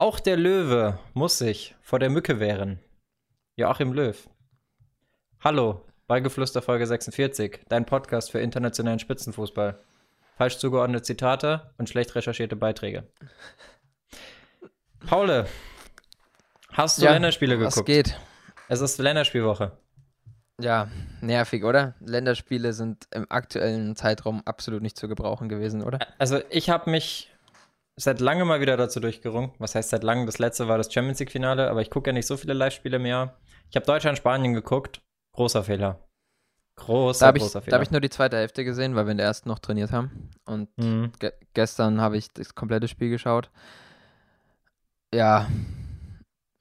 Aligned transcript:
Auch 0.00 0.18
der 0.18 0.38
Löwe 0.38 0.98
muss 1.12 1.36
sich 1.36 1.76
vor 1.82 1.98
der 1.98 2.08
Mücke 2.08 2.40
wehren. 2.40 2.78
Joachim 3.56 3.92
Löw. 3.92 4.16
Hallo, 5.44 5.84
Beigeflüster 6.06 6.62
Folge 6.62 6.86
46, 6.86 7.60
dein 7.68 7.84
Podcast 7.84 8.30
für 8.30 8.40
internationalen 8.40 8.98
Spitzenfußball. 8.98 9.78
Falsch 10.38 10.56
zugeordnete 10.56 11.02
Zitate 11.02 11.74
und 11.76 11.90
schlecht 11.90 12.14
recherchierte 12.14 12.56
Beiträge. 12.56 13.08
Paule, 15.06 15.46
hast 16.72 16.96
du 16.96 17.04
Ja, 17.04 17.12
Länderspiele 17.12 17.58
geguckt? 17.58 17.76
Was 17.76 17.84
geht? 17.84 18.18
Es 18.68 18.80
ist 18.80 18.96
Länderspielwoche. 18.96 19.72
Ja, 20.62 20.88
nervig, 21.20 21.62
oder? 21.62 21.94
Länderspiele 22.00 22.72
sind 22.72 23.06
im 23.10 23.26
aktuellen 23.30 23.96
Zeitraum 23.96 24.40
absolut 24.46 24.80
nicht 24.80 24.96
zu 24.96 25.08
gebrauchen 25.08 25.50
gewesen, 25.50 25.82
oder? 25.82 25.98
Also 26.16 26.40
ich 26.48 26.70
habe 26.70 26.90
mich 26.90 27.30
seit 28.02 28.20
langem 28.20 28.48
mal 28.48 28.60
wieder 28.60 28.76
dazu 28.76 29.00
durchgerungen. 29.00 29.52
Was 29.58 29.74
heißt 29.74 29.90
seit 29.90 30.02
langem? 30.02 30.26
Das 30.26 30.38
letzte 30.38 30.68
war 30.68 30.78
das 30.78 30.92
Champions 30.92 31.18
League 31.20 31.30
Finale, 31.30 31.68
aber 31.70 31.80
ich 31.82 31.90
gucke 31.90 32.10
ja 32.10 32.14
nicht 32.14 32.26
so 32.26 32.36
viele 32.36 32.54
Live-Spiele 32.54 32.98
mehr. 32.98 33.36
Ich 33.70 33.76
habe 33.76 33.86
Deutschland-Spanien 33.86 34.54
geguckt. 34.54 35.02
Großer 35.34 35.64
Fehler. 35.64 35.98
Großer, 36.76 37.20
Da 37.20 37.26
habe 37.28 37.38
ich, 37.38 37.42
großer 37.44 37.60
da 37.60 37.64
Fehler. 37.64 37.76
hab 37.76 37.82
ich 37.82 37.90
nur 37.90 38.00
die 38.00 38.08
zweite 38.10 38.36
Hälfte 38.36 38.64
gesehen, 38.64 38.94
weil 38.96 39.04
wir 39.06 39.12
in 39.12 39.18
der 39.18 39.26
ersten 39.26 39.48
noch 39.48 39.58
trainiert 39.58 39.92
haben. 39.92 40.30
Und 40.46 40.68
Mhm. 40.78 41.12
ge 41.18 41.32
gestern 41.54 42.00
habe 42.00 42.16
ich 42.16 42.32
das 42.32 42.54
komplette 42.54 42.88
Spiel 42.88 43.10
geschaut. 43.10 43.50
Ja, 45.14 45.48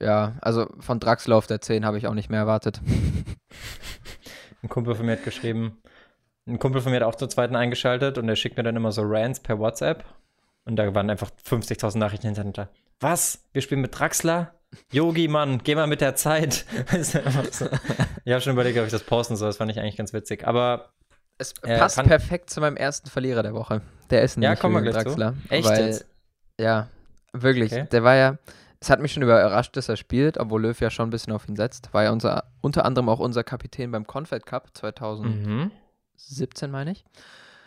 ja, 0.02 0.34
also 0.41 0.68
von 0.80 0.99
Draxler 0.99 1.35
auf 1.35 1.48
der 1.48 1.62
10 1.62 1.85
habe 1.85 1.98
ich 1.98 2.08
auch 2.08 2.13
nicht 2.13 2.30
mehr 2.30 2.40
erwartet. 2.40 2.82
Ein 4.62 4.70
Kumpel 4.70 4.96
von 4.96 5.05
mir 5.05 5.13
hat 5.13 5.24
geschrieben, 5.24 5.77
ein 6.48 6.60
Kumpel 6.60 6.82
von 6.82 6.91
mir 6.91 6.98
hat 6.98 7.04
auch 7.04 7.16
zur 7.16 7.30
zweiten 7.30 7.55
eingeschaltet 7.55 8.18
und 8.18 8.27
der 8.27 8.35
schickt 8.35 8.58
mir 8.58 8.63
dann 8.63 8.76
immer 8.76 8.91
so 8.91 9.04
Rants 9.05 9.40
per 9.40 9.58
WhatsApp. 9.60 10.04
Und 10.66 10.76
da 10.76 10.94
waren 10.94 11.09
einfach 11.09 11.31
50.000 11.48 11.98
Nachrichten 11.98 12.27
hintereinander. 12.27 12.70
Was? 12.99 13.48
Wir 13.54 13.62
spielen 13.62 13.81
mit 13.81 13.98
Draxler? 13.98 14.54
Yogi, 14.91 15.27
Mann, 15.27 15.62
geh 15.63 15.73
mal 15.76 15.88
mit 15.88 16.02
der 16.02 16.16
Zeit. 16.16 16.65
Ich 18.26 18.34
habe 18.34 18.41
schon 18.41 18.54
überlegt, 18.54 18.77
ob 18.77 18.85
ich 18.85 18.91
das 18.91 19.04
posten 19.04 19.35
soll. 19.35 19.49
Das 19.49 19.57
fand 19.57 19.71
ich 19.71 19.80
eigentlich 19.80 19.98
ganz 19.98 20.13
witzig. 20.13 20.46
Aber 20.48 20.90
Es 21.40 21.54
Äh, 21.63 21.80
passt 21.80 21.98
perfekt 22.04 22.49
zu 22.52 22.62
meinem 22.62 22.77
ersten 22.77 23.10
Verlierer 23.10 23.41
der 23.41 23.54
Woche. 23.55 23.82
Der 24.12 24.21
ist 24.21 24.37
Ja, 24.37 24.55
wir 24.62 24.70
Julian 24.70 24.84
gleich 24.84 24.98
zu. 24.98 25.04
Draxler. 25.15 25.34
Echt 25.49 25.68
weil, 25.68 25.85
jetzt? 25.87 26.05
Ja, 26.60 26.87
wirklich. 27.34 27.71
Okay. 27.71 27.87
Der 27.91 28.04
war 28.04 28.15
ja, 28.15 28.37
es 28.80 28.90
hat 28.90 28.99
mich 28.99 29.13
schon 29.13 29.24
überrascht, 29.24 29.76
dass 29.76 29.90
er 29.90 29.98
spielt, 29.98 30.37
obwohl 30.37 30.62
Löw 30.62 30.80
ja 30.80 30.90
schon 30.91 31.07
ein 31.07 31.12
bisschen 31.12 31.34
auf 31.34 31.48
ihn 31.48 31.55
setzt. 31.55 31.91
War 31.93 32.04
ja 32.04 32.12
unser, 32.12 32.43
unter 32.62 32.85
anderem 32.85 33.10
auch 33.10 33.20
unser 33.20 33.43
Kapitän 33.43 33.91
beim 33.91 34.05
Confed 34.05 34.46
Cup 34.46 34.70
2017, 34.77 35.71
mhm. 36.70 36.71
meine 36.71 36.91
ich. 36.91 37.05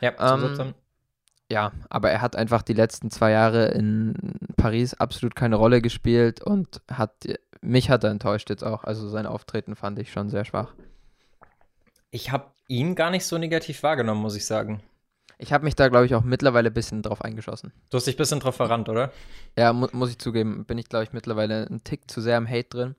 ja, 0.01 0.11
Ähm, 0.11 0.17
2017. 0.17 0.75
Ja, 1.53 1.71
aber 1.91 2.11
er 2.11 2.23
hat 2.23 2.35
einfach 2.35 2.63
die 2.63 2.73
letzten 2.73 3.11
zwei 3.11 3.31
Jahre 3.33 3.67
in 3.67 4.15
Paris 4.57 4.95
absolut 4.95 5.37
keine 5.37 5.57
Rolle 5.57 5.83
gespielt 5.83 6.43
und 6.43 6.81
hat 6.91 7.13
mich 7.61 7.91
hat 7.91 8.05
er 8.05 8.11
enttäuscht 8.11 8.49
jetzt 8.49 8.65
auch. 8.65 8.85
Also 8.85 9.07
sein 9.11 9.27
Auftreten 9.27 9.77
fand 9.77 9.99
ich 9.99 10.11
schon 10.11 10.31
sehr 10.31 10.47
schwach. 10.47 10.73
Ich 12.11 12.33
habe 12.33 12.47
ihn 12.69 12.95
gar 12.95 13.11
nicht 13.11 13.27
so 13.27 13.37
negativ 13.37 13.83
wahrgenommen, 13.83 14.23
muss 14.23 14.35
ich 14.35 14.47
sagen. 14.47 14.83
Ich 15.37 15.53
habe 15.53 15.65
mich 15.65 15.77
da, 15.77 15.89
glaube 15.89 16.07
ich, 16.07 16.15
auch 16.15 16.23
mittlerweile 16.23 16.71
ein 16.71 16.75
bisschen 16.75 17.03
drauf 17.03 17.21
eingeschossen. 17.23 17.71
Du 17.91 17.99
hast 17.99 18.07
dich 18.07 18.15
ein 18.15 18.19
bisschen 18.19 18.41
drauf 18.41 18.57
verrannt, 18.57 18.89
oder? 18.89 19.13
Ja, 19.59 19.75
mu 19.75 19.89
muss 19.93 20.09
ich 20.09 20.19
zugeben, 20.19 20.65
bin 20.65 20.79
ich, 20.79 20.89
glaube 20.89 21.05
ich, 21.05 21.13
mittlerweile 21.13 21.67
einen 21.67 21.85
Tick 21.85 22.11
zu 22.11 22.23
sehr 22.23 22.39
im 22.39 22.49
Hate 22.49 22.69
drin. 22.71 22.97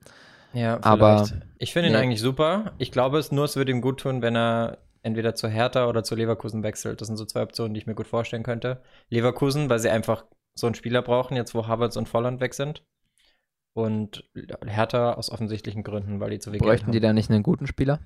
Ja, 0.52 0.78
Aber- 0.82 1.26
vielleicht. 1.26 1.42
Ich 1.58 1.72
finde 1.72 1.88
ihn 1.88 1.94
nee. 1.94 1.98
eigentlich 1.98 2.20
super. 2.20 2.72
Ich 2.78 2.92
glaube 2.92 3.18
es 3.18 3.32
nur, 3.32 3.46
es 3.46 3.56
würde 3.56 3.72
ihm 3.72 3.80
gut 3.80 3.98
tun, 3.98 4.22
wenn 4.22 4.36
er 4.36 4.78
entweder 5.04 5.34
zu 5.34 5.48
Hertha 5.48 5.86
oder 5.86 6.02
zu 6.02 6.14
Leverkusen 6.14 6.62
wechselt. 6.62 7.00
Das 7.00 7.08
sind 7.08 7.16
so 7.16 7.24
zwei 7.24 7.42
Optionen, 7.42 7.74
die 7.74 7.80
ich 7.80 7.86
mir 7.86 7.94
gut 7.94 8.06
vorstellen 8.06 8.42
könnte. 8.42 8.80
Leverkusen, 9.10 9.68
weil 9.68 9.78
sie 9.78 9.90
einfach 9.90 10.24
so 10.54 10.66
einen 10.66 10.74
Spieler 10.74 11.02
brauchen, 11.02 11.36
jetzt 11.36 11.54
wo 11.54 11.66
Havertz 11.66 11.96
und 11.96 12.08
Volland 12.08 12.40
weg 12.40 12.54
sind. 12.54 12.82
Und 13.74 14.24
Hertha 14.64 15.14
aus 15.14 15.30
offensichtlichen 15.30 15.82
Gründen, 15.82 16.20
weil 16.20 16.30
die 16.30 16.38
zu 16.38 16.50
wenig 16.50 16.62
Bräuchten 16.62 16.92
die 16.92 17.00
da 17.00 17.12
nicht 17.12 17.30
einen 17.30 17.42
guten 17.42 17.66
Spieler? 17.66 18.00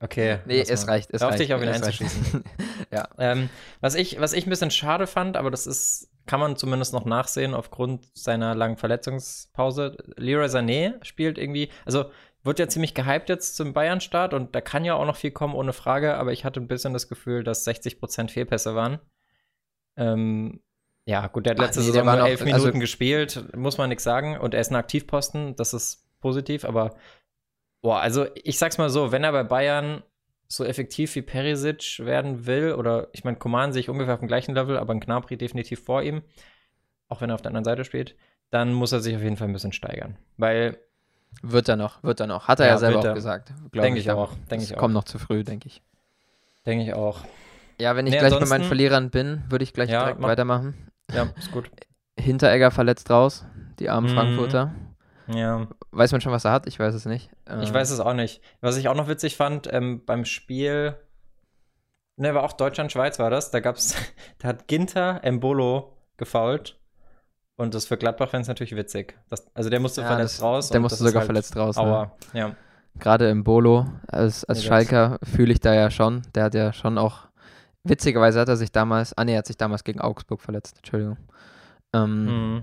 Okay. 0.00 0.38
Nee, 0.44 0.60
es 0.60 0.86
mal. 0.86 0.92
reicht. 0.92 1.10
Es 1.12 1.22
auf 1.22 1.30
reicht, 1.30 1.40
dich 1.40 1.50
es 1.50 1.60
reicht. 1.60 1.74
einzuschießen. 1.74 2.44
ja. 2.92 3.08
Ähm, 3.18 3.48
was, 3.80 3.94
ich, 3.94 4.20
was 4.20 4.32
ich 4.32 4.46
ein 4.46 4.50
bisschen 4.50 4.70
schade 4.70 5.06
fand, 5.06 5.36
aber 5.36 5.50
das 5.50 5.66
ist, 5.66 6.10
kann 6.26 6.40
man 6.40 6.56
zumindest 6.56 6.92
noch 6.92 7.04
nachsehen 7.04 7.54
aufgrund 7.54 8.06
seiner 8.14 8.54
langen 8.54 8.76
Verletzungspause. 8.76 9.96
Leroy 10.16 10.46
Sané 10.46 11.02
spielt 11.04 11.38
irgendwie, 11.38 11.70
also 11.84 12.06
wird 12.42 12.58
ja 12.58 12.68
ziemlich 12.68 12.94
gehypt 12.94 13.28
jetzt 13.28 13.56
zum 13.56 13.72
Bayern-Start 13.72 14.34
und 14.34 14.54
da 14.54 14.60
kann 14.60 14.84
ja 14.84 14.94
auch 14.94 15.04
noch 15.04 15.16
viel 15.16 15.30
kommen, 15.30 15.54
ohne 15.54 15.72
Frage, 15.72 16.16
aber 16.16 16.32
ich 16.32 16.44
hatte 16.44 16.60
ein 16.60 16.68
bisschen 16.68 16.92
das 16.92 17.08
Gefühl, 17.08 17.44
dass 17.44 17.66
60% 17.66 18.30
Fehlpässe 18.30 18.74
waren. 18.74 18.98
Ähm, 19.96 20.60
ja, 21.04 21.26
gut, 21.26 21.46
der 21.46 21.52
hat 21.52 21.60
Ach 21.60 21.64
letzte 21.64 21.80
nee, 21.80 21.86
Saison 21.86 22.04
nur 22.04 22.26
elf 22.26 22.40
Minuten 22.44 22.66
also- 22.66 22.78
gespielt, 22.78 23.56
muss 23.56 23.78
man 23.78 23.88
nichts 23.88 24.04
sagen, 24.04 24.38
und 24.38 24.54
er 24.54 24.60
ist 24.60 24.70
ein 24.70 24.76
Aktivposten, 24.76 25.56
das 25.56 25.74
ist 25.74 26.06
positiv, 26.20 26.64
aber 26.64 26.94
boah, 27.82 28.00
also 28.00 28.26
ich 28.34 28.58
sag's 28.58 28.78
mal 28.78 28.90
so, 28.90 29.12
wenn 29.12 29.24
er 29.24 29.32
bei 29.32 29.42
Bayern 29.42 30.02
so 30.48 30.64
effektiv 30.64 31.14
wie 31.14 31.22
Perisic 31.22 32.00
werden 32.04 32.46
will, 32.46 32.74
oder 32.74 33.08
ich 33.12 33.24
meine, 33.24 33.36
Coman 33.36 33.72
sehe 33.72 33.80
ich 33.80 33.88
ungefähr 33.88 34.14
auf 34.14 34.20
dem 34.20 34.28
gleichen 34.28 34.54
Level, 34.54 34.76
aber 34.76 34.92
ein 34.92 35.00
Knapri 35.00 35.36
definitiv 35.36 35.84
vor 35.84 36.02
ihm, 36.02 36.22
auch 37.08 37.20
wenn 37.20 37.30
er 37.30 37.34
auf 37.34 37.42
der 37.42 37.50
anderen 37.50 37.64
Seite 37.64 37.84
spielt, 37.84 38.16
dann 38.50 38.72
muss 38.72 38.92
er 38.92 39.00
sich 39.00 39.14
auf 39.14 39.22
jeden 39.22 39.36
Fall 39.36 39.48
ein 39.48 39.52
bisschen 39.52 39.72
steigern. 39.72 40.16
Weil, 40.36 40.78
Wird 41.42 41.68
er 41.68 41.76
noch, 41.76 42.02
wird 42.02 42.20
er 42.20 42.26
noch. 42.26 42.48
Hat 42.48 42.60
er 42.60 42.66
Ja, 42.66 42.72
ja, 42.72 42.78
selber 42.78 43.04
er. 43.04 43.10
auch 43.12 43.14
gesagt. 43.14 43.52
denke 43.74 43.98
ich, 43.98 44.10
auch, 44.10 44.34
denke 44.50 44.64
ich 44.64 44.76
kommt 44.76 44.94
noch 44.94 45.04
zu 45.04 45.18
früh, 45.18 45.42
denke 45.44 45.68
ich. 45.68 45.82
denke 46.66 46.84
ich 46.84 46.94
auch. 46.94 47.20
Ja, 47.80 47.96
wenn 47.96 48.06
ich 48.06 48.12
Nee, 48.12 48.18
gleich 48.18 48.38
bei 48.38 48.44
meinen 48.46 48.64
Verlierern 48.64 49.10
bin, 49.10 49.42
würde 49.48 49.62
ich 49.62 49.72
gleich 49.72 49.88
Ja, 49.88 50.02
direkt 50.02 50.20
mach. 50.20 50.28
weitermachen. 50.28 50.90
Ja, 51.12 51.28
ist 51.38 51.50
gut. 51.50 51.70
Hinteregger 52.18 52.70
verletzt 52.70 53.08
raus, 53.10 53.46
die 53.78 53.88
armen 53.88 54.08
Mhm. 54.10 54.14
Frankfurter. 54.14 54.74
Ja, 55.28 55.66
Weiß 55.92 56.12
man 56.12 56.20
schon, 56.20 56.32
was 56.32 56.44
er 56.44 56.52
hat? 56.52 56.66
Ich 56.66 56.78
weiß 56.78 56.94
es 56.94 57.06
nicht. 57.06 57.30
ich 57.62 57.70
Äh, 57.70 57.74
weiß 57.74 57.90
es 57.90 58.00
auch 58.00 58.12
nicht. 58.14 58.42
Was 58.60 58.76
ich 58.76 58.88
auch 58.88 58.94
noch 58.96 59.08
witzig 59.08 59.36
fand, 59.36 59.72
ähm, 59.72 60.04
beim 60.04 60.24
Spiel, 60.24 60.96
ne, 62.16 62.34
war 62.34 62.42
auch 62.42 62.52
Deutschland-Schweiz 62.52 63.18
war 63.18 63.30
das, 63.30 63.50
da 63.50 63.60
gab's, 63.60 63.94
da 64.38 64.48
hat 64.48 64.68
Ginter 64.68 65.20
Embolo 65.22 65.96
gefault. 66.16 66.79
Und 67.60 67.74
das 67.74 67.84
für 67.84 67.98
Gladbach-Fans 67.98 68.48
natürlich 68.48 68.74
witzig. 68.74 69.16
Das, 69.28 69.44
also 69.54 69.68
der 69.68 69.80
musste 69.80 70.00
Ja, 70.00 70.06
verletzt 70.06 70.38
das- 70.38 70.42
raus. 70.42 70.70
Der 70.70 70.80
musste 70.80 70.96
sogar 71.04 71.20
halt 71.20 71.26
verletzt 71.26 71.56
raus. 71.56 71.76
Ne? 71.76 71.82
Aua. 71.82 72.12
Ja. 72.32 72.56
Gerade 72.98 73.28
im 73.28 73.44
Bolo, 73.44 73.86
als, 74.08 74.44
als 74.46 74.58
das- 74.60 74.64
Schalker 74.64 75.18
fühle 75.22 75.52
ich 75.52 75.60
da 75.60 75.74
ja 75.74 75.90
schon. 75.90 76.22
Der 76.34 76.44
hat 76.44 76.54
ja 76.54 76.72
schon 76.72 76.96
auch, 76.96 77.28
witzigerweise 77.84 78.40
hat 78.40 78.48
er 78.48 78.56
sich 78.56 78.72
damals, 78.72 79.16
ah 79.18 79.24
nee, 79.24 79.32
er 79.34 79.38
hat 79.38 79.46
sich 79.46 79.58
damals 79.58 79.84
gegen 79.84 80.00
Augsburg 80.00 80.40
verletzt, 80.40 80.78
Entschuldigung. 80.78 81.18
Ähm, 81.92 82.24
Mhm. 82.56 82.62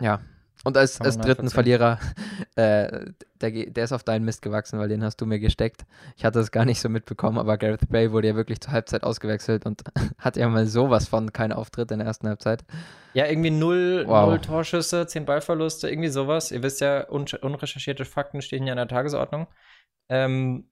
Ja. 0.00 0.20
Und 0.64 0.76
als, 0.76 1.00
als 1.00 1.18
dritten. 1.18 1.50
Verlierer, 1.50 1.98
äh, 2.54 3.06
der, 3.40 3.50
der 3.50 3.84
ist 3.84 3.92
auf 3.92 4.04
deinen 4.04 4.24
Mist 4.24 4.42
gewachsen, 4.42 4.78
weil 4.78 4.88
den 4.88 5.02
hast 5.02 5.16
du 5.20 5.26
mir 5.26 5.40
gesteckt. 5.40 5.84
Ich 6.16 6.24
hatte 6.24 6.38
es 6.38 6.50
gar 6.52 6.64
nicht 6.64 6.80
so 6.80 6.88
mitbekommen, 6.88 7.38
aber 7.38 7.58
Gareth 7.58 7.88
Bale 7.90 8.12
wurde 8.12 8.28
ja 8.28 8.36
wirklich 8.36 8.60
zur 8.60 8.72
Halbzeit 8.72 9.02
ausgewechselt 9.02 9.66
und 9.66 9.82
hat 10.18 10.36
ja 10.36 10.48
mal 10.48 10.66
sowas 10.66 11.08
von 11.08 11.32
keinen 11.32 11.52
Auftritt 11.52 11.90
in 11.90 11.98
der 11.98 12.06
ersten 12.06 12.28
Halbzeit. 12.28 12.64
Ja, 13.14 13.26
irgendwie 13.26 13.50
null, 13.50 14.04
Wow. 14.06 14.28
null 14.28 14.40
Torschüsse, 14.40 15.06
zehn 15.06 15.24
Ballverluste, 15.24 15.88
irgendwie 15.90 16.08
sowas. 16.08 16.50
Ihr 16.52 16.62
wisst 16.62 16.80
ja, 16.80 17.10
un 17.10 17.26
unrecherchierte 17.40 18.04
Fakten 18.04 18.40
stehen 18.40 18.66
ja 18.66 18.72
in 18.72 18.76
der 18.78 18.88
Tagesordnung. 18.88 19.48
Ähm, 20.08 20.68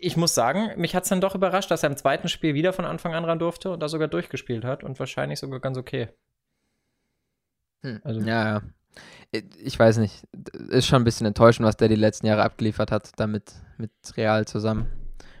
ich 0.00 0.16
muss 0.16 0.34
sagen, 0.34 0.72
mich 0.80 0.96
hat 0.96 1.04
es 1.04 1.10
dann 1.10 1.20
doch 1.20 1.36
überrascht, 1.36 1.70
dass 1.70 1.84
er 1.84 1.90
im 1.90 1.96
zweiten 1.96 2.26
Spiel 2.28 2.54
wieder 2.54 2.72
von 2.72 2.84
Anfang 2.84 3.14
an 3.14 3.24
ran 3.24 3.38
durfte 3.38 3.70
und 3.70 3.78
da 3.80 3.88
sogar 3.88 4.08
durchgespielt 4.08 4.64
hat 4.64 4.82
und 4.82 4.98
wahrscheinlich 4.98 5.38
sogar 5.38 5.60
ganz 5.60 5.78
okay. 5.78 6.08
Hm. 7.82 8.00
Also- 8.04 8.20
ja, 8.20 8.44
ja. 8.54 8.62
Ich 9.62 9.78
weiß 9.78 9.98
nicht. 9.98 10.24
Ist 10.70 10.86
schon 10.86 11.02
ein 11.02 11.04
bisschen 11.04 11.26
enttäuschend, 11.26 11.66
was 11.66 11.76
der 11.76 11.88
die 11.88 11.94
letzten 11.94 12.26
Jahre 12.26 12.42
abgeliefert 12.42 12.90
hat, 12.90 13.10
damit 13.16 13.52
mit 13.78 13.90
Real 14.16 14.46
zusammen. 14.46 14.86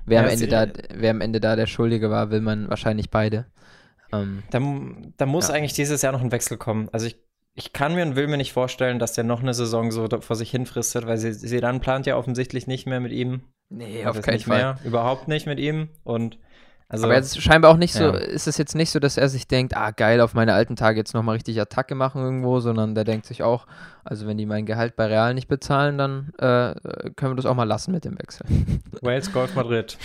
Wer, 0.06 0.20
Ja, 0.22 0.26
am 0.26 0.32
Ende 0.32 0.46
da, 0.48 0.66
wer 0.94 1.10
am 1.10 1.20
Ende 1.20 1.40
da 1.40 1.56
der 1.56 1.66
Schuldige 1.66 2.10
war, 2.10 2.30
will 2.30 2.40
man 2.40 2.68
wahrscheinlich 2.70 3.10
beide. 3.10 3.46
Ähm, 4.12 4.42
Da, 4.50 4.60
da 5.16 5.26
muss 5.26 5.48
Ja. 5.48 5.54
eigentlich 5.54 5.72
dieses 5.74 6.02
Jahr 6.02 6.12
noch 6.12 6.22
ein 6.22 6.32
Wechsel 6.32 6.56
kommen. 6.56 6.88
Also 6.92 7.06
ich, 7.06 7.16
ich 7.54 7.72
kann 7.72 7.94
mir 7.94 8.02
und 8.02 8.16
will 8.16 8.28
mir 8.28 8.36
nicht 8.36 8.52
vorstellen, 8.52 8.98
dass 8.98 9.12
der 9.12 9.24
noch 9.24 9.40
eine 9.42 9.54
Saison 9.54 9.90
so 9.90 10.08
vor 10.20 10.36
sich 10.36 10.50
hinfristet, 10.50 11.06
weil 11.06 11.18
sie- 11.18 11.32
Sedan 11.32 11.80
plant 11.80 12.06
ja 12.06 12.16
offensichtlich 12.16 12.66
nicht 12.66 12.86
mehr 12.86 13.00
mit 13.00 13.12
ihm. 13.12 13.42
nee, 13.68 14.04
auf 14.06 14.20
keinen 14.22 14.34
nicht 14.34 14.46
Fall. 14.46 14.58
Mehr, 14.58 14.78
überhaupt 14.84 15.28
nicht 15.28 15.46
mit 15.46 15.58
ihm. 15.60 15.88
Und 16.04 16.38
also 16.90 17.04
aber 17.06 17.14
jetzt 17.14 17.40
scheinbar 17.40 17.70
auch 17.70 17.76
nicht 17.76 17.92
so, 17.92 18.04
Ja. 18.04 18.16
ist 18.16 18.48
es 18.48 18.58
jetzt 18.58 18.74
nicht 18.74 18.90
so, 18.90 18.98
dass 18.98 19.16
er 19.16 19.28
sich 19.28 19.46
denkt, 19.46 19.76
ah 19.76 19.92
geil, 19.92 20.20
auf 20.20 20.34
meine 20.34 20.54
alten 20.54 20.74
Tage 20.74 20.98
jetzt 20.98 21.14
nochmal 21.14 21.36
richtig 21.36 21.60
Attacke 21.60 21.94
machen 21.94 22.20
irgendwo, 22.20 22.58
sondern 22.58 22.96
der 22.96 23.04
denkt 23.04 23.26
sich 23.26 23.44
auch, 23.44 23.66
also 24.04 24.26
wenn 24.26 24.36
die 24.36 24.44
mein 24.44 24.66
Gehalt 24.66 24.96
bei 24.96 25.06
Real 25.06 25.32
nicht 25.32 25.46
bezahlen, 25.46 25.98
dann 25.98 26.32
äh, 26.38 26.74
können 27.14 27.32
wir 27.32 27.36
das 27.36 27.46
auch 27.46 27.54
mal 27.54 27.64
lassen 27.64 27.92
mit 27.92 28.04
dem 28.04 28.18
Wechsel. 28.18 28.44
Wales 29.02 29.32
Golf 29.32 29.54
Madrid. 29.54 29.96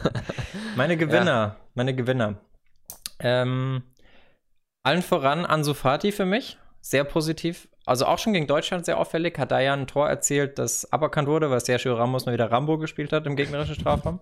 meine 0.76 0.96
Gewinner, 0.98 1.56
meine 1.74 1.94
Gewinner. 1.94 2.34
Ähm, 3.18 3.82
allen 4.82 5.02
voran 5.02 5.46
Ansu 5.46 5.72
Fati 5.74 6.12
für 6.12 6.26
mich, 6.26 6.58
sehr 6.82 7.04
positiv. 7.04 7.68
Also 7.84 8.06
auch 8.06 8.18
schon 8.18 8.32
gegen 8.32 8.46
Deutschland 8.46 8.84
sehr 8.86 8.98
auffällig, 8.98 9.38
hat 9.38 9.50
da 9.50 9.60
ja 9.60 9.72
ein 9.72 9.86
Tor 9.86 10.08
erzielt, 10.08 10.58
das 10.58 10.92
aberkannt 10.92 11.26
wurde, 11.28 11.50
weil 11.50 11.60
Sergio 11.60 11.94
Ramos 11.94 12.26
mal 12.26 12.32
wieder 12.32 12.50
Rambo 12.50 12.78
gespielt 12.78 13.12
hat 13.12 13.26
im 13.26 13.34
gegnerischen 13.34 13.74
Strafraum. 13.74 14.20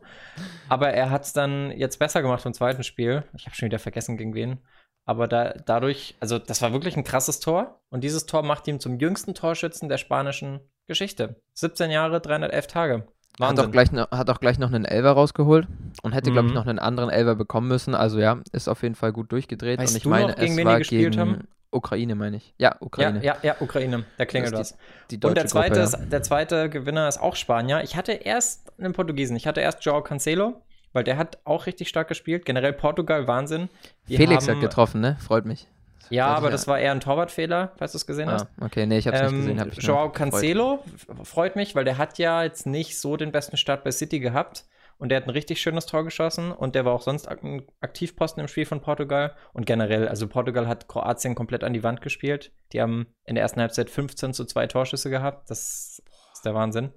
Aber 0.69 0.91
er 0.91 1.11
hat 1.11 1.25
es 1.25 1.33
dann 1.33 1.71
jetzt 1.73 1.99
besser 1.99 2.23
gemacht 2.23 2.45
im 2.47 2.55
zweiten 2.55 2.85
Spiel. 2.85 3.25
Ich 3.37 3.45
habe 3.47 3.55
schon 3.55 3.67
wieder 3.67 3.79
vergessen, 3.79 4.17
gegen 4.17 4.35
wen. 4.35 4.61
Aber 5.05 5.29
da, 5.29 5.55
dadurch, 5.67 6.17
also 6.21 6.39
das 6.39 6.63
war 6.63 6.73
wirklich 6.73 6.97
ein 6.97 7.05
krasses 7.05 7.41
Tor. 7.41 7.81
Und 7.91 8.03
dieses 8.03 8.27
Tor 8.27 8.43
macht 8.43 8.67
ihn 8.69 8.81
zum 8.81 8.99
jüngsten 8.99 9.35
Torschützen 9.35 9.89
der 9.89 9.99
spanischen 9.99 10.61
Geschichte. 10.87 11.43
17 11.55 11.91
Jahre, 11.91 12.21
311 12.21 12.67
Tage. 12.67 13.07
Hat 13.41 13.59
auch, 13.59 13.71
gleich, 13.71 13.91
hat 13.93 14.29
auch 14.29 14.41
gleich 14.41 14.59
noch 14.59 14.69
einen 14.69 14.85
Elver 14.85 15.13
rausgeholt 15.13 15.67
und 16.03 16.13
hätte, 16.13 16.31
mhm. 16.31 16.35
glaube 16.35 16.49
ich, 16.49 16.55
noch 16.55 16.67
einen 16.67 16.79
anderen 16.79 17.11
Elver 17.11 17.35
bekommen 17.35 17.69
müssen. 17.69 17.95
Also 17.95 18.19
ja, 18.19 18.41
ist 18.53 18.69
auf 18.69 18.83
jeden 18.83 18.95
Fall 18.95 19.13
gut 19.13 19.33
durchgedreht. 19.33 19.79
Weißt 19.79 19.93
und 19.93 19.97
ich 19.97 20.03
du 20.03 20.09
meine, 20.11 20.29
noch, 20.29 20.37
gegen 20.37 20.53
es 20.53 20.59
wen 20.59 20.67
war 20.67 20.81
gegen 20.81 21.19
haben? 21.19 21.49
Ukraine, 21.73 22.15
meine 22.15 22.37
ich. 22.39 22.55
Ja, 22.59 22.77
Ukraine. 22.81 23.19
Ja, 23.23 23.37
ja, 23.37 23.39
ja, 23.43 23.57
Ukraine. 23.61 24.05
Da 24.19 24.25
klingelt 24.25 24.53
Das 24.53 24.73
was. 24.73 24.79
Die 25.11 25.19
Und 25.23 25.37
der 25.37 25.47
zweite, 25.47 25.81
Gruppe, 25.81 26.03
ist, 26.03 26.13
der 26.13 26.23
zweite 26.23 26.69
Gewinner 26.69 27.09
ist 27.09 27.21
auch 27.21 27.37
Spanier. 27.37 27.83
Ich 27.83 27.97
hatte 27.97 28.13
erst 28.13 28.73
einen 28.79 28.93
Portugiesen. 28.93 29.37
Ich 29.37 29.47
hatte 29.47 29.61
erst 29.61 29.85
Joao 29.85 30.03
Cancelo, 30.03 30.63
weil 30.93 31.05
der 31.05 31.17
hat 31.17 31.39
auch 31.45 31.67
richtig 31.67 31.89
stark 31.89 32.09
gespielt. 32.09 32.45
Generell 32.45 32.73
Portugal, 32.73 33.29
Wahnsinn. 33.29 33.63
ja. 33.63 33.69
Die 34.09 34.17
Felix 34.17 34.49
haben, 34.49 34.57
hat 34.57 34.61
getroffen, 34.63 35.01
ne? 35.01 35.17
Freut 35.21 35.45
mich. 35.47 35.69
Ja, 36.09 36.27
aber 36.27 36.47
ja. 36.47 36.51
das 36.53 36.67
war 36.67 36.81
eher 36.81 36.91
ein 36.91 36.99
Torwartfehler, 36.99 37.71
falls 37.77 37.93
du 37.93 37.99
es 37.99 38.07
gesehen 38.07 38.29
hast. 38.29 38.49
Ah, 38.59 38.65
okay, 38.65 38.85
nee, 38.85 38.99
ich 38.99 39.07
hab's 39.07 39.21
nicht 39.21 39.31
Ähm, 39.31 39.39
gesehen. 39.39 39.61
Hab 39.61 39.73
Joao. 39.75 40.11
Cancelo 40.11 40.83
freut 41.23 41.55
mich, 41.55 41.77
weil 41.77 41.85
der 41.85 41.99
hat 41.99 42.19
ja 42.19 42.43
jetzt 42.43 42.67
nicht 42.67 42.99
so 42.99 43.17
den 43.17 43.31
besten 43.31 43.57
Start 43.57 43.85
bei 43.85 43.93
City 43.93 44.19
gehabt. 44.19 44.65
Und 45.01 45.09
der 45.09 45.17
hat 45.17 45.27
ein 45.27 45.31
richtig 45.31 45.61
schönes 45.63 45.87
Tor 45.87 46.05
geschossen 46.05 46.53
und 46.53 46.75
der 46.75 46.85
war 46.85 46.93
auch 46.93 47.01
sonst 47.01 47.27
ein 47.27 47.63
Aktivposten 47.81 48.41
im 48.41 48.49
Spiel 48.49 48.67
von 48.67 48.81
Portugal. 48.83 49.35
Und 49.55 49.65
generell, 49.65 50.07
also 50.07 50.29
Portugal 50.29 50.69
hat 50.69 50.89
Kroatien 50.89 51.35
komplett 51.35 51.65
an 51.65 51.73
die 51.73 51.83
Wand 51.83 52.03
gespielt. 52.03 52.53
Die 52.73 52.83
haben 52.83 53.07
in 53.25 53.35
der 53.35 53.43
ersten 53.43 53.61
Halbzeit 53.61 53.89
15 53.91 54.35
zu 54.35 54.45
2 54.45 54.67
Torschüsse 54.69 55.09
gehabt. 55.09 55.49
Das 55.51 56.03
ist 56.35 56.45
der 56.45 56.55
Wahnsinn. 56.55 56.93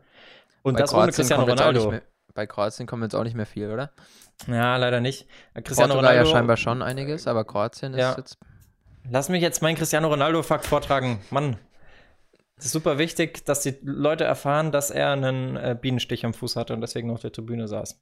Und 0.63 0.73
Bei 0.75 0.81
das 0.81 0.93
ohne 0.93 1.03
Kroatien 1.03 1.15
Cristiano 1.15 1.43
auch 1.43 1.47
nicht 1.47 1.59
Ronaldo. 1.59 1.91
Mehr, 1.91 2.01
bei 2.33 2.45
Kroatien 2.45 2.87
kommt 2.87 3.03
jetzt 3.03 3.15
auch 3.15 3.23
nicht 3.23 3.35
mehr 3.37 3.45
viel, 3.45 3.71
oder? 3.71 3.91
Ja, 4.47 4.75
leider 4.75 4.99
nicht. 4.99 5.27
Cristiano 5.53 5.93
Portugal 5.93 6.11
Ronaldo. 6.11 6.29
ja 6.29 6.35
scheinbar 6.35 6.57
schon 6.57 6.81
einiges, 6.81 7.25
aber 7.25 7.45
Kroatien 7.45 7.93
ist 7.93 7.99
Ja. 8.01 8.15
jetzt. 8.17 8.37
Lass 9.09 9.29
mich 9.29 9.41
jetzt 9.41 9.61
meinen 9.61 9.75
Cristiano 9.77 10.09
Ronaldo-Fakt 10.09 10.65
vortragen. 10.65 11.21
Mann. 11.29 11.57
Es 12.63 12.67
ist 12.67 12.73
super 12.73 12.97
wichtig, 12.97 13.43
dass 13.43 13.59
die 13.59 13.75
Leute 13.81 14.23
erfahren, 14.23 14.71
dass 14.71 14.89
er 14.89 15.11
einen 15.11 15.57
äh, 15.57 15.77
Bienenstich 15.79 16.25
am 16.25 16.33
Fuß 16.33 16.55
hatte 16.55 16.73
und 16.73 16.79
deswegen 16.79 17.11
auf 17.11 17.19
der 17.19 17.33
Tribüne 17.33 17.67
saß. 17.67 18.01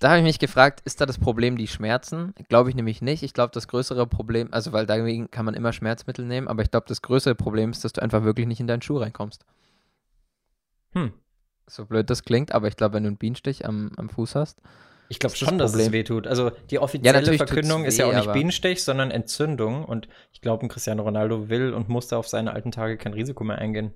Da 0.00 0.08
habe 0.08 0.20
ich 0.20 0.24
mich 0.24 0.38
gefragt, 0.38 0.80
ist 0.86 0.98
da 0.98 1.04
das 1.04 1.18
Problem 1.18 1.58
die 1.58 1.66
Schmerzen? 1.66 2.32
Glaube 2.48 2.70
ich 2.70 2.74
nämlich 2.74 3.02
nicht. 3.02 3.22
Ich 3.22 3.34
glaube, 3.34 3.50
das 3.52 3.68
größere 3.68 4.06
Problem, 4.06 4.48
also 4.50 4.72
weil 4.72 4.86
dagegen 4.86 5.30
kann 5.30 5.44
man 5.44 5.52
immer 5.52 5.74
Schmerzmittel 5.74 6.24
nehmen, 6.24 6.48
aber 6.48 6.62
ich 6.62 6.70
glaube, 6.70 6.86
das 6.88 7.02
größere 7.02 7.34
Problem 7.34 7.70
ist, 7.70 7.84
dass 7.84 7.92
du 7.92 8.00
einfach 8.00 8.24
wirklich 8.24 8.46
nicht 8.46 8.60
in 8.60 8.66
deinen 8.66 8.80
Schuh 8.80 8.96
reinkommst. 8.96 9.44
Hm. 10.92 11.12
So 11.66 11.84
blöd 11.84 12.08
das 12.08 12.22
klingt, 12.22 12.52
aber 12.52 12.68
ich 12.68 12.76
glaube, 12.76 12.94
wenn 12.94 13.02
du 13.02 13.08
einen 13.08 13.18
Bienenstich 13.18 13.66
am, 13.66 13.92
am 13.98 14.08
Fuß 14.08 14.36
hast, 14.36 14.62
Ich 15.08 15.18
glaube 15.18 15.34
ist 15.34 15.42
das 15.42 15.48
schon, 15.48 15.58
dass 15.58 15.70
es 15.70 15.76
Problem. 15.76 15.92
weh 15.92 16.04
tut. 16.04 16.26
Also 16.26 16.50
die 16.70 16.78
offizielle 16.78 17.22
tut's 17.22 17.36
Verkündung 17.36 17.84
ist 17.84 17.98
ja 17.98 18.06
weh, 18.06 18.10
auch 18.10 18.14
nicht 18.14 18.24
aber- 18.24 18.32
Bienenstich, 18.32 18.82
sondern 18.82 19.10
Entzündung. 19.10 19.84
Und 19.84 20.08
ich 20.32 20.40
glaube, 20.40 20.64
ein 20.66 20.68
Cristiano 20.68 21.02
Ronaldo 21.02 21.48
will 21.48 21.72
und 21.74 21.88
musste 21.88 22.16
auf 22.16 22.26
seine 22.28 22.52
alten 22.52 22.72
Tage 22.72 22.96
kein 22.96 23.12
Risiko 23.12 23.44
mehr 23.44 23.58
eingehen. 23.58 23.92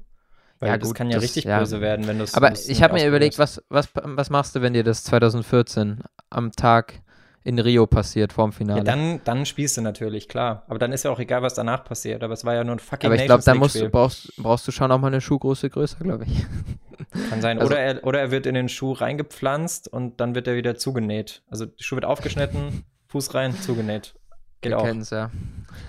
Weil 0.61 0.69
Ja, 0.71 0.79
das 0.79 0.89
gut, 0.89 0.97
kann 0.97 1.09
ja 1.09 1.15
das- 1.17 1.25
richtig 1.25 1.45
ja. 1.45 1.59
böse 1.59 1.81
werden, 1.81 2.07
wenn 2.07 2.19
du 2.19 2.25
es 2.25 2.35
Aber 2.35 2.53
ich 2.53 2.69
nicht 2.69 2.83
habe 2.83 2.95
mir 2.95 3.07
überlegt, 3.09 3.39
was, 3.39 3.63
was, 3.71 3.89
was 3.95 4.29
machst 4.31 4.55
du, 4.55 4.61
wenn 4.63 4.75
dir 4.75 4.85
das 4.85 5.05
2014 5.05 6.03
am 6.29 6.53
Tag 6.53 7.01
in 7.43 7.59
Rio 7.59 7.87
passiert, 7.87 8.33
vorm 8.33 8.53
Finale? 8.53 8.79
Ja, 8.81 8.85
dann, 8.85 9.21
dann 9.25 9.47
spielst 9.47 9.77
du 9.77 9.81
natürlich, 9.81 10.29
klar. 10.29 10.65
Aber 10.69 10.79
dann 10.79 10.93
ist 10.93 11.05
ja 11.05 11.11
auch 11.11 11.19
egal, 11.19 11.43
was 11.43 11.55
danach 11.55 11.85
passiert. 11.85 12.23
Aber 12.23 12.35
es 12.35 12.45
war 12.45 12.55
ja 12.55 12.65
nur 12.65 12.75
ein 12.77 12.79
fucking 12.79 13.07
aber 13.07 13.15
ich 13.17 13.25
glaube, 13.25 13.39
Nations 13.41 13.45
da 13.45 13.53
League 13.53 13.61
musst, 13.61 13.75
du- 13.81 13.89
brauchst, 13.91 14.37
brauchst 14.37 14.69
du 14.69 14.73
schon 14.73 14.93
auch 14.93 14.99
mal 14.99 15.07
eine 15.09 15.21
Schuhgröße 15.21 15.71
größer, 15.71 15.99
glaube 16.05 16.25
ich. 16.25 16.47
Kann 17.31 17.41
sein. 17.41 17.59
also- 17.59 17.71
oder, 17.73 17.81
er, 17.81 18.05
oder 18.05 18.21
er 18.21 18.31
wird 18.31 18.47
in 18.47 18.55
den 18.55 18.69
Schuh 18.69 18.93
reingepflanzt 18.93 19.89
und 19.89 20.21
dann 20.21 20.35
wird 20.35 20.47
er 20.49 20.55
wieder 20.57 20.77
zugenäht. 20.77 21.43
Also 21.49 21.67
der 21.67 21.83
Schuh 21.83 21.97
wird 21.97 22.05
aufgeschnitten, 22.05 22.85
Fuß 23.09 23.35
rein, 23.35 23.55
zugenäht. 23.55 24.15
Geht 24.61 24.73
Wir 24.73 24.79
auch. 24.79 24.85
kennen's 24.85 25.09
ja. 25.11 25.31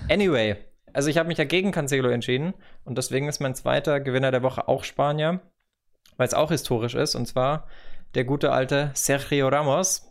Anyway, 0.09 0.55
also 0.93 1.09
ich 1.09 1.17
habe 1.17 1.27
mich 1.27 1.37
ja 1.37 1.43
gegen 1.43 1.71
Cancelo 1.71 2.09
entschieden 2.09 2.53
und 2.85 2.97
deswegen 2.97 3.27
ist 3.27 3.41
mein 3.41 3.55
zweiter 3.55 3.99
Gewinner 3.99 4.31
der 4.31 4.41
Woche 4.43 4.67
auch 4.69 4.83
Spanier, 4.85 5.41
weil 6.17 6.27
es 6.27 6.33
auch 6.33 6.49
historisch 6.51 6.95
ist 6.95 7.15
und 7.15 7.25
zwar 7.27 7.67
der 8.15 8.23
gute 8.23 8.51
alte 8.53 8.91
Sergio 8.93 9.49
Ramos. 9.49 10.07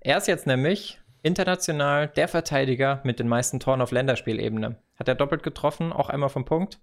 Er 0.00 0.16
ist 0.16 0.28
jetzt 0.28 0.46
nämlich 0.46 0.98
international 1.22 2.08
der 2.08 2.28
Verteidiger 2.28 3.00
mit 3.04 3.18
den 3.18 3.28
meisten 3.28 3.60
Toren 3.60 3.82
auf 3.82 3.92
Länderspielebene. 3.92 4.76
Hat 4.96 5.08
er 5.08 5.14
doppelt 5.14 5.42
getroffen, 5.42 5.92
auch 5.92 6.08
einmal 6.08 6.30
vom 6.30 6.44
Punkt. 6.44 6.80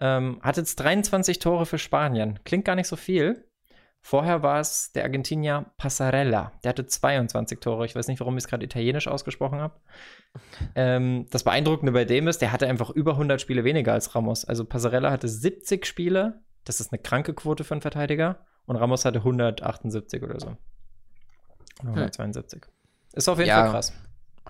Ähm, 0.00 0.40
hat 0.42 0.56
jetzt 0.56 0.76
23 0.76 1.38
Tore 1.38 1.66
für 1.66 1.78
Spanien. 1.78 2.40
Klingt 2.44 2.64
gar 2.64 2.74
nicht 2.74 2.88
so 2.88 2.96
viel. 2.96 3.46
Vorher 4.00 4.42
war 4.42 4.60
es 4.60 4.92
der 4.92 5.04
Argentinier 5.04 5.72
Passarella. 5.78 6.52
Der 6.62 6.70
hatte 6.70 6.86
22 6.86 7.60
Tore. 7.60 7.86
Ich 7.86 7.94
weiß 7.94 8.08
nicht, 8.08 8.20
warum 8.20 8.36
ich 8.36 8.44
es 8.44 8.48
gerade 8.48 8.64
italienisch 8.64 9.08
ausgesprochen 9.08 9.60
habe. 9.60 9.80
Ähm, 10.74 11.26
das 11.30 11.44
Beeindruckende 11.44 11.92
bei 11.92 12.04
dem 12.04 12.28
ist, 12.28 12.42
der 12.42 12.52
hatte 12.52 12.66
einfach 12.66 12.90
über 12.90 13.12
100 13.12 13.40
Spiele 13.40 13.64
weniger 13.64 13.92
als 13.92 14.14
Ramos. 14.14 14.44
Also 14.44 14.64
Passarella 14.64 15.10
hatte 15.10 15.28
70 15.28 15.86
Spiele. 15.86 16.42
Das 16.64 16.80
ist 16.80 16.92
eine 16.92 17.00
kranke 17.00 17.32
Quote 17.34 17.64
für 17.64 17.74
einen 17.74 17.80
Verteidiger. 17.80 18.44
Und 18.66 18.76
Ramos 18.76 19.04
hatte 19.04 19.18
178 19.20 20.22
oder 20.22 20.40
so. 20.40 20.56
Oder 21.82 21.90
172. 21.90 22.64
Ist 23.12 23.28
auf 23.28 23.38
jeden 23.38 23.48
Ja. 23.48 23.62
Fall 23.62 23.70
krass. 23.72 23.92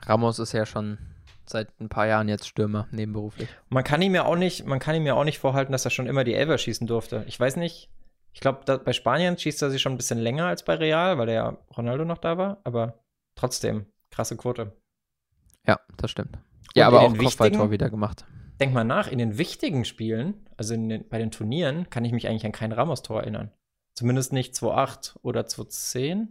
Ramos 0.02 0.38
ist 0.38 0.52
ja 0.52 0.66
schon 0.66 0.98
seit 1.46 1.68
ein 1.80 1.88
paar 1.88 2.06
Jahren 2.06 2.28
jetzt 2.28 2.48
Stürmer, 2.48 2.88
nebenberuflich. 2.90 3.48
Man 3.68 3.84
kann 3.84 4.00
ihm 4.02 4.14
ja 4.14 4.24
auch 4.24 4.36
nicht, 4.36 4.66
man 4.66 4.78
kann 4.78 4.94
ihm 4.94 5.06
ja 5.06 5.14
auch 5.14 5.24
nicht 5.24 5.38
vorhalten, 5.38 5.72
dass 5.72 5.84
er 5.84 5.90
schon 5.90 6.06
immer 6.06 6.24
die 6.24 6.34
Elfer 6.34 6.58
schießen 6.58 6.86
durfte. 6.86 7.24
Ich 7.26 7.38
weiß 7.38 7.56
nicht. 7.56 7.90
Ich 8.32 8.40
glaube, 8.40 8.78
bei 8.78 8.92
Spanien 8.92 9.38
schießt 9.38 9.62
er 9.62 9.70
sie 9.70 9.78
schon 9.78 9.92
ein 9.92 9.96
bisschen 9.96 10.18
länger 10.18 10.46
als 10.46 10.64
bei 10.64 10.74
Real, 10.74 11.18
weil 11.18 11.26
der 11.26 11.34
ja 11.34 11.58
Ronaldo 11.76 12.04
noch 12.04 12.18
da 12.18 12.36
war. 12.36 12.60
Aber 12.64 13.04
trotzdem, 13.36 13.86
krasse 14.10 14.36
Quote. 14.36 14.72
Ja, 15.66 15.78
das 15.96 16.10
stimmt. 16.10 16.38
Ja, 16.74 16.88
Und 16.88 16.94
aber 16.94 17.06
auch 17.06 17.16
Kopfballtor 17.16 17.70
wieder 17.70 17.90
gemacht. 17.90 18.24
Denk 18.60 18.72
mal 18.74 18.84
nach, 18.84 19.06
in 19.08 19.18
den 19.18 19.38
wichtigen 19.38 19.84
Spielen, 19.84 20.48
also 20.56 20.74
in 20.74 20.88
den, 20.88 21.08
bei 21.08 21.18
den 21.18 21.30
Turnieren, 21.30 21.88
kann 21.90 22.04
ich 22.04 22.12
mich 22.12 22.26
eigentlich 22.28 22.44
an 22.46 22.52
kein 22.52 22.72
Ramos-Tor 22.72 23.20
erinnern. 23.20 23.52
Zumindest 23.94 24.32
nicht 24.32 24.54
2-8 24.54 25.16
oder 25.22 25.42
2-10. 25.42 26.26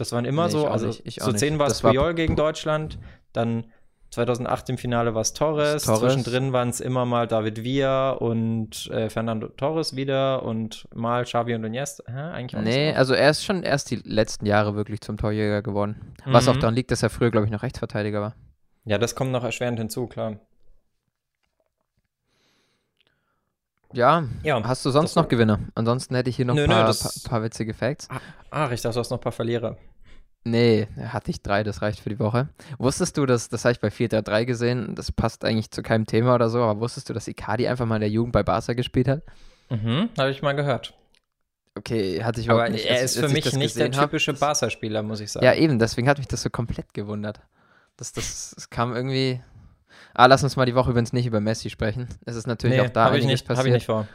Das 0.00 0.12
waren 0.12 0.24
immer 0.24 0.46
Nee, 0.46 0.52
so, 0.52 0.66
also 0.66 0.86
nicht, 0.86 1.06
2-10 1.20 1.42
nicht. 1.50 1.58
war 1.58 1.66
es 1.66 1.82
Puyol 1.82 2.14
gegen 2.14 2.34
Deutschland, 2.36 2.98
dann 3.34 3.66
2008 4.12 4.70
im 4.70 4.78
Finale 4.78 5.14
war 5.14 5.20
es 5.20 5.34
Torres, 5.34 5.84
Torres. 5.84 6.00
zwischendrin 6.00 6.54
waren 6.54 6.70
es 6.70 6.80
immer 6.80 7.04
mal 7.04 7.28
David 7.28 7.62
Villa 7.62 8.12
und 8.12 8.86
äh, 8.90 9.10
Fernando 9.10 9.48
Torres 9.48 9.94
wieder 9.94 10.42
und 10.42 10.88
mal 10.94 11.24
Xavi 11.24 11.54
und 11.54 11.64
Iniesta. 11.64 12.02
Hä? 12.10 12.18
Eigentlich 12.32 12.56
auch 12.58 12.62
Nee, 12.64 12.92
so. 12.92 12.96
also 12.96 13.14
er 13.14 13.28
ist 13.30 13.44
schon 13.44 13.62
erst 13.62 13.90
die 13.90 13.96
letzten 13.96 14.46
Jahre 14.46 14.74
wirklich 14.74 15.02
zum 15.02 15.18
Torjäger 15.18 15.60
geworden. 15.60 16.14
Was 16.24 16.48
auch 16.48 16.54
Mhm. 16.56 16.60
daran 16.60 16.74
liegt, 16.74 16.90
dass 16.90 17.02
er 17.02 17.10
früher, 17.10 17.30
glaube 17.30 17.44
ich, 17.46 17.52
noch 17.52 17.62
Rechtsverteidiger 17.62 18.22
war. 18.22 18.34
Ja, 18.86 18.96
das 18.96 19.14
kommt 19.14 19.30
noch 19.32 19.44
erschwerend 19.44 19.78
hinzu, 19.78 20.06
klar. 20.06 20.38
Ja, 23.92 24.24
Ja, 24.44 24.62
hast 24.64 24.84
du 24.86 24.90
sonst 24.90 25.16
noch 25.16 25.28
Gewinner? 25.28 25.58
Ansonsten 25.74 26.14
hätte 26.14 26.30
ich 26.30 26.36
hier 26.36 26.44
noch 26.46 26.56
ein 26.56 26.66
paar, 26.68 26.84
paar, 26.94 27.10
paar 27.28 27.42
witzige 27.42 27.74
Facts. 27.74 28.08
ah, 28.50 28.70
ich 28.72 28.80
dachte, 28.80 28.94
du 28.94 29.00
hast 29.00 29.10
noch 29.10 29.18
ein 29.18 29.22
paar 29.22 29.32
Verlierer. 29.32 29.76
Nee, 30.44 30.88
hatte 30.98 31.30
ich 31.30 31.42
drei, 31.42 31.62
das 31.62 31.82
reicht 31.82 32.00
für 32.00 32.08
die 32.08 32.18
Woche. 32.18 32.48
Wusstest 32.78 33.18
du, 33.18 33.26
dass, 33.26 33.50
das 33.50 33.64
habe 33.64 33.72
ich 33.72 33.80
bei 33.80 33.88
4-3 33.88 34.46
gesehen, 34.46 34.94
das 34.94 35.12
passt 35.12 35.44
eigentlich 35.44 35.70
zu 35.70 35.82
keinem 35.82 36.06
Thema 36.06 36.34
oder 36.34 36.48
so, 36.48 36.62
aber 36.62 36.80
wusstest 36.80 37.08
du, 37.10 37.12
dass 37.12 37.28
Icardi 37.28 37.68
einfach 37.68 37.84
mal 37.84 37.96
in 37.96 38.00
der 38.00 38.10
Jugend 38.10 38.32
bei 38.32 38.42
Barca 38.42 38.72
gespielt 38.72 39.06
hat? 39.08 39.22
Mhm, 39.68 40.08
habe 40.18 40.30
ich 40.30 40.40
mal 40.40 40.54
gehört. 40.54 40.94
Okay, 41.76 42.24
hatte 42.24 42.40
ich 42.40 42.46
überhaupt 42.46 42.64
Aber 42.64 42.72
nicht. 42.72 42.86
er 42.86 42.96
ist 42.96 43.16
als 43.16 43.18
für 43.18 43.26
ich 43.38 43.44
mich 43.44 43.54
nicht 43.54 43.76
der 43.76 43.92
hab, 43.92 44.04
typische 44.10 44.32
Barca-Spieler, 44.32 45.02
muss 45.02 45.20
ich 45.20 45.30
sagen. 45.30 45.44
Ja, 45.44 45.54
eben, 45.54 45.78
deswegen 45.78 46.08
hat 46.08 46.18
mich 46.18 46.26
das 46.26 46.42
so 46.42 46.50
komplett 46.50 46.92
gewundert. 46.94 47.40
Das, 47.96 48.12
das, 48.12 48.52
das 48.54 48.70
kam 48.70 48.94
irgendwie. 48.94 49.40
Ah, 50.14 50.26
lass 50.26 50.42
uns 50.42 50.56
mal 50.56 50.66
die 50.66 50.74
Woche 50.74 50.90
übrigens 50.90 51.12
nicht 51.12 51.26
über 51.26 51.40
Messi 51.40 51.70
sprechen. 51.70 52.08
Es 52.24 52.34
ist 52.34 52.46
natürlich 52.46 52.78
nee, 52.78 52.86
auch 52.86 52.90
da 52.90 53.04
habe 53.04 53.18
ich, 53.18 53.26
nicht- 53.26 53.42
hab 53.48 53.56
passiert. 53.56 53.66
ich 53.68 53.72
nicht 53.74 53.86
vor. 53.86 54.08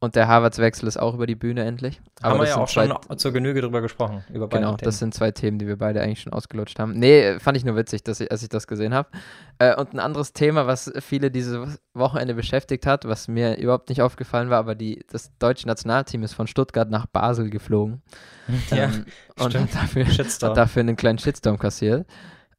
Und 0.00 0.16
der 0.16 0.28
Harvards-Wechsel 0.28 0.86
ist 0.86 0.98
auch 0.98 1.14
über 1.14 1.26
die 1.26 1.34
Bühne 1.34 1.64
endlich. 1.64 2.00
Haben 2.22 2.40
wir 2.40 2.46
ja 2.46 2.56
auch 2.56 2.68
schon 2.68 2.94
zur 3.16 3.32
Genüge 3.32 3.62
drüber 3.62 3.80
gesprochen, 3.80 4.24
über 4.32 4.48
beide 4.48 4.60
Genau, 4.60 4.76
Themen. 4.76 4.84
das 4.84 4.98
sind 4.98 5.14
zwei 5.14 5.30
Themen, 5.30 5.58
die 5.58 5.66
wir 5.66 5.78
beide 5.78 6.02
eigentlich 6.02 6.20
schon 6.20 6.32
ausgelutscht 6.32 6.78
haben. 6.78 6.92
Nee, 6.98 7.38
fand 7.38 7.56
ich 7.56 7.64
nur 7.64 7.76
witzig, 7.76 8.02
dass 8.04 8.20
ich, 8.20 8.30
als 8.30 8.42
ich 8.42 8.48
das 8.48 8.66
gesehen 8.66 8.92
habe. 8.92 9.08
Äh, 9.58 9.74
und 9.76 9.94
ein 9.94 10.00
anderes 10.00 10.32
Thema, 10.32 10.66
was 10.66 10.92
viele 11.00 11.30
dieses 11.30 11.78
Wochenende 11.94 12.34
beschäftigt 12.34 12.86
hat, 12.86 13.06
was 13.06 13.28
mir 13.28 13.56
überhaupt 13.56 13.88
nicht 13.88 14.02
aufgefallen 14.02 14.50
war, 14.50 14.58
aber 14.58 14.74
die, 14.74 15.04
das 15.10 15.30
deutsche 15.38 15.66
Nationalteam 15.66 16.22
ist 16.22 16.34
von 16.34 16.46
Stuttgart 16.46 16.90
nach 16.90 17.06
Basel 17.06 17.48
geflogen. 17.50 18.02
ja, 18.70 18.84
ähm, 18.84 19.06
und 19.38 19.54
hat 19.54 19.74
dafür, 19.74 20.06
hat 20.06 20.56
dafür 20.56 20.80
einen 20.80 20.96
kleinen 20.96 21.18
Shitstorm 21.18 21.58
kassiert. 21.58 22.06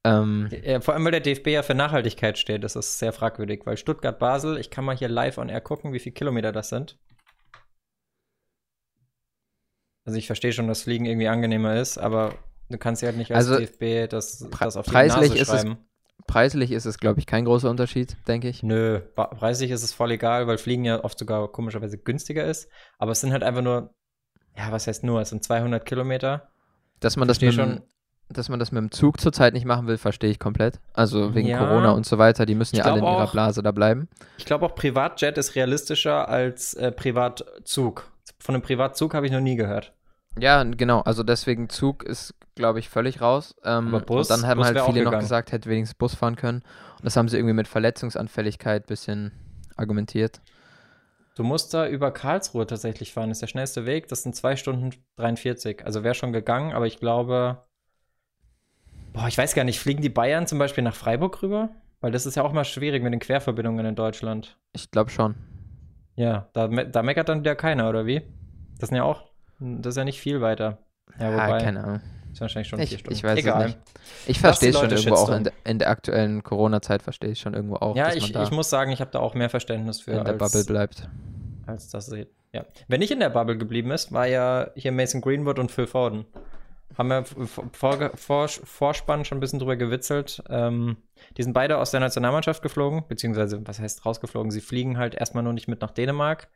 Ähm, 0.03 0.49
Ja, 0.63 0.79
vor 0.81 0.93
allem, 0.93 1.03
weil 1.03 1.11
der 1.11 1.21
DFB 1.21 1.47
ja 1.47 1.63
für 1.63 1.73
Nachhaltigkeit 1.73 2.37
steht. 2.37 2.63
Das 2.63 2.75
ist 2.75 2.99
sehr 2.99 3.11
fragwürdig, 3.11 3.61
weil 3.65 3.75
Stuttgart-Basel, 3.75 4.57
ich 4.57 4.69
kann 4.69 4.85
mal 4.85 4.95
hier 4.95 5.09
live 5.09 5.37
on 5.37 5.49
air 5.49 5.61
gucken, 5.61 5.93
wie 5.93 5.99
viele 5.99 6.13
Kilometer 6.13 6.51
das 6.51 6.69
sind. 6.69 6.97
Also 10.05 10.17
ich 10.19 10.27
verstehe 10.27 10.53
schon, 10.53 10.67
dass 10.67 10.83
Fliegen 10.83 11.05
irgendwie 11.05 11.27
angenehmer 11.27 11.75
ist, 11.79 11.97
aber 11.97 12.35
du 12.69 12.77
kannst 12.77 13.01
ja 13.01 13.07
halt 13.07 13.17
nicht 13.17 13.31
als 13.33 13.49
Also, 13.49 13.59
DFB 13.59 14.07
das, 14.09 14.47
das 14.59 14.77
auf 14.77 14.85
die 14.85 14.91
preislich 14.91 15.29
Nase 15.31 15.41
ist 15.41 15.49
es- 15.49 15.61
schreiben. 15.61 15.77
preislich 16.27 16.71
ist 16.71 16.85
es, 16.85 16.99
glaube 16.99 17.19
ich, 17.19 17.25
kein 17.25 17.45
großer 17.45 17.69
Unterschied, 17.69 18.15
denke 18.27 18.47
ich. 18.47 18.61
Nö, 18.63 18.99
preislich 19.15 19.71
ist 19.71 19.83
es 19.83 19.93
voll 19.93 20.11
egal, 20.11 20.47
weil 20.47 20.57
Fliegen 20.57 20.85
ja 20.85 21.03
oft 21.03 21.17
sogar 21.19 21.47
komischerweise 21.51 21.97
günstiger 21.97 22.45
ist. 22.45 22.69
Aber 22.99 23.11
es 23.11 23.21
sind 23.21 23.31
halt 23.31 23.43
einfach 23.43 23.61
nur, 23.63 23.93
ja, 24.55 24.71
was 24.71 24.87
heißt 24.87 25.03
nur? 25.03 25.21
Es 25.21 25.29
sind 25.29 25.43
200 25.43 25.85
Kilometer. 25.85 26.49
Dass 26.99 27.17
man 27.17 27.27
das 27.27 27.41
mit, 27.41 27.57
dem- 27.57 27.81
dass 28.29 28.47
man 28.49 28.59
das 28.59 28.71
mit 28.71 28.81
dem 28.81 28.91
Zug 28.91 29.19
zurzeit 29.19 29.53
nicht 29.53 29.65
machen 29.65 29.87
will, 29.87 29.97
verstehe 29.97 30.29
ich 30.29 30.39
komplett. 30.39 30.79
Also 30.93 31.33
wegen 31.35 31.47
Ja. 31.47 31.57
Corona 31.59 31.91
und 31.91 32.05
so 32.05 32.17
weiter, 32.19 32.45
die 32.45 32.55
müssen 32.55 32.75
ja 32.75 32.83
alle 32.85 32.99
in 32.99 33.03
ihrer 33.03 33.23
auch- 33.25 33.31
Blase 33.31 33.61
da 33.63 33.71
bleiben. 33.71 34.07
Ich 34.37 34.45
glaube 34.45 34.65
auch 34.67 34.75
Privatjet 34.75 35.37
ist 35.39 35.55
realistischer 35.55 36.29
als 36.29 36.73
äh, 36.75 36.91
Privatzug. 36.91 38.11
Von 38.39 38.55
einem 38.55 38.61
Privatzug 38.63 39.13
habe 39.13 39.25
ich 39.25 39.31
noch 39.31 39.39
nie 39.41 39.55
gehört. 39.55 39.93
Ja, 40.39 40.63
genau. 40.63 41.01
Also 41.01 41.23
deswegen 41.23 41.69
Zug 41.69 42.03
ist, 42.03 42.35
glaube 42.55 42.79
ich, 42.79 42.89
völlig 42.89 43.21
raus. 43.21 43.55
Ähm, 43.63 43.87
Aber 43.93 44.01
Bus- 44.01 44.29
und 44.29 44.41
dann 44.41 44.49
haben 44.49 44.57
Bus 44.57 44.67
halt 44.67 44.81
viele 44.81 45.03
noch 45.03 45.19
gesagt, 45.19 45.51
hätte 45.51 45.69
wenigstens 45.69 45.97
Bus 45.97 46.15
fahren 46.15 46.35
können. 46.35 46.61
Und 46.97 47.05
das 47.05 47.15
haben 47.15 47.27
sie 47.29 47.37
irgendwie 47.37 47.53
mit 47.53 47.67
Verletzungsanfälligkeit 47.67 48.83
ein 48.83 48.87
bisschen 48.87 49.31
argumentiert. 49.75 50.41
Du 51.35 51.43
musst 51.43 51.73
da 51.73 51.87
über 51.87 52.11
Karlsruhe 52.11 52.65
tatsächlich 52.65 53.13
fahren. 53.13 53.29
Das 53.29 53.37
ist 53.37 53.41
der 53.41 53.47
schnellste 53.47 53.85
Weg. 53.85 54.07
Das 54.07 54.23
sind 54.23 54.35
2 54.35 54.55
Stunden 54.55 54.91
43. 55.17 55.85
Also 55.85 56.03
wäre 56.03 56.15
schon 56.15 56.31
gegangen, 56.31 56.73
aber 56.73 56.87
ich 56.87 56.99
glaube. 56.99 57.63
Boah, 59.11 59.27
ich 59.27 59.37
weiß 59.37 59.53
gar 59.53 59.63
nicht. 59.65 59.79
Fliegen 59.79 60.01
die 60.01 60.09
Bayern 60.09 60.47
zum 60.47 60.59
Beispiel 60.59 60.83
nach 60.83 60.95
Freiburg 60.95 61.41
rüber? 61.41 61.69
Weil 61.99 62.11
das 62.11 62.25
ist 62.25 62.35
ja 62.35 62.43
auch 62.43 62.53
mal 62.53 62.65
schwierig 62.65 63.03
mit 63.03 63.11
den 63.13 63.19
Querverbindungen 63.19 63.85
in 63.85 63.95
Deutschland. 63.95 64.57
Ich 64.73 64.91
glaube 64.91 65.09
schon. 65.09 65.35
Ja, 66.15 66.49
da, 66.53 66.67
me 66.67 66.87
da 66.87 67.03
meckert 67.03 67.27
dann 67.27 67.39
wieder 67.39 67.55
keiner, 67.55 67.89
oder 67.89 68.05
wie? 68.05 68.21
Das 68.79 68.89
sind 68.89 68.97
ja 68.97 69.03
auch. 69.03 69.23
Das 69.59 69.91
ist 69.93 69.97
ja 69.97 70.03
nicht 70.03 70.19
viel 70.19 70.41
weiter. 70.41 70.77
Ja, 71.19 71.29
Ja, 71.31 71.33
wobei. 71.47 71.61
keine 71.63 71.83
Ahnung. 71.83 72.01
Ist 72.33 72.41
wahrscheinlich 72.41 72.67
schon 72.67 72.79
Ich- 72.79 72.89
vier 72.89 72.99
Stunden. 72.99 73.15
ich 73.17 73.23
weiß 73.23 73.33
es 73.33 73.39
Egal. 73.39 73.65
nicht. 73.67 73.77
Ich 74.27 74.39
verstehe 74.39 74.69
es 74.71 74.77
schon 74.79 74.89
irgendwo 74.89 75.15
auch 75.15 75.29
in 75.29 75.45
der, 75.45 75.53
in 75.63 75.79
der 75.79 75.89
aktuellen 75.89 76.43
Corona-Zeit, 76.43 77.01
verstehe 77.01 77.31
ich 77.31 77.39
schon 77.39 77.53
irgendwo 77.53 77.77
auch, 77.77 77.95
Ja, 77.95 78.13
ich, 78.13 78.35
ich 78.35 78.51
muss 78.51 78.69
sagen, 78.69 78.91
ich 78.91 78.99
habe 78.99 79.11
da 79.11 79.19
auch 79.19 79.33
mehr 79.35 79.49
Verständnis 79.49 80.01
für. 80.01 80.11
in 80.11 80.23
der 80.25 80.33
als, 80.33 80.37
Bubble 80.51 80.65
bleibt. 80.65 81.07
als 81.65 81.89
das. 81.89 82.11
Ja. 82.51 82.65
Wer 82.87 82.97
nicht 82.97 83.11
in 83.11 83.19
der 83.19 83.29
Bubble 83.29 83.57
geblieben 83.57 83.91
ist, 83.91 84.11
war 84.11 84.27
ja 84.27 84.67
hier 84.75 84.91
Mason 84.91 85.21
Greenwood 85.21 85.59
und 85.59 85.71
Phil 85.71 85.87
Foden. 85.87 86.25
Haben 86.97 87.09
wir 87.09 87.25
vor, 87.73 88.09
vor, 88.15 88.47
Vorspann 88.47 89.25
schon 89.25 89.37
ein 89.37 89.41
bisschen 89.41 89.59
drüber 89.59 89.75
gewitzelt. 89.75 90.41
Ähm, 90.49 90.97
die 91.37 91.43
sind 91.43 91.51
beide 91.53 91.77
aus 91.77 91.91
der 91.91 91.99
Nationalmannschaft 91.99 92.61
geflogen, 92.61 93.03
beziehungsweise, 93.07 93.65
was 93.67 93.79
heißt 93.79 94.05
rausgeflogen? 94.05 94.51
Sie 94.51 94.61
fliegen 94.61 94.97
halt 94.97 95.15
erstmal 95.15 95.43
nur 95.43 95.51
nicht 95.53 95.67
mit 95.67 95.81
nach 95.81 95.91
Dänemark, 95.91 96.47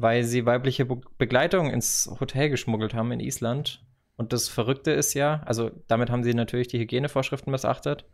weil 0.00 0.24
sie 0.24 0.46
weibliche 0.46 0.86
Be 0.86 1.00
Begleitung 1.18 1.70
ins 1.70 2.10
Hotel 2.20 2.50
geschmuggelt 2.50 2.94
haben 2.94 3.12
in 3.12 3.20
Island. 3.20 3.84
Und 4.16 4.32
das 4.32 4.48
Verrückte 4.48 4.90
ist 4.90 5.14
ja, 5.14 5.42
also 5.46 5.70
damit 5.88 6.10
haben 6.10 6.24
sie 6.24 6.34
natürlich 6.34 6.68
die 6.68 6.78
Hygienevorschriften 6.78 7.50
missachtet. 7.50 8.04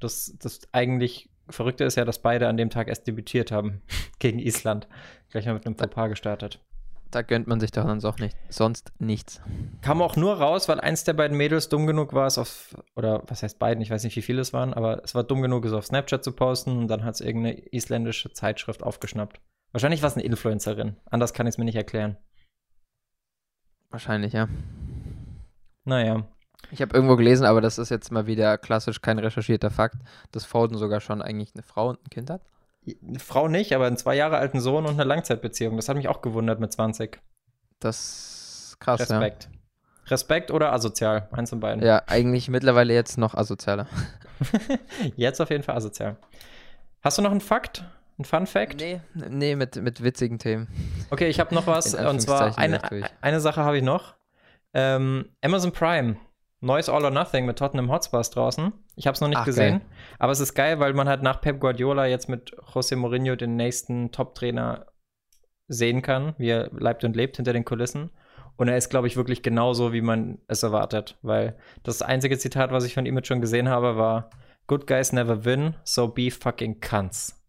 Das, 0.00 0.34
das 0.40 0.60
eigentlich 0.72 1.30
Verrückte 1.48 1.84
ist 1.84 1.96
ja, 1.96 2.04
dass 2.04 2.20
beide 2.20 2.48
an 2.48 2.56
dem 2.56 2.70
Tag 2.70 2.88
erst 2.88 3.06
debütiert 3.06 3.52
haben 3.52 3.82
gegen 4.18 4.38
Island. 4.38 4.88
Gleich 5.30 5.46
mal 5.46 5.54
mit 5.54 5.66
einem 5.66 5.76
Fauxpas 5.76 6.08
gestartet. 6.08 6.60
Da 7.10 7.22
gönnt 7.22 7.46
man 7.46 7.60
sich 7.60 7.70
doch 7.70 7.84
dann 7.84 8.04
auch 8.04 8.18
nicht, 8.18 8.36
sonst 8.48 8.92
nichts. 8.98 9.40
Kam 9.82 10.02
auch 10.02 10.16
nur 10.16 10.34
raus, 10.34 10.68
weil 10.68 10.80
eins 10.80 11.04
der 11.04 11.12
beiden 11.12 11.36
Mädels 11.36 11.68
dumm 11.68 11.86
genug 11.86 12.12
war, 12.12 12.26
es 12.26 12.38
auf, 12.38 12.74
oder 12.96 13.22
was 13.28 13.44
heißt 13.44 13.60
beiden, 13.60 13.82
ich 13.82 13.90
weiß 13.90 14.02
nicht, 14.02 14.16
wie 14.16 14.22
viele 14.22 14.40
es 14.40 14.52
waren, 14.52 14.74
aber 14.74 15.04
es 15.04 15.14
war 15.14 15.22
dumm 15.22 15.40
genug, 15.40 15.64
es 15.64 15.72
auf 15.72 15.86
Snapchat 15.86 16.24
zu 16.24 16.32
posten 16.32 16.76
und 16.76 16.88
dann 16.88 17.04
hat 17.04 17.14
es 17.14 17.20
irgendeine 17.20 17.58
isländische 17.72 18.32
Zeitschrift 18.32 18.82
aufgeschnappt. 18.82 19.40
Wahrscheinlich 19.74 20.02
war 20.02 20.06
es 20.06 20.14
eine 20.14 20.22
Influencerin. 20.22 20.96
Anders 21.10 21.34
kann 21.34 21.48
ich 21.48 21.54
es 21.54 21.58
mir 21.58 21.64
nicht 21.64 21.74
erklären. 21.74 22.16
Wahrscheinlich, 23.90 24.32
ja. 24.32 24.46
Naja. 25.84 26.28
Ich 26.70 26.80
habe 26.80 26.94
irgendwo 26.94 27.16
gelesen, 27.16 27.44
aber 27.44 27.60
das 27.60 27.78
ist 27.78 27.90
jetzt 27.90 28.12
mal 28.12 28.28
wieder 28.28 28.56
klassisch 28.56 29.02
kein 29.02 29.18
recherchierter 29.18 29.72
Fakt, 29.72 29.96
dass 30.30 30.44
Foden 30.44 30.78
sogar 30.78 31.00
schon 31.00 31.20
eigentlich 31.20 31.50
eine 31.56 31.64
Frau 31.64 31.88
und 31.88 31.98
ein 31.98 32.08
Kind 32.08 32.30
hat. 32.30 32.42
Eine 32.86 33.18
Frau 33.18 33.48
nicht, 33.48 33.74
aber 33.74 33.86
einen 33.86 33.96
zwei 33.96 34.14
Jahre 34.14 34.38
alten 34.38 34.60
Sohn 34.60 34.86
und 34.86 34.92
eine 34.92 35.02
Langzeitbeziehung. 35.02 35.74
Das 35.74 35.88
hat 35.88 35.96
mich 35.96 36.06
auch 36.06 36.22
gewundert 36.22 36.60
mit 36.60 36.72
20. 36.72 37.20
Das 37.80 38.68
ist 38.68 38.76
krass, 38.78 39.00
Respekt. 39.00 39.48
Respekt 40.06 40.52
oder 40.52 40.72
asozial? 40.72 41.28
Eins 41.32 41.50
von 41.50 41.58
beiden. 41.58 41.82
ja. 41.82 41.96
Ja, 41.96 42.02
eigentlich 42.06 42.48
mittlerweile 42.48 42.94
jetzt 42.94 43.18
noch 43.18 43.34
asozialer. 43.34 43.88
Jetzt 45.16 45.40
auf 45.40 45.50
jeden 45.50 45.64
Fall 45.64 45.76
asozial. 45.76 46.16
Hast 47.02 47.18
du 47.18 47.22
noch 47.22 47.32
einen 47.32 47.40
Fakt? 47.40 47.84
Ein 48.18 48.24
Fun 48.24 48.46
Fact? 48.46 48.76
Nee, 48.80 49.00
nee 49.14 49.56
mit, 49.56 49.76
mit 49.76 50.02
witzigen 50.02 50.38
Themen. 50.38 50.68
Okay, 51.10 51.28
ich 51.28 51.40
habe 51.40 51.54
noch 51.54 51.66
was. 51.66 51.94
Und 51.94 52.20
zwar 52.20 52.56
eine, 52.56 52.80
eine 53.20 53.40
Sache 53.40 53.64
habe 53.64 53.78
ich 53.78 53.82
noch. 53.82 54.14
Ähm, 54.72 55.30
Amazon 55.42 55.72
Prime. 55.72 56.16
Neues 56.60 56.88
All 56.88 57.04
or 57.04 57.10
Nothing 57.10 57.44
mit 57.44 57.58
Tottenham 57.58 57.90
Hotspurs 57.90 58.30
draußen. 58.30 58.72
Ich 58.96 59.06
habe 59.06 59.14
es 59.14 59.20
noch 59.20 59.28
nicht 59.28 59.38
Ach, 59.38 59.44
gesehen. 59.44 59.80
geil. 59.80 59.88
Aber 60.18 60.32
es 60.32 60.40
ist 60.40 60.54
geil, 60.54 60.80
weil 60.80 60.94
man 60.94 61.08
halt 61.08 61.22
nach 61.22 61.40
Pep 61.40 61.60
Guardiola 61.60 62.06
jetzt 62.06 62.28
mit 62.28 62.56
José 62.72 62.96
Mourinho 62.96 63.36
den 63.36 63.56
nächsten 63.56 64.12
Top-Trainer 64.12 64.86
sehen 65.68 66.00
kann, 66.00 66.34
wie 66.38 66.48
er 66.48 66.70
leibt 66.72 67.04
und 67.04 67.16
lebt 67.16 67.36
hinter 67.36 67.52
den 67.52 67.66
Kulissen. 67.66 68.10
Und 68.56 68.68
er 68.68 68.76
ist, 68.76 68.88
glaube 68.88 69.08
ich, 69.08 69.16
wirklich 69.16 69.42
genauso, 69.42 69.92
wie 69.92 70.00
man 70.00 70.38
es 70.46 70.62
erwartet. 70.62 71.18
Weil 71.22 71.56
das 71.82 72.00
einzige 72.00 72.38
Zitat, 72.38 72.70
was 72.70 72.84
ich 72.84 72.94
von 72.94 73.04
ihm 73.04 73.16
jetzt 73.16 73.28
schon 73.28 73.40
gesehen 73.40 73.68
habe, 73.68 73.96
war: 73.96 74.30
Good 74.66 74.86
guys 74.86 75.12
never 75.12 75.44
win, 75.44 75.74
so 75.84 76.08
be 76.08 76.30
fucking 76.30 76.80
cunts. 76.80 77.43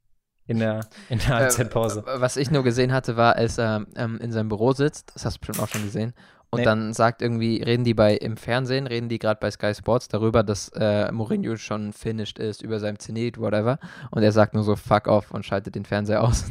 In 0.47 0.59
der, 0.59 0.81
in 1.09 1.19
der 1.19 1.27
Halbzeitpause. 1.29 2.03
Äh, 2.05 2.21
was 2.21 2.37
ich 2.37 2.51
nur 2.51 2.63
gesehen 2.63 2.93
hatte, 2.93 3.17
war, 3.17 3.35
als 3.35 3.57
er 3.57 3.85
ähm, 3.95 4.19
in 4.19 4.31
seinem 4.31 4.49
Büro 4.49 4.73
sitzt, 4.73 5.11
das 5.15 5.25
hast 5.25 5.37
du 5.37 5.39
bestimmt 5.39 5.59
auch 5.59 5.69
schon 5.71 5.83
gesehen, 5.83 6.13
und 6.51 6.59
Nee. 6.59 6.65
dann 6.65 6.93
sagt 6.93 7.21
irgendwie, 7.21 7.61
reden 7.61 7.83
die 7.83 7.93
bei 7.95 8.15
im 8.15 8.37
Fernsehen, 8.37 8.87
reden 8.87 9.09
die 9.09 9.19
gerade 9.19 9.39
bei 9.41 9.49
Sky 9.51 9.73
Sports 9.73 10.07
darüber, 10.07 10.43
dass 10.43 10.69
äh, 10.75 11.11
Mourinho 11.11 11.57
schon 11.57 11.91
finished 11.91 12.39
ist 12.39 12.61
über 12.61 12.79
seinem 12.79 12.99
Zenit, 12.99 13.37
whatever. 13.39 13.77
Und 14.11 14.23
er 14.23 14.31
sagt 14.31 14.53
nur 14.53 14.63
so, 14.63 14.75
fuck 14.77 15.07
off 15.07 15.31
und 15.31 15.45
schaltet 15.45 15.75
den 15.75 15.83
Fernseher 15.83 16.23
aus. 16.23 16.45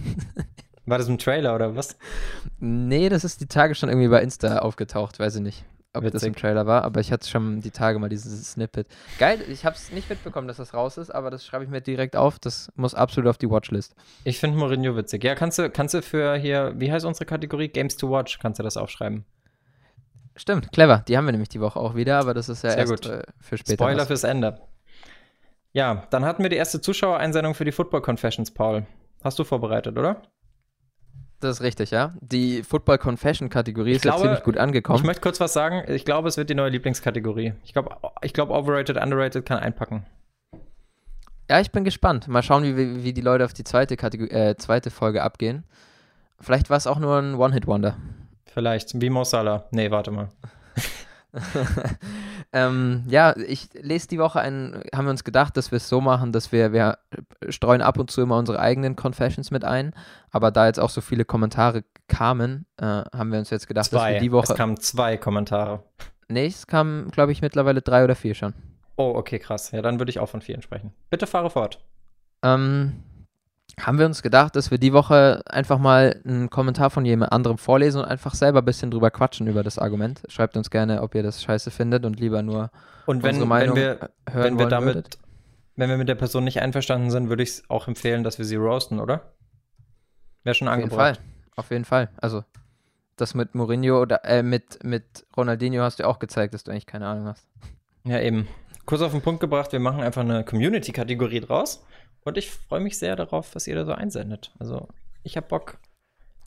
War 0.84 0.98
das 0.98 1.08
ein 1.08 1.16
Trailer 1.16 1.54
oder 1.54 1.74
was? 1.76 1.96
nee, 2.58 3.08
das 3.08 3.24
ist 3.24 3.40
die 3.40 3.46
Tage 3.46 3.74
schon 3.74 3.88
irgendwie 3.88 4.08
bei 4.08 4.20
Insta 4.20 4.58
aufgetaucht, 4.58 5.18
weiß 5.18 5.36
ich 5.36 5.42
nicht. 5.42 5.64
Ob 5.94 6.10
das 6.10 6.22
im. 6.24 6.34
Trailer 6.34 6.66
war, 6.66 6.82
aber 6.82 7.00
ich 7.00 7.12
hatte 7.12 7.28
schon 7.28 7.60
die 7.60 7.70
Tage 7.70 7.98
mal 7.98 8.08
dieses 8.08 8.52
Snippet. 8.52 8.88
Geil, 9.18 9.40
ich 9.48 9.64
habe 9.64 9.76
es 9.76 9.92
nicht 9.92 10.10
mitbekommen, 10.10 10.48
dass 10.48 10.56
das 10.56 10.74
raus 10.74 10.98
ist, 10.98 11.10
aber 11.10 11.30
das 11.30 11.46
schreibe 11.46 11.64
ich 11.64 11.70
mir 11.70 11.80
direkt 11.80 12.16
auf. 12.16 12.38
Das 12.38 12.70
muss 12.74 12.94
absolut 12.94 13.30
auf 13.30 13.38
die 13.38 13.48
Watchlist. 13.48 13.94
Ich 14.24 14.38
finde 14.40 14.58
Mourinho 14.58 14.96
witzig. 14.96 15.22
Ja, 15.22 15.34
kannst 15.34 15.58
du, 15.58 15.70
kannst 15.70 15.94
du 15.94 16.02
für 16.02 16.34
hier, 16.36 16.74
wie 16.76 16.90
heißt 16.90 17.06
unsere 17.06 17.26
Kategorie? 17.26 17.68
Games 17.68 17.96
to 17.96 18.10
Watch, 18.10 18.38
kannst 18.40 18.58
du 18.58 18.64
das 18.64 18.76
aufschreiben. 18.76 19.24
Stimmt, 20.36 20.72
clever. 20.72 21.04
Die 21.06 21.16
haben 21.16 21.26
wir 21.26 21.32
nämlich 21.32 21.48
die 21.48 21.60
Woche 21.60 21.78
auch 21.78 21.94
wieder, 21.94 22.18
aber 22.18 22.34
das 22.34 22.48
ist 22.48 22.64
ja 22.64 22.70
Sehr 22.70 22.78
erst 22.80 22.90
gut. 22.90 23.06
Äh, 23.06 23.22
für 23.40 23.56
später. 23.56 23.84
Spoiler 23.84 24.00
was. 24.00 24.06
fürs 24.08 24.24
Ende. 24.24 24.60
Ja, 25.72 26.06
dann 26.10 26.24
hatten 26.24 26.42
wir 26.42 26.50
die 26.50 26.56
erste 26.56 26.80
Zuschauereinsendung 26.80 27.54
für 27.54 27.64
die 27.64 27.72
Football 27.72 28.02
Confessions, 28.02 28.52
Paul. 28.52 28.86
Hast 29.22 29.38
du 29.38 29.44
vorbereitet, 29.44 29.96
oder? 29.96 30.22
Das 31.44 31.58
ist 31.58 31.62
richtig, 31.62 31.90
ja. 31.90 32.14
Die 32.22 32.62
Football 32.62 32.96
Confession 32.96 33.50
Kategorie 33.50 33.92
ist 33.92 34.00
glaube, 34.00 34.16
jetzt 34.16 34.22
ziemlich 34.22 34.42
gut 34.44 34.56
angekommen. 34.56 34.98
Ich 34.98 35.04
möchte 35.04 35.20
kurz 35.20 35.40
was 35.40 35.52
sagen. 35.52 35.84
Ich 35.88 36.06
glaube, 36.06 36.26
es 36.26 36.38
wird 36.38 36.48
die 36.48 36.54
neue 36.54 36.70
Lieblingskategorie. 36.70 37.52
Ich 37.64 37.74
glaube, 37.74 37.96
ich 38.22 38.32
glaub, 38.32 38.48
Overrated, 38.48 38.96
Underrated 38.96 39.44
kann 39.44 39.58
einpacken. 39.58 40.06
ja, 41.50 41.60
ich 41.60 41.70
bin 41.70 41.84
gespannt. 41.84 42.28
Mal 42.28 42.42
schauen, 42.42 42.62
wie, 42.64 42.78
wie, 42.78 43.04
wie 43.04 43.12
die 43.12 43.20
Leute 43.20 43.44
auf 43.44 43.52
die 43.52 43.62
zweite, 43.62 43.98
Kategor 43.98 44.32
äh, 44.32 44.56
zweite 44.56 44.90
Folge 44.90 45.22
abgehen. 45.22 45.64
Vielleicht 46.40 46.70
war 46.70 46.78
es 46.78 46.86
auch 46.86 46.98
nur 46.98 47.18
ein 47.18 47.34
One-Hit-Wonder. 47.34 47.98
Vielleicht. 48.46 48.98
Wie 48.98 49.10
Mo 49.10 49.24
Salah. 49.24 49.66
Nee, 49.70 49.90
warte 49.90 50.12
mal. 50.12 50.28
ähm, 52.52 53.04
ja, 53.08 53.36
ich 53.36 53.68
lese 53.74 54.08
die 54.08 54.18
Woche 54.18 54.40
ein, 54.40 54.82
haben 54.94 55.06
wir 55.06 55.10
uns 55.10 55.24
gedacht, 55.24 55.56
dass 55.56 55.70
wir 55.70 55.76
es 55.76 55.88
so 55.88 56.00
machen, 56.00 56.32
dass 56.32 56.52
wir, 56.52 56.72
wir 56.72 56.98
streuen 57.48 57.82
ab 57.82 57.98
und 57.98 58.10
zu 58.10 58.22
immer 58.22 58.38
unsere 58.38 58.60
eigenen 58.60 58.96
Confessions 58.96 59.50
mit 59.50 59.64
ein. 59.64 59.94
Aber 60.30 60.50
da 60.50 60.66
jetzt 60.66 60.80
auch 60.80 60.90
so 60.90 61.00
viele 61.00 61.24
Kommentare 61.24 61.84
kamen, 62.08 62.66
äh, 62.76 62.84
haben 62.84 63.32
wir 63.32 63.38
uns 63.38 63.50
jetzt 63.50 63.66
gedacht, 63.66 63.92
dass 63.92 64.00
Zwei. 64.00 64.14
wir 64.14 64.20
die 64.20 64.32
Woche. 64.32 64.52
Es 64.52 64.56
kamen 64.56 64.78
zwei 64.78 65.16
Kommentare. 65.16 65.82
nee, 66.28 66.46
es 66.46 66.66
kamen, 66.66 67.10
glaube 67.10 67.32
ich, 67.32 67.42
mittlerweile 67.42 67.82
drei 67.82 68.04
oder 68.04 68.14
vier 68.14 68.34
schon. 68.34 68.54
Oh, 68.96 69.12
okay, 69.16 69.38
krass. 69.38 69.72
Ja, 69.72 69.82
dann 69.82 69.98
würde 69.98 70.10
ich 70.10 70.20
auch 70.20 70.28
von 70.28 70.40
vielen 70.40 70.62
sprechen. 70.62 70.92
Bitte 71.10 71.26
fahre 71.26 71.50
fort. 71.50 71.80
ähm, 72.42 73.02
haben 73.80 73.98
wir 73.98 74.06
uns 74.06 74.22
gedacht, 74.22 74.56
dass 74.56 74.70
wir 74.70 74.78
die 74.78 74.92
Woche 74.92 75.42
einfach 75.46 75.78
mal 75.78 76.20
einen 76.24 76.50
Kommentar 76.50 76.90
von 76.90 77.04
jemand 77.04 77.32
anderem 77.32 77.58
vorlesen 77.58 78.00
und 78.02 78.06
einfach 78.06 78.34
selber 78.34 78.60
ein 78.60 78.64
bisschen 78.64 78.90
drüber 78.90 79.10
quatschen 79.10 79.46
über 79.46 79.62
das 79.62 79.78
Argument. 79.78 80.22
Schreibt 80.28 80.56
uns 80.56 80.70
gerne, 80.70 81.02
ob 81.02 81.14
ihr 81.14 81.22
das 81.22 81.42
scheiße 81.42 81.70
findet 81.70 82.04
und 82.04 82.20
lieber 82.20 82.42
nur 82.42 82.70
Und 83.06 83.22
wenn, 83.22 83.30
unsere 83.30 83.46
Meinung 83.46 83.76
wenn 83.76 83.82
wir, 83.82 84.10
hören 84.30 84.44
wenn 84.44 84.58
wir 84.58 84.66
damit, 84.66 84.94
würdet. 84.94 85.18
wenn 85.76 85.90
wir 85.90 85.96
mit 85.96 86.08
der 86.08 86.14
Person 86.14 86.44
nicht 86.44 86.60
einverstanden 86.60 87.10
sind, 87.10 87.28
würde 87.28 87.42
ich 87.42 87.50
es 87.50 87.70
auch 87.70 87.88
empfehlen, 87.88 88.22
dass 88.22 88.38
wir 88.38 88.44
sie 88.44 88.56
roasten, 88.56 89.00
oder? 89.00 89.32
Wäre 90.44 90.54
schon 90.54 90.68
Auf 90.68 90.74
jeden 90.74 90.84
angebracht. 90.84 91.16
Fall. 91.16 91.24
Auf 91.56 91.70
jeden 91.70 91.84
Fall. 91.84 92.10
Also, 92.16 92.44
das 93.16 93.34
mit 93.34 93.54
Mourinho 93.54 94.00
oder 94.00 94.24
äh, 94.24 94.42
mit, 94.42 94.82
mit 94.84 95.26
Ronaldinho 95.36 95.82
hast 95.82 96.00
du 96.00 96.06
auch 96.06 96.18
gezeigt, 96.18 96.54
dass 96.54 96.64
du 96.64 96.70
eigentlich 96.70 96.86
keine 96.86 97.06
Ahnung 97.06 97.26
hast. 97.26 97.46
Ja, 98.04 98.20
eben. 98.20 98.48
Kurz 98.86 99.00
auf 99.00 99.12
den 99.12 99.22
Punkt 99.22 99.40
gebracht, 99.40 99.72
wir 99.72 99.80
machen 99.80 100.02
einfach 100.02 100.20
eine 100.20 100.44
Community-Kategorie 100.44 101.40
draus. 101.40 101.84
Und 102.24 102.38
ich 102.38 102.50
freue 102.50 102.80
mich 102.80 102.98
sehr 102.98 103.16
darauf, 103.16 103.54
was 103.54 103.66
ihr 103.66 103.74
da 103.74 103.84
so 103.84 103.92
einsendet. 103.92 104.52
Also, 104.58 104.88
ich 105.22 105.36
habe 105.36 105.46
Bock. 105.46 105.78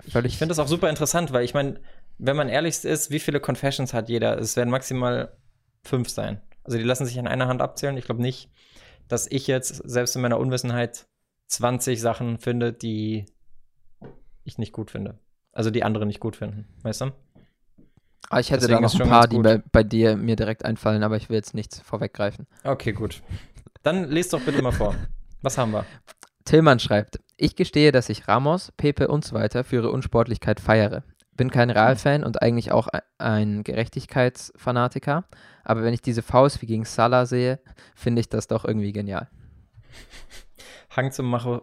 Völlig. 0.09 0.33
Ich 0.33 0.37
finde 0.37 0.51
das 0.51 0.59
auch 0.59 0.67
super 0.67 0.89
interessant, 0.89 1.31
weil 1.31 1.45
ich 1.45 1.53
meine, 1.53 1.79
wenn 2.17 2.35
man 2.35 2.49
ehrlich 2.49 2.83
ist, 2.83 3.11
wie 3.11 3.19
viele 3.19 3.39
Confessions 3.39 3.93
hat 3.93 4.09
jeder? 4.09 4.37
Es 4.39 4.55
werden 4.55 4.71
maximal 4.71 5.37
fünf 5.83 6.09
sein. 6.09 6.41
Also, 6.63 6.77
die 6.77 6.83
lassen 6.83 7.05
sich 7.05 7.19
an 7.19 7.27
einer 7.27 7.47
Hand 7.47 7.61
abzählen. 7.61 7.97
Ich 7.97 8.05
glaube 8.05 8.21
nicht, 8.21 8.49
dass 9.07 9.27
ich 9.27 9.47
jetzt, 9.47 9.75
selbst 9.87 10.15
in 10.15 10.21
meiner 10.21 10.39
Unwissenheit, 10.39 11.07
20 11.47 12.01
Sachen 12.01 12.39
finde, 12.39 12.73
die 12.73 13.25
ich 14.43 14.57
nicht 14.57 14.73
gut 14.73 14.91
finde. 14.91 15.19
Also, 15.51 15.69
die 15.69 15.83
andere 15.83 16.07
nicht 16.07 16.19
gut 16.19 16.35
finden. 16.35 16.67
Weißt 16.81 17.01
du? 17.01 17.11
Aber 18.29 18.41
ich 18.41 18.49
hätte 18.49 18.67
Deswegen 18.67 18.81
da 18.81 18.87
noch 18.87 18.99
ein 18.99 19.09
paar, 19.09 19.27
die 19.27 19.37
bei, 19.37 19.63
bei 19.71 19.83
dir 19.83 20.17
mir 20.17 20.35
direkt 20.35 20.65
einfallen, 20.65 21.03
aber 21.03 21.15
ich 21.15 21.29
will 21.29 21.37
jetzt 21.37 21.53
nichts 21.53 21.79
vorweggreifen. 21.79 22.47
Okay, 22.63 22.91
gut. 22.91 23.21
Dann 23.83 24.09
lest 24.09 24.33
doch 24.33 24.41
bitte 24.41 24.61
mal 24.61 24.71
vor. 24.71 24.95
Was 25.41 25.57
haben 25.57 25.71
wir? 25.71 25.85
Tillmann 26.45 26.79
schreibt, 26.79 27.19
ich 27.35 27.55
gestehe, 27.55 27.91
dass 27.91 28.09
ich 28.09 28.27
Ramos, 28.27 28.71
Pepe 28.77 29.07
und 29.09 29.25
so 29.25 29.35
weiter 29.35 29.63
für 29.63 29.77
ihre 29.77 29.91
Unsportlichkeit 29.91 30.59
feiere. 30.59 31.03
Bin 31.33 31.51
kein 31.51 31.69
Real-Fan 31.69 32.23
und 32.23 32.41
eigentlich 32.41 32.71
auch 32.71 32.87
e- 32.91 32.99
ein 33.19 33.63
Gerechtigkeitsfanatiker, 33.63 35.25
aber 35.63 35.83
wenn 35.83 35.93
ich 35.93 36.01
diese 36.01 36.23
Faust 36.23 36.61
wie 36.61 36.65
gegen 36.65 36.85
Salah 36.85 37.25
sehe, 37.25 37.59
finde 37.95 38.21
ich 38.21 38.29
das 38.29 38.47
doch 38.47 38.65
irgendwie 38.65 38.91
genial. 38.93 39.27
Hang 40.95 41.11
zum 41.11 41.29
Macho, 41.29 41.61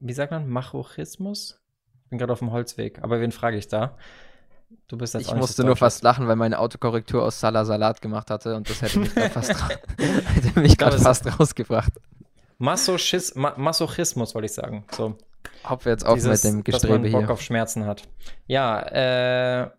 wie 0.00 0.12
sagt 0.12 0.32
man, 0.32 0.48
Machismus? 0.48 1.60
Bin 2.08 2.18
gerade 2.18 2.32
auf 2.32 2.40
dem 2.40 2.50
Holzweg, 2.50 2.98
aber 3.02 3.20
wen 3.20 3.30
frage 3.30 3.56
ich 3.56 3.68
da? 3.68 3.96
Du 4.88 4.96
bist 4.96 5.14
jetzt 5.14 5.28
Ich 5.28 5.34
musste 5.34 5.62
nur 5.62 5.76
fast 5.76 6.02
lachen, 6.02 6.26
weil 6.26 6.36
meine 6.36 6.58
Autokorrektur 6.58 7.22
aus 7.22 7.38
Salah 7.38 7.64
Salat 7.64 8.00
gemacht 8.02 8.30
hatte 8.30 8.56
und 8.56 8.68
das 8.68 8.82
hätte 8.82 8.98
mich 9.00 9.14
gerade 9.14 9.30
fast, 9.34 9.50
ra- 9.60 9.68
mich 10.60 10.76
fast 10.78 11.38
rausgebracht. 11.38 11.92
Masochis 12.60 13.34
Ma 13.34 13.54
Masochismus, 13.56 14.34
wollte 14.34 14.46
ich 14.46 14.52
sagen. 14.52 14.84
So, 14.92 15.16
jetzt 15.86 16.06
auf 16.06 16.14
dieses, 16.14 16.44
mit 16.44 16.52
dem 16.52 16.64
dass 16.64 16.82
man 16.82 17.02
Gestrebe 17.02 17.10
Bock 17.10 17.20
hier. 17.22 17.30
auf 17.30 17.40
Schmerzen 17.40 17.86
hat. 17.86 18.02
Ja, 18.46 18.82
äh, 18.82 19.70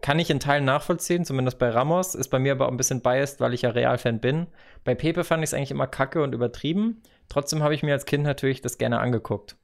kann 0.00 0.18
ich 0.18 0.30
in 0.30 0.40
Teilen 0.40 0.64
nachvollziehen, 0.64 1.26
zumindest 1.26 1.58
bei 1.58 1.68
Ramos. 1.68 2.14
Ist 2.14 2.28
bei 2.28 2.38
mir 2.38 2.52
aber 2.52 2.66
auch 2.66 2.70
ein 2.70 2.78
bisschen 2.78 3.02
biased, 3.02 3.40
weil 3.40 3.52
ich 3.52 3.62
ja 3.62 3.70
Real-Fan 3.70 4.18
bin. 4.18 4.46
Bei 4.82 4.94
Pepe 4.94 5.24
fand 5.24 5.44
ich 5.44 5.50
es 5.50 5.54
eigentlich 5.54 5.70
immer 5.70 5.86
kacke 5.86 6.22
und 6.22 6.34
übertrieben. 6.34 7.02
Trotzdem 7.28 7.62
habe 7.62 7.74
ich 7.74 7.82
mir 7.82 7.92
als 7.92 8.06
Kind 8.06 8.24
natürlich 8.24 8.62
das 8.62 8.78
gerne 8.78 8.98
angeguckt. 8.98 9.56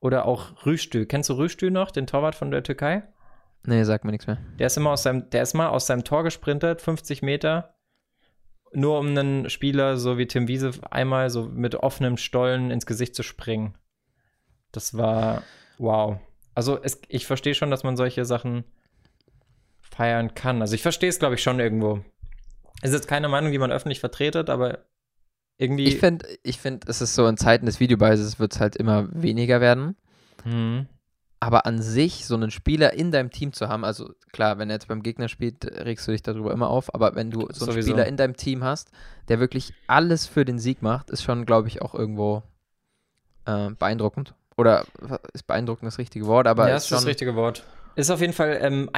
Oder 0.00 0.26
auch 0.26 0.64
Rüstü. 0.64 1.06
Kennst 1.06 1.28
du 1.28 1.34
Rüstü 1.34 1.70
noch, 1.72 1.90
den 1.90 2.06
Torwart 2.06 2.36
von 2.36 2.52
der 2.52 2.62
Türkei? 2.62 3.02
Nee, 3.64 3.82
sag 3.82 4.04
mir 4.04 4.12
nichts 4.12 4.28
mehr. 4.28 4.38
Der 4.60 4.68
ist 4.68 4.76
immer 4.76 4.90
aus 4.90 5.02
seinem, 5.02 5.28
der 5.30 5.42
ist 5.42 5.54
mal 5.54 5.68
aus 5.68 5.88
seinem 5.88 6.04
Tor 6.04 6.22
gesprintet, 6.22 6.80
50 6.80 7.22
Meter, 7.22 7.74
nur 8.72 8.98
um 8.98 9.08
einen 9.08 9.48
Spieler, 9.50 9.96
so 9.96 10.18
wie 10.18 10.26
Tim 10.26 10.48
Wiese, 10.48 10.72
einmal 10.90 11.30
so 11.30 11.44
mit 11.44 11.74
offenem 11.76 12.16
Stollen 12.16 12.70
ins 12.70 12.86
Gesicht 12.86 13.14
zu 13.14 13.22
springen. 13.22 13.76
Das 14.72 14.96
war 14.96 15.42
wow. 15.78 16.18
Also 16.54 16.78
es, 16.82 17.00
ich 17.08 17.26
verstehe 17.26 17.54
schon, 17.54 17.70
dass 17.70 17.84
man 17.84 17.96
solche 17.96 18.24
Sachen 18.24 18.64
feiern 19.80 20.34
kann. 20.34 20.60
Also 20.60 20.74
ich 20.74 20.82
verstehe 20.82 21.08
es, 21.08 21.18
glaube 21.18 21.36
ich, 21.36 21.42
schon 21.42 21.60
irgendwo. 21.60 22.04
Es 22.82 22.90
ist 22.90 22.96
jetzt 22.96 23.08
keine 23.08 23.28
Meinung, 23.28 23.52
die 23.52 23.58
man 23.58 23.72
öffentlich 23.72 24.00
vertretet, 24.00 24.50
aber 24.50 24.86
irgendwie. 25.58 25.84
Ich 25.84 25.98
finde, 25.98 26.26
ich 26.42 26.58
find, 26.58 26.88
es 26.88 27.00
ist 27.00 27.14
so 27.14 27.26
in 27.26 27.36
Zeiten 27.36 27.66
des 27.66 27.80
Videobeises 27.80 28.38
wird 28.38 28.54
es 28.54 28.60
halt 28.60 28.76
immer 28.76 29.08
weniger 29.12 29.60
werden. 29.60 29.96
Mhm. 30.44 30.86
Aber 31.46 31.64
an 31.64 31.80
sich, 31.80 32.26
so 32.26 32.34
einen 32.34 32.50
Spieler 32.50 32.94
in 32.94 33.12
deinem 33.12 33.30
Team 33.30 33.52
zu 33.52 33.68
haben, 33.68 33.84
also 33.84 34.12
klar, 34.32 34.58
wenn 34.58 34.68
er 34.68 34.74
jetzt 34.74 34.88
beim 34.88 35.04
Gegner 35.04 35.28
spielt, 35.28 35.64
regst 35.64 36.08
du 36.08 36.10
dich 36.10 36.24
darüber 36.24 36.50
immer 36.50 36.68
auf, 36.68 36.92
aber 36.92 37.14
wenn 37.14 37.30
du 37.30 37.42
so 37.42 37.46
einen 37.46 37.54
Sowieso. 37.54 37.82
Spieler 37.82 38.04
in 38.06 38.16
deinem 38.16 38.36
Team 38.36 38.64
hast, 38.64 38.90
der 39.28 39.38
wirklich 39.38 39.72
alles 39.86 40.26
für 40.26 40.44
den 40.44 40.58
Sieg 40.58 40.82
macht, 40.82 41.08
ist 41.08 41.22
schon, 41.22 41.46
glaube 41.46 41.68
ich, 41.68 41.82
auch 41.82 41.94
irgendwo 41.94 42.42
äh, 43.44 43.70
beeindruckend. 43.70 44.34
Oder 44.56 44.86
ist 45.34 45.46
beeindruckend 45.46 45.86
das 45.86 45.98
richtige 45.98 46.26
Wort, 46.26 46.48
aber 46.48 46.68
ja, 46.68 46.74
ist 46.74 46.82
ist 46.82 46.88
schon. 46.88 46.96
das 46.96 47.06
richtige 47.06 47.36
Wort. 47.36 47.62
Ist 47.94 48.10
auf 48.10 48.20
jeden 48.20 48.32
Fall 48.32 48.58
ähm, 48.60 48.90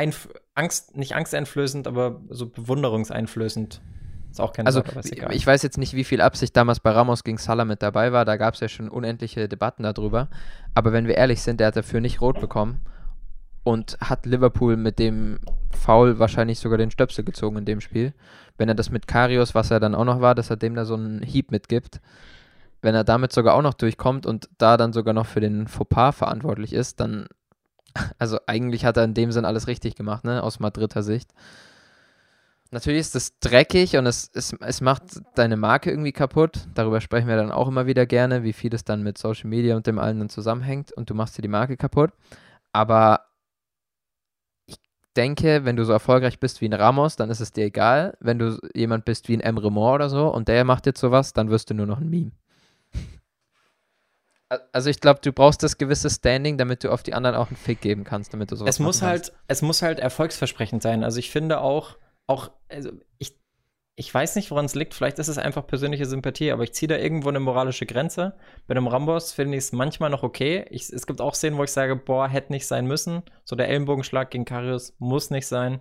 Angst, 0.55 0.97
nicht 0.97 1.15
angsteinflößend, 1.15 1.87
aber 1.87 2.23
so 2.31 2.49
bewunderungseinflößend. 2.49 3.83
Ist 4.31 4.41
auch 4.41 4.53
kein 4.53 4.67
Also, 4.67 4.81
Wort, 4.81 5.23
aber 5.23 5.35
ich 5.35 5.47
weiß 5.47 5.63
jetzt 5.63 5.79
nicht, 5.79 5.95
wie 5.95 6.05
viel 6.05 6.21
Absicht 6.21 6.57
damals 6.57 6.81
bei 6.81 6.91
Ramos 6.91 7.25
gegen 7.25 7.39
Salah 7.39 7.65
mit 7.65 7.83
dabei 7.83 8.13
war. 8.13 8.25
Da 8.25 8.37
gab 8.37 8.55
es 8.55 8.61
ja 8.61 8.69
schon 8.69 8.89
unendliche 8.89 9.49
Debatten 9.49 9.83
darüber. 9.83 10.29
Aber 10.75 10.93
wenn 10.93 11.07
wir 11.07 11.17
ehrlich 11.17 11.43
sind, 11.43 11.61
der 11.61 11.69
hat 11.69 11.77
dafür 11.77 12.01
nicht 12.01 12.21
rot 12.21 12.41
bekommen 12.41 12.81
und 13.65 13.99
hat 14.01 14.27
Liverpool 14.27 14.77
mit 14.77 14.99
dem 14.99 15.41
Foul 15.71 16.19
wahrscheinlich 16.19 16.59
sogar 16.59 16.79
den 16.79 16.91
Stöpsel 16.91 17.25
gezogen 17.25 17.59
in 17.59 17.65
dem 17.65 17.81
Spiel. 17.81 18.15
Wenn 18.57 18.69
er 18.69 18.75
das 18.75 18.91
mit 18.91 19.07
Karius, 19.07 19.55
was 19.55 19.71
er 19.71 19.81
dann 19.81 19.95
auch 19.95 20.05
noch 20.05 20.21
war, 20.21 20.35
dass 20.35 20.51
er 20.51 20.57
dem 20.57 20.75
da 20.75 20.85
so 20.85 20.95
einen 20.95 21.23
Hieb 21.23 21.51
mitgibt, 21.51 22.01
wenn 22.81 22.95
er 22.95 23.05
damit 23.05 23.33
sogar 23.33 23.55
auch 23.55 23.63
noch 23.63 23.75
durchkommt 23.75 24.27
und 24.27 24.49
da 24.59 24.77
dann 24.77 24.93
sogar 24.93 25.15
noch 25.15 25.27
für 25.27 25.41
den 25.41 25.69
Fauxpas 25.69 26.13
verantwortlich 26.13 26.73
ist, 26.73 27.01
dann, 27.01 27.27
also 28.19 28.39
eigentlich 28.47 28.85
hat 28.85 28.97
er 28.97 29.05
in 29.05 29.15
dem 29.15 29.33
Sinn 29.33 29.45
alles 29.45 29.67
richtig 29.67 29.97
gemacht, 29.97 30.25
ne, 30.25 30.43
aus 30.43 30.61
Madrider 30.61 31.03
Sicht. 31.03 31.33
Natürlich 32.71 33.01
ist 33.01 33.17
es 33.17 33.39
dreckig 33.41 33.97
und 33.97 34.05
es, 34.07 34.31
es, 34.35 34.53
es 34.61 34.81
macht 34.83 35.03
deine 35.37 35.57
Marke 35.57 35.91
irgendwie 35.91 36.13
kaputt. 36.13 36.67
Darüber 36.75 37.01
sprechen 37.01 37.27
wir 37.27 37.37
dann 37.37 37.51
auch 37.51 37.67
immer 37.69 37.87
wieder 37.87 38.05
gerne, 38.05 38.43
wie 38.43 38.53
viel 38.53 38.75
es 38.75 38.85
dann 38.85 39.03
mit 39.03 39.17
Social 39.17 39.49
Media 39.49 39.75
und 39.75 39.87
dem 39.87 39.99
allen 39.99 40.19
dann 40.19 40.29
zusammenhängt 40.29 40.93
und 40.93 41.09
du 41.09 41.15
machst 41.15 41.39
dir 41.39 41.43
die 41.43 41.49
Marke 41.49 41.79
kaputt. 41.79 42.11
Aber 42.73 43.25
ich 44.67 44.77
denke, 45.17 45.65
wenn 45.65 45.77
du 45.77 45.85
so 45.87 45.93
erfolgreich 45.93 46.39
bist 46.41 46.61
wie 46.61 46.69
ein 46.69 46.75
Ramos, 46.75 47.17
dann 47.17 47.31
ist 47.31 47.41
es 47.41 47.53
dir 47.53 47.65
egal. 47.65 48.19
Wenn 48.21 48.39
du 48.39 48.59
jemand 48.75 49.07
bist 49.07 49.29
wie 49.31 49.37
ein 49.37 49.41
Emre 49.41 49.73
Moore 49.73 49.95
oder 49.95 50.11
so 50.11 50.29
und 50.29 50.49
der 50.49 50.65
macht 50.65 50.85
jetzt 50.85 51.01
sowas, 51.01 51.33
dann 51.33 51.49
wirst 51.49 51.71
du 51.71 51.75
nur 51.75 51.87
noch 51.87 52.01
ein 52.01 52.11
Meme. 52.11 52.33
Al- 54.51 54.69
Also 54.73 54.91
ich 54.91 55.01
glaube, 55.01 55.21
du 55.23 55.33
brauchst 55.33 55.63
das 55.63 55.79
gewisse 55.79 56.11
Standing, 56.11 56.59
damit 56.59 56.85
du 56.85 56.91
auf 56.93 57.03
die 57.03 57.15
anderen 57.15 57.37
auch 57.37 57.49
einen 57.49 57.57
Fick 57.57 57.81
geben 57.81 58.05
kannst, 58.05 58.33
damit 58.35 58.51
du 58.51 58.57
sowas 58.57 58.75
es 58.77 58.79
muss 58.79 59.01
kannst. 59.01 59.31
halt, 59.31 59.39
es 59.49 59.63
muss 59.63 59.83
halt 59.83 59.99
erfolgsversprechend 60.01 60.83
sein. 60.83 61.03
Also 61.05 61.19
ich 61.19 61.31
finde 61.31 61.61
auch, 61.61 61.97
auch, 62.29 62.53
also 62.69 62.93
ich, 63.19 63.37
ich 63.97 64.15
weiß 64.15 64.37
nicht, 64.37 64.53
woran 64.53 64.67
es 64.67 64.77
liegt. 64.77 64.95
Vielleicht 64.95 65.19
ist 65.19 65.27
es 65.27 65.39
einfach 65.39 65.67
persönliche 65.67 66.07
Sympathie, 66.07 66.53
aber 66.53 66.63
ich 66.63 66.73
ziehe 66.73 66.89
da 66.89 66.97
irgendwo 66.97 67.31
eine 67.31 67.41
moralische 67.41 67.87
Grenze. 67.87 68.37
Bei 68.69 68.73
einem 68.73 68.87
Rambos 68.87 69.33
finde 69.33 69.59
ich 69.59 69.65
es 69.65 69.73
manchmal 69.73 70.11
noch 70.11 70.23
okay. 70.23 70.67
Ich, 70.71 70.89
es 70.91 71.07
gibt 71.07 71.21
auch 71.21 71.35
Szenen, 71.35 71.59
wo 71.59 71.65
ich 71.65 71.73
sage, 71.73 71.97
boah, 71.97 72.29
hätte 72.29 72.53
nicht 72.53 72.67
sein 72.69 72.87
müssen. 72.87 73.23
So 73.45 73.57
der 73.57 73.69
Ellenbogenschlag 73.69 74.31
gegen 74.31 74.45
Karius 74.45 74.95
muss 74.99 75.31
nicht 75.31 75.49
sein. 75.49 75.81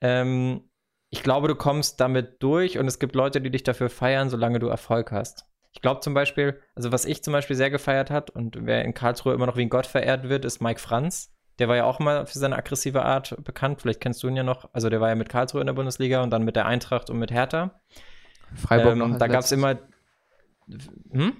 Ähm, 0.00 0.68
ich 1.10 1.22
glaube, 1.22 1.48
du 1.48 1.56
kommst 1.56 2.00
damit 2.00 2.42
durch 2.42 2.78
und 2.78 2.86
es 2.86 2.98
gibt 2.98 3.14
Leute, 3.14 3.40
die 3.40 3.50
dich 3.50 3.64
dafür 3.64 3.90
feiern, 3.90 4.30
solange 4.30 4.60
du 4.60 4.68
Erfolg 4.68 5.10
hast. 5.10 5.46
Ich 5.72 5.80
glaube 5.80 6.00
zum 6.00 6.14
Beispiel, 6.14 6.60
also 6.74 6.92
was 6.92 7.04
ich 7.06 7.24
zum 7.24 7.32
Beispiel 7.32 7.56
sehr 7.56 7.70
gefeiert 7.70 8.10
hat 8.10 8.30
und 8.30 8.56
wer 8.60 8.84
in 8.84 8.94
Karlsruhe 8.94 9.34
immer 9.34 9.46
noch 9.46 9.56
wie 9.56 9.62
ein 9.62 9.68
Gott 9.70 9.86
verehrt 9.86 10.28
wird, 10.28 10.44
ist 10.44 10.60
Mike 10.60 10.80
Franz. 10.80 11.34
Der 11.62 11.68
war 11.68 11.76
ja 11.76 11.84
auch 11.84 12.00
mal 12.00 12.26
für 12.26 12.40
seine 12.40 12.56
aggressive 12.56 13.04
Art 13.04 13.36
bekannt. 13.44 13.82
Vielleicht 13.82 14.00
kennst 14.00 14.20
du 14.24 14.26
ihn 14.26 14.34
ja 14.34 14.42
noch. 14.42 14.68
Also 14.72 14.90
der 14.90 15.00
war 15.00 15.10
ja 15.10 15.14
mit 15.14 15.28
Karlsruhe 15.28 15.60
in 15.60 15.68
der 15.68 15.74
Bundesliga 15.74 16.20
und 16.20 16.30
dann 16.30 16.42
mit 16.42 16.56
der 16.56 16.66
Eintracht 16.66 17.08
und 17.08 17.20
mit 17.20 17.30
Hertha. 17.30 17.80
Freiburg 18.56 18.96
noch 18.96 19.06
ähm, 19.06 19.12
als 19.12 19.20
da 19.20 19.28
gab 19.28 19.44
es 19.44 19.52
immer. 19.52 19.78
Hm? 21.12 21.36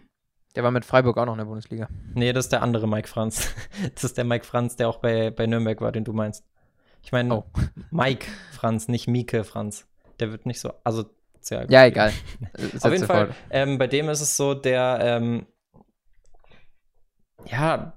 Der 0.54 0.62
war 0.62 0.70
mit 0.70 0.84
Freiburg 0.84 1.18
auch 1.18 1.26
noch 1.26 1.32
in 1.32 1.38
der 1.38 1.46
Bundesliga. 1.46 1.88
Nee, 2.14 2.32
das 2.32 2.44
ist 2.44 2.52
der 2.52 2.62
andere 2.62 2.86
Mike 2.86 3.08
Franz. 3.08 3.52
Das 3.96 4.04
ist 4.04 4.16
der 4.16 4.22
Mike 4.22 4.44
Franz, 4.44 4.76
der 4.76 4.88
auch 4.88 4.98
bei, 4.98 5.32
bei 5.32 5.48
Nürnberg 5.48 5.80
war, 5.80 5.90
den 5.90 6.04
du 6.04 6.12
meinst. 6.12 6.44
Ich 7.02 7.10
meine, 7.10 7.34
Oh. 7.34 7.44
Mike 7.90 8.28
Franz, 8.52 8.86
nicht 8.86 9.08
Mieke 9.08 9.42
Franz. 9.42 9.88
Der 10.20 10.30
wird 10.30 10.46
nicht 10.46 10.60
so 10.60 10.72
asozial. 10.84 11.66
Ja, 11.68 11.88
gespielt. 11.88 12.12
egal. 12.52 12.70
Auf 12.80 12.92
jeden 12.92 13.06
Fall, 13.06 13.34
ähm, 13.50 13.76
bei 13.76 13.88
dem 13.88 14.08
ist 14.08 14.20
es 14.20 14.36
so, 14.36 14.54
der, 14.54 14.98
ähm, 15.02 15.46
ja, 17.44 17.94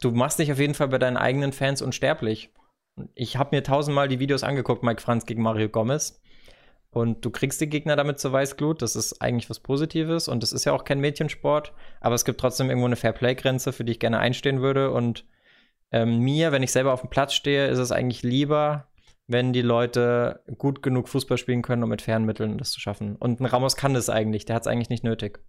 du 0.00 0.10
machst 0.12 0.38
dich 0.38 0.52
auf 0.52 0.58
jeden 0.58 0.74
Fall 0.74 0.88
bei 0.88 0.98
deinen 0.98 1.16
eigenen 1.16 1.52
Fans 1.52 1.82
unsterblich. 1.82 2.50
Ich 3.14 3.36
habe 3.36 3.54
mir 3.54 3.62
tausendmal 3.62 4.08
die 4.08 4.18
Videos 4.18 4.42
angeguckt, 4.42 4.82
Mike 4.82 5.00
Franz 5.00 5.26
gegen 5.26 5.42
Mario 5.42 5.68
Gomez. 5.68 6.20
Und 6.90 7.24
du 7.24 7.30
kriegst 7.30 7.60
die 7.60 7.68
Gegner 7.68 7.96
damit 7.96 8.18
zur 8.18 8.32
Weißglut. 8.32 8.80
Das 8.82 8.96
ist 8.96 9.20
eigentlich 9.20 9.50
was 9.50 9.60
Positives. 9.60 10.26
Und 10.26 10.42
das 10.42 10.52
ist 10.52 10.64
ja 10.64 10.72
auch 10.72 10.84
kein 10.84 11.00
Mädchensport. 11.00 11.72
Aber 12.00 12.14
es 12.14 12.24
gibt 12.24 12.40
trotzdem 12.40 12.70
irgendwo 12.70 12.86
eine 12.86 12.96
Fairplay-Grenze, 12.96 13.72
für 13.72 13.84
die 13.84 13.92
ich 13.92 14.00
gerne 14.00 14.18
einstehen 14.18 14.62
würde. 14.62 14.90
Und 14.90 15.24
ähm, 15.92 16.20
mir, 16.20 16.50
wenn 16.50 16.62
ich 16.62 16.72
selber 16.72 16.92
auf 16.92 17.02
dem 17.02 17.10
Platz 17.10 17.34
stehe, 17.34 17.68
ist 17.68 17.78
es 17.78 17.92
eigentlich 17.92 18.22
lieber, 18.22 18.88
wenn 19.26 19.52
die 19.52 19.62
Leute 19.62 20.42
gut 20.56 20.82
genug 20.82 21.08
Fußball 21.08 21.36
spielen 21.36 21.62
können, 21.62 21.82
um 21.82 21.90
mit 21.90 22.02
fairen 22.02 22.24
Mitteln 22.24 22.56
das 22.56 22.70
zu 22.70 22.80
schaffen. 22.80 23.16
Und 23.16 23.40
ein 23.40 23.46
Ramos 23.46 23.76
kann 23.76 23.94
das 23.94 24.08
eigentlich. 24.08 24.46
Der 24.46 24.56
hat 24.56 24.62
es 24.62 24.66
eigentlich 24.66 24.90
nicht 24.90 25.04
nötig. 25.04 25.40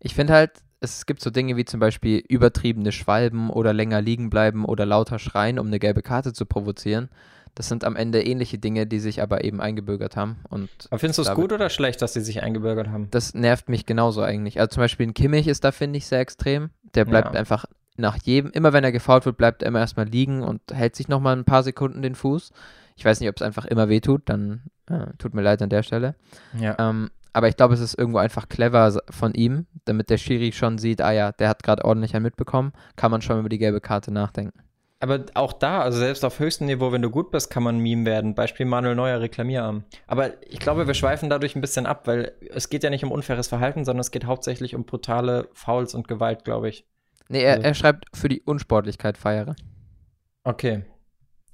Ich 0.00 0.14
finde 0.14 0.32
halt, 0.32 0.52
es 0.80 1.06
gibt 1.06 1.20
so 1.22 1.30
Dinge 1.30 1.56
wie 1.56 1.64
zum 1.64 1.78
Beispiel 1.80 2.18
übertriebene 2.28 2.92
Schwalben 2.92 3.50
oder 3.50 3.72
länger 3.72 4.00
liegen 4.00 4.30
bleiben 4.30 4.64
oder 4.64 4.86
lauter 4.86 5.18
schreien, 5.18 5.58
um 5.58 5.66
eine 5.66 5.78
gelbe 5.78 6.02
Karte 6.02 6.32
zu 6.32 6.46
provozieren. 6.46 7.08
Das 7.54 7.68
sind 7.68 7.84
am 7.84 7.96
Ende 7.96 8.22
ähnliche 8.22 8.58
Dinge, 8.58 8.86
die 8.86 9.00
sich 9.00 9.20
aber 9.20 9.42
eben 9.44 9.60
eingebürgert 9.60 10.16
haben. 10.16 10.36
Und 10.48 10.70
Aber 10.90 11.00
findest 11.00 11.18
du 11.18 11.22
es 11.22 11.34
gut 11.34 11.52
oder 11.52 11.68
schlecht, 11.68 12.00
dass 12.00 12.12
die 12.12 12.20
sich 12.20 12.42
eingebürgert 12.42 12.88
haben? 12.88 13.08
das 13.10 13.34
nervt 13.34 13.68
mich 13.68 13.86
genauso 13.86 14.22
eigentlich. 14.22 14.60
Also 14.60 14.74
zum 14.76 14.82
Beispiel 14.82 15.08
ein 15.08 15.14
Kimmich 15.14 15.48
ist 15.48 15.64
da, 15.64 15.72
finde 15.72 15.98
ich, 15.98 16.06
sehr 16.06 16.20
extrem. 16.20 16.70
Der 16.94 17.04
bleibt 17.04 17.34
Ja. 17.34 17.40
einfach 17.40 17.64
nach 17.96 18.16
jedem, 18.22 18.50
immer 18.52 18.72
wenn 18.72 18.84
er 18.84 18.92
gefault 18.92 19.26
wird, 19.26 19.36
bleibt 19.36 19.62
er 19.62 19.68
immer 19.68 19.80
erstmal 19.80 20.06
liegen 20.06 20.42
und 20.42 20.62
hält 20.72 20.96
sich 20.96 21.08
nochmal 21.08 21.36
ein 21.36 21.44
paar 21.44 21.62
Sekunden 21.64 22.02
den 22.02 22.14
Fuß. 22.14 22.52
Ich 22.96 23.04
weiß 23.04 23.20
nicht, 23.20 23.28
ob 23.28 23.36
es 23.36 23.42
einfach 23.42 23.64
immer 23.66 23.88
wehtut, 23.88 24.22
dann 24.26 24.62
äh, 24.88 25.06
tut 25.18 25.34
mir 25.34 25.42
leid 25.42 25.60
an 25.60 25.68
der 25.70 25.82
Stelle. 25.82 26.14
Ja. 26.58 26.76
Ähm, 26.78 27.10
aber 27.32 27.48
ich 27.48 27.56
glaube, 27.56 27.74
es 27.74 27.80
ist 27.80 27.98
irgendwo 27.98 28.18
einfach 28.18 28.48
clever 28.48 29.00
von 29.10 29.34
ihm, 29.34 29.66
damit 29.84 30.10
der 30.10 30.18
Schiri 30.18 30.52
schon 30.52 30.78
sieht, 30.78 31.00
ah 31.00 31.12
ja, 31.12 31.32
der 31.32 31.48
hat 31.48 31.62
gerade 31.62 31.84
ordentlich 31.84 32.14
einen 32.14 32.24
mitbekommen, 32.24 32.72
kann 32.96 33.10
man 33.10 33.22
schon 33.22 33.38
über 33.40 33.48
die 33.48 33.58
gelbe 33.58 33.80
Karte 33.80 34.12
nachdenken. 34.12 34.58
Aber 35.02 35.24
auch 35.32 35.54
da, 35.54 35.80
also 35.80 35.98
selbst 35.98 36.24
auf 36.26 36.38
höchstem 36.40 36.66
Niveau, 36.66 36.92
wenn 36.92 37.00
du 37.00 37.08
gut 37.08 37.30
bist, 37.30 37.48
kann 37.48 37.62
man 37.62 37.76
ein 37.76 37.80
Meme 37.80 38.04
werden. 38.04 38.34
Beispiel 38.34 38.66
Manuel 38.66 38.94
Neuer 38.94 39.20
Reklamierarm. 39.20 39.84
Aber 40.06 40.32
ich 40.46 40.58
glaube, 40.58 40.86
wir 40.86 40.92
schweifen 40.92 41.30
dadurch 41.30 41.56
ein 41.56 41.62
bisschen 41.62 41.86
ab, 41.86 42.06
weil 42.06 42.32
es 42.50 42.68
geht 42.68 42.82
ja 42.84 42.90
nicht 42.90 43.02
um 43.02 43.10
unfaires 43.10 43.48
Verhalten, 43.48 43.86
sondern 43.86 44.00
es 44.00 44.10
geht 44.10 44.26
hauptsächlich 44.26 44.74
um 44.74 44.84
brutale 44.84 45.48
Fouls 45.54 45.94
und 45.94 46.06
Gewalt, 46.06 46.44
glaube 46.44 46.68
ich. 46.68 46.84
Nee, 47.30 47.42
er, 47.44 47.54
Also- 47.54 47.62
er 47.62 47.74
schreibt 47.74 48.04
für 48.14 48.28
die 48.28 48.42
Unsportlichkeit 48.42 49.16
feiere. 49.16 49.56
Okay. 50.44 50.82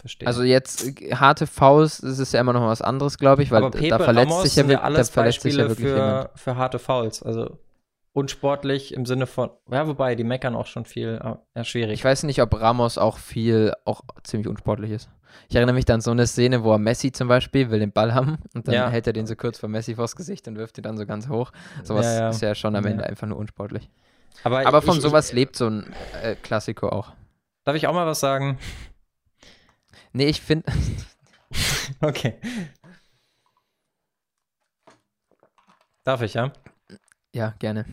Verstehen. 0.06 0.26
Also 0.28 0.42
jetzt 0.42 1.00
äh, 1.00 1.14
harte 1.14 1.46
Faust, 1.46 2.02
das 2.02 2.18
ist 2.18 2.32
ja 2.32 2.40
immer 2.40 2.52
noch 2.52 2.66
was 2.66 2.82
anderes, 2.82 3.18
glaube 3.18 3.42
ich, 3.42 3.50
weil 3.50 3.62
Aber 3.64 3.70
Pepe, 3.70 3.88
da 3.90 3.98
verletzt 3.98 4.30
Ramos 4.32 4.42
sich 4.44 4.56
ja, 4.56 4.64
ja 4.64 4.80
alles 4.82 5.08
da 5.08 5.12
verletzt 5.14 5.42
sich 5.42 5.54
ja 5.56 5.68
wirklich 5.68 5.88
jemand. 5.88 6.30
für, 6.34 6.38
für 6.38 6.56
harte 6.56 6.78
Fouls. 6.78 7.22
Also 7.22 7.58
unsportlich 8.12 8.94
im 8.94 9.04
Sinne 9.04 9.26
von, 9.26 9.50
ja, 9.70 9.86
wobei, 9.86 10.14
die 10.14 10.24
meckern 10.24 10.54
auch 10.56 10.66
schon 10.66 10.84
viel, 10.86 11.20
ja, 11.54 11.64
schwierig. 11.64 11.92
Ich 11.94 12.04
weiß 12.04 12.22
nicht, 12.22 12.40
ob 12.40 12.58
Ramos 12.58 12.96
auch 12.98 13.18
viel, 13.18 13.72
auch 13.84 14.02
ziemlich 14.24 14.48
unsportlich 14.48 14.90
ist. 14.90 15.10
Ich 15.50 15.56
erinnere 15.56 15.74
mich 15.74 15.84
dann 15.84 15.96
an 15.96 16.00
so 16.00 16.12
eine 16.12 16.26
Szene, 16.26 16.64
wo 16.64 16.72
er 16.72 16.78
Messi 16.78 17.12
zum 17.12 17.28
Beispiel 17.28 17.70
will 17.70 17.78
den 17.78 17.92
Ball 17.92 18.14
haben 18.14 18.38
und 18.54 18.66
dann 18.68 18.74
Ja. 18.74 18.88
hält 18.88 19.06
er 19.06 19.12
den 19.12 19.26
so 19.26 19.36
kurz 19.36 19.58
vor 19.58 19.68
Messi 19.68 19.94
vors 19.94 20.16
Gesicht 20.16 20.48
und 20.48 20.56
wirft 20.56 20.78
ihn 20.78 20.82
dann 20.82 20.96
so 20.96 21.04
ganz 21.04 21.28
hoch. 21.28 21.52
Sowas 21.84 22.06
Ja, 22.06 22.12
ja. 22.14 22.28
ist 22.30 22.40
ja 22.40 22.54
schon 22.54 22.74
am. 22.74 22.86
Ende 22.86 23.04
einfach 23.04 23.26
nur 23.26 23.36
unsportlich. 23.36 23.90
aber 24.44 24.66
Aber 24.66 24.80
von 24.80 24.96
ich, 24.96 25.02
sowas 25.02 25.28
ich, 25.28 25.34
lebt 25.34 25.56
so 25.56 25.66
ein 25.68 25.92
äh, 26.22 26.36
Klassiko 26.36 26.88
auch. 26.88 27.12
Darf 27.64 27.76
ich 27.76 27.86
auch 27.86 27.92
mal 27.92 28.06
was 28.06 28.20
sagen? 28.20 28.58
Nee, 30.16 30.28
ich 30.28 30.40
finde, 30.40 30.72
Okay. 32.00 32.34
Darf 36.04 36.22
ich, 36.22 36.34
ja? 36.34 36.52
ja, 37.34 37.54
gerne. 37.58 37.84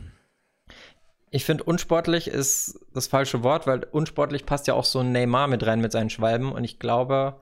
Ich 1.31 1.43
finde, 1.43 1.65
unsportlich 1.65 2.29
ist 2.29 2.79
das 2.93 3.07
falsche 3.07 3.43
Wort, 3.43 3.67
weil 3.67 3.83
unsportlich 3.91 4.45
passt 4.45 4.67
ja 4.67 4.73
auch 4.73 4.85
so 4.85 4.99
ein 4.99 5.11
Neymar 5.11 5.47
mit 5.47 5.65
rein 5.65 5.81
mit 5.81 5.91
seinen 5.91 6.09
Schwalben. 6.09 6.53
Und 6.53 6.63
ich 6.63 6.79
glaube, 6.79 7.41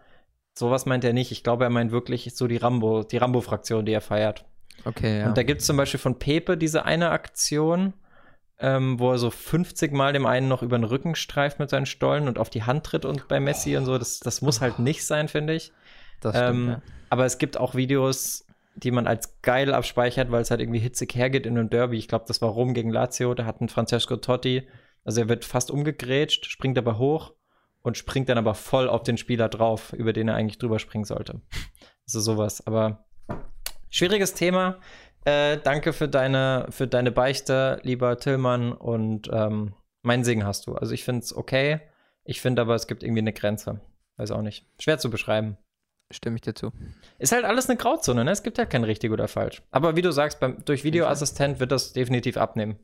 sowas 0.57 0.87
meint 0.87 1.03
er 1.03 1.13
nicht. 1.13 1.31
Ich 1.31 1.43
glaube, 1.43 1.65
er 1.65 1.69
meint 1.69 1.91
wirklich 1.91 2.33
so 2.33 2.47
die 2.47 2.57
Rambo, 2.57 3.03
die 3.03 3.17
Rambo-Fraktion, 3.17 3.85
die 3.85 3.93
er 3.93 4.01
feiert. 4.01 4.45
Okay, 4.85 5.19
ja. 5.19 5.27
Und 5.27 5.37
da 5.37 5.43
gibt 5.43 5.61
es 5.61 5.67
zum 5.67 5.77
Beispiel 5.77 5.99
von 5.99 6.17
Pepe 6.17 6.57
diese 6.57 6.85
eine 6.85 7.11
Aktion, 7.11 7.93
ähm, 8.61 8.99
wo 8.99 9.11
er 9.11 9.17
so 9.17 9.31
50 9.31 9.91
Mal 9.91 10.13
dem 10.13 10.25
einen 10.25 10.47
noch 10.47 10.61
über 10.61 10.77
den 10.77 10.83
Rücken 10.83 11.15
streift 11.15 11.59
mit 11.59 11.69
seinen 11.69 11.87
Stollen 11.87 12.27
und 12.27 12.37
auf 12.37 12.49
die 12.49 12.63
Hand 12.63 12.85
tritt 12.85 13.05
und 13.05 13.27
bei 13.27 13.39
Messi 13.39 13.75
und 13.75 13.85
so. 13.85 13.97
Das, 13.97 14.19
das 14.19 14.41
muss 14.41 14.61
halt 14.61 14.79
nicht 14.79 15.05
sein, 15.05 15.27
finde 15.27 15.53
ich. 15.53 15.73
das 16.19 16.35
stimmt, 16.35 16.49
Ähm, 16.49 16.69
ja. 16.69 16.81
Aber 17.09 17.25
es 17.25 17.39
gibt 17.39 17.57
auch 17.57 17.75
Videos, 17.75 18.45
die 18.75 18.91
man 18.91 19.07
als 19.07 19.41
geil 19.41 19.73
abspeichert, 19.73 20.31
weil 20.31 20.43
es 20.43 20.51
halt 20.51 20.61
irgendwie 20.61 20.79
hitzig 20.79 21.15
hergeht 21.15 21.45
in 21.45 21.57
einem 21.57 21.69
Derby. 21.69 21.97
Ich 21.97 22.07
glaube, 22.07 22.25
das 22.27 22.41
war 22.41 22.49
Rom 22.49 22.73
gegen 22.73 22.91
Lazio. 22.91 23.33
Da 23.33 23.45
hat 23.45 23.61
ein 23.61 23.69
Francesco 23.69 24.15
Totti, 24.15 24.67
also 25.03 25.21
er 25.21 25.29
wird 25.29 25.43
fast 25.43 25.71
umgegrätscht, 25.71 26.45
springt 26.45 26.77
aber 26.77 26.99
hoch 26.99 27.33
und 27.81 27.97
springt 27.97 28.29
dann 28.29 28.37
aber 28.37 28.53
voll 28.53 28.87
auf 28.87 29.03
den 29.03 29.17
Spieler 29.17 29.49
drauf, 29.49 29.91
über 29.93 30.13
den 30.13 30.27
er 30.27 30.35
eigentlich 30.35 30.59
drüber 30.59 30.79
springen 30.79 31.05
sollte. 31.05 31.41
Also 32.05 32.19
sowas. 32.19 32.65
Aber 32.67 33.05
schwieriges 33.89 34.33
Thema. 34.33 34.79
Äh, 35.25 35.57
danke 35.57 35.93
für 35.93 36.07
deine, 36.07 36.67
für 36.69 36.87
deine 36.87 37.11
Beichte, 37.11 37.79
lieber 37.83 38.17
Tillmann. 38.17 38.73
Und 38.73 39.29
ähm, 39.31 39.73
meinen 40.01 40.23
Segen 40.23 40.45
hast 40.45 40.67
du. 40.67 40.75
Also 40.75 40.93
ich 40.93 41.03
finde 41.03 41.21
es 41.21 41.35
okay. 41.35 41.81
Ich 42.23 42.41
finde 42.41 42.61
aber, 42.61 42.75
es 42.75 42.87
gibt 42.87 43.03
irgendwie 43.03 43.21
eine 43.21 43.33
Grenze. 43.33 43.81
Weiß 44.17 44.31
auch 44.31 44.41
nicht. 44.41 44.65
Schwer 44.79 44.97
zu 44.99 45.09
beschreiben. 45.09 45.57
Stimme 46.11 46.35
ich 46.35 46.41
dir 46.41 46.53
zu. 46.53 46.71
Ist 47.19 47.31
halt 47.31 47.45
alles 47.45 47.69
eine 47.69 47.77
Grauzone, 47.77 48.25
ne? 48.25 48.31
Es 48.31 48.43
gibt 48.43 48.59
halt 48.59 48.69
kein 48.69 48.83
richtig 48.83 49.11
oder 49.11 49.27
falsch. 49.27 49.61
Aber 49.71 49.95
wie 49.95 50.01
du 50.01 50.11
sagst, 50.11 50.39
beim, 50.39 50.63
durch 50.65 50.83
Videoassistent 50.83 51.59
wird 51.59 51.71
das 51.71 51.93
definitiv 51.93 52.35
abnehmen. 52.37 52.77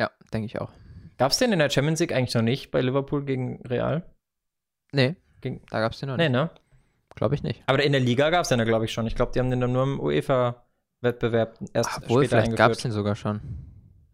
Ja, 0.00 0.10
denke 0.32 0.46
ich 0.46 0.60
auch. 0.60 0.72
Gab 1.16 1.30
es 1.30 1.38
den 1.38 1.52
in 1.52 1.60
der 1.60 1.70
Champions 1.70 2.00
League 2.00 2.12
eigentlich 2.12 2.34
noch 2.34 2.42
nicht 2.42 2.72
bei 2.72 2.80
Liverpool 2.80 3.24
gegen 3.24 3.62
Real? 3.66 4.02
Nee, 4.92 5.14
Gegen, 5.40 5.60
da 5.70 5.80
gab 5.80 5.92
es 5.92 6.00
den 6.00 6.08
noch 6.08 6.16
nee, 6.16 6.28
nicht. 6.28 6.32
ne? 6.32 6.50
Glaube 7.14 7.34
ich 7.34 7.42
nicht. 7.42 7.62
Aber 7.66 7.82
in 7.82 7.92
der 7.92 8.00
Liga 8.00 8.30
gab 8.30 8.42
es 8.42 8.48
den, 8.48 8.64
glaube 8.64 8.86
ich, 8.86 8.92
schon. 8.92 9.06
Ich 9.06 9.14
glaube, 9.14 9.30
die 9.32 9.38
haben 9.38 9.50
den 9.50 9.60
dann 9.60 9.72
nur 9.72 9.84
im 9.84 10.00
UEFA-Wettbewerb 11.04 11.58
erst 11.72 11.90
Obwohl, 11.96 12.24
später 12.24 12.42
vielleicht 12.42 12.56
gab 12.56 12.72
es 12.72 12.78
den 12.78 12.92
sogar 12.92 13.14
schon. 13.14 13.40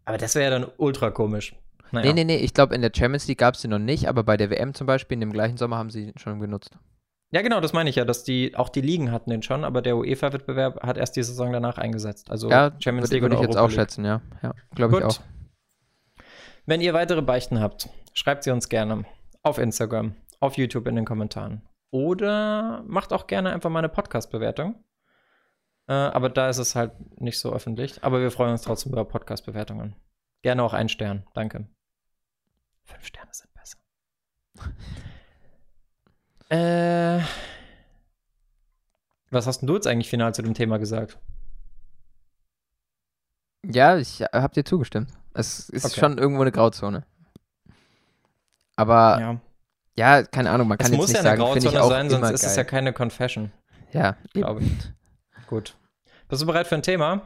Aber 0.05 0.17
das 0.17 0.35
wäre 0.35 0.51
ja 0.51 0.59
dann 0.59 0.69
ultra 0.77 1.11
komisch. 1.11 1.55
Naja. 1.91 2.07
Nee, 2.07 2.13
nee, 2.13 2.23
nee, 2.23 2.37
ich 2.37 2.53
glaube, 2.53 2.73
in 2.73 2.81
der 2.81 2.91
Champions 2.95 3.27
League 3.27 3.39
gab 3.39 3.55
es 3.55 3.61
den 3.61 3.71
noch 3.71 3.79
nicht, 3.79 4.07
aber 4.07 4.23
bei 4.23 4.37
der 4.37 4.49
WM 4.49 4.73
zum 4.73 4.87
Beispiel 4.87 5.15
in 5.15 5.21
dem 5.21 5.33
gleichen 5.33 5.57
Sommer 5.57 5.77
haben 5.77 5.89
sie 5.89 6.05
ihn 6.05 6.17
schon 6.17 6.39
genutzt. 6.39 6.71
Ja, 7.33 7.41
genau, 7.41 7.61
das 7.61 7.73
meine 7.73 7.89
ich 7.89 7.95
ja, 7.95 8.05
dass 8.05 8.23
die, 8.23 8.55
auch 8.55 8.69
die 8.69 8.81
Ligen 8.81 9.11
hatten 9.11 9.29
den 9.29 9.41
schon, 9.41 9.63
aber 9.63 9.81
der 9.81 9.97
UEFA-Wettbewerb 9.97 10.83
hat 10.83 10.97
erst 10.97 11.15
die 11.15 11.23
Saison 11.23 11.51
danach 11.51 11.77
eingesetzt. 11.77 12.29
Also 12.29 12.49
ja, 12.49 12.71
Champions 12.79 13.09
würde 13.09 13.15
League 13.15 13.21
würd 13.23 13.31
und 13.33 13.37
ich 13.37 13.41
jetzt 13.41 13.55
Europa 13.55 13.65
auch 13.65 13.69
League. 13.69 13.75
schätzen, 13.75 14.05
ja. 14.05 14.21
Ja, 14.41 14.53
glaube 14.75 14.97
ich 14.97 15.03
auch. 15.03 15.19
Wenn 16.65 16.81
ihr 16.81 16.93
weitere 16.93 17.21
Beichten 17.21 17.59
habt, 17.59 17.89
schreibt 18.13 18.43
sie 18.43 18.51
uns 18.51 18.69
gerne 18.69 19.05
auf 19.43 19.57
Instagram, 19.57 20.15
auf 20.39 20.57
YouTube 20.57 20.87
in 20.87 20.95
den 20.95 21.05
Kommentaren. 21.05 21.61
Oder 21.91 22.83
macht 22.87 23.11
auch 23.11 23.27
gerne 23.27 23.51
einfach 23.51 23.69
mal 23.69 23.79
eine 23.79 23.89
Podcast-Bewertung. 23.89 24.75
Äh, 25.91 25.93
aber 25.93 26.29
da 26.29 26.47
ist 26.47 26.57
es 26.57 26.73
halt 26.73 26.93
nicht 27.19 27.37
so 27.37 27.51
öffentlich. 27.51 28.01
Aber 28.01 28.21
wir 28.21 28.31
freuen 28.31 28.53
uns 28.53 28.61
trotzdem 28.61 28.93
über 28.93 29.03
Podcast-Bewertungen. 29.03 29.93
Gerne 30.41 30.63
auch 30.63 30.71
ein 30.71 30.87
Stern. 30.87 31.25
Danke. 31.33 31.67
Fünf 32.85 33.05
Sterne 33.05 33.29
sind 33.33 33.49
besser. 33.53 33.77
äh, 37.19 37.21
was 39.31 39.47
hast 39.47 39.59
denn 39.59 39.67
du 39.67 39.75
jetzt 39.75 39.85
eigentlich 39.85 40.09
final 40.09 40.33
zu 40.33 40.41
dem 40.43 40.53
Thema 40.53 40.77
gesagt? 40.77 41.19
Ja, 43.65 43.97
ich 43.97 44.21
habe 44.21 44.53
dir 44.53 44.63
zugestimmt. 44.63 45.11
Es 45.33 45.67
ist 45.67 45.83
Okay. 45.87 45.99
schon 45.99 46.17
irgendwo 46.17 46.41
eine 46.41 46.53
Grauzone. 46.53 47.05
Aber 48.77 49.19
ja, 49.19 49.41
ja, 50.19 50.23
keine 50.23 50.51
Ahnung, 50.51 50.69
man 50.69 50.77
es 50.79 50.85
kann 50.85 50.93
jetzt 50.93 51.01
muss 51.01 51.09
nicht 51.09 51.21
ja 51.21 51.29
eine 51.31 51.37
sagen, 51.37 51.53
Grauzone 51.59 51.89
sein, 51.89 52.09
sonst 52.09 52.29
ist 52.31 52.41
geil. 52.43 52.49
es 52.49 52.55
ja 52.55 52.63
keine 52.63 52.93
Confession, 52.93 53.51
ja, 53.91 54.15
glaube 54.33 54.61
ich. 54.63 54.71
Gut. 55.47 55.75
Bist 56.31 56.41
du 56.41 56.45
bereit 56.47 56.65
für 56.65 56.75
ein 56.75 56.81
Thema? 56.81 57.21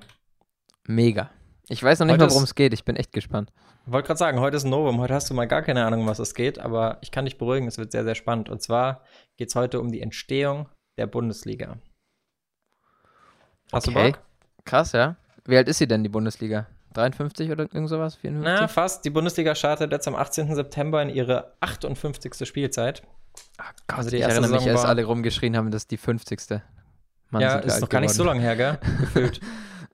mega. 0.88 1.30
Ich 1.68 1.82
weiß 1.82 2.00
noch 2.00 2.06
nicht 2.08 2.14
Heute 2.14 2.26
mal, 2.26 2.30
worum 2.32 2.44
es 2.44 2.54
geht. 2.54 2.74
Ich 2.74 2.84
bin 2.86 2.96
echt 2.96 3.12
gespannt. 3.12 3.52
Wollte 3.88 4.06
gerade 4.08 4.18
sagen, 4.20 4.40
heute 4.40 4.58
ist 4.58 4.66
ein 4.66 4.70
Novum. 4.72 5.00
Heute 5.00 5.14
hast 5.16 5.30
du 5.30 5.34
mal 5.34 5.48
gar 5.48 5.62
keine 5.64 5.84
Ahnung, 5.86 6.02
um 6.02 6.08
was 6.08 6.20
es 6.20 6.36
geht, 6.36 6.60
aber 6.60 6.98
ich 7.02 7.10
kann 7.12 7.26
dich 7.26 7.38
beruhigen, 7.40 7.68
es 7.68 7.78
wird 7.80 7.92
sehr, 7.92 8.04
sehr 8.04 8.14
spannend. 8.16 8.50
Und 8.50 8.62
zwar 8.62 9.02
geht 9.38 9.50
es 9.50 9.56
heute 9.56 9.80
um 9.80 9.92
die 9.92 10.02
Entstehung 10.02 10.70
der 10.98 11.08
Bundesliga. 11.08 11.78
Hast 13.72 13.88
Okay. 13.88 14.04
du 14.06 14.12
Bock? 14.12 14.20
Krass, 14.66 14.92
ja. 14.92 15.16
Wie 15.46 15.58
alt 15.58 15.68
ist 15.68 15.78
sie 15.80 15.88
denn, 15.88 16.04
die 16.04 16.10
Bundesliga? 16.10 16.68
53 16.94 17.50
oder 17.52 17.64
irgend 17.64 17.90
sowas? 17.90 18.16
54? 18.16 18.60
Na, 18.62 18.68
fast. 18.68 19.04
Die 19.06 19.10
Bundesliga 19.10 19.54
startet 19.56 19.92
jetzt 19.92 20.08
am 20.08 20.16
18. 20.16 20.54
September 20.56 21.02
in 21.02 21.10
ihre 21.10 21.54
58. 21.62 22.48
Spielzeit. 22.48 23.02
Ach 23.58 23.74
Gott, 23.88 23.98
also 23.98 24.10
die 24.12 24.18
ich 24.18 24.22
erinnere 24.24 24.50
mich, 24.52 24.60
Saison 24.60 24.72
als 24.72 24.82
war- 24.84 24.90
alle 24.90 25.04
rumgeschrien 25.06 25.58
haben, 25.58 25.72
das 25.72 25.84
ist 25.84 25.92
die 25.92 25.98
50. 25.98 26.62
Mann, 27.30 27.42
ja, 27.42 27.60
ist 27.60 27.82
noch 27.82 27.90
gar 27.90 28.02
nicht 28.02 28.14
so 28.14 28.24
lange 28.24 28.42
her, 28.42 28.56
gell? 28.56 28.80
Gefühlt. 29.00 29.42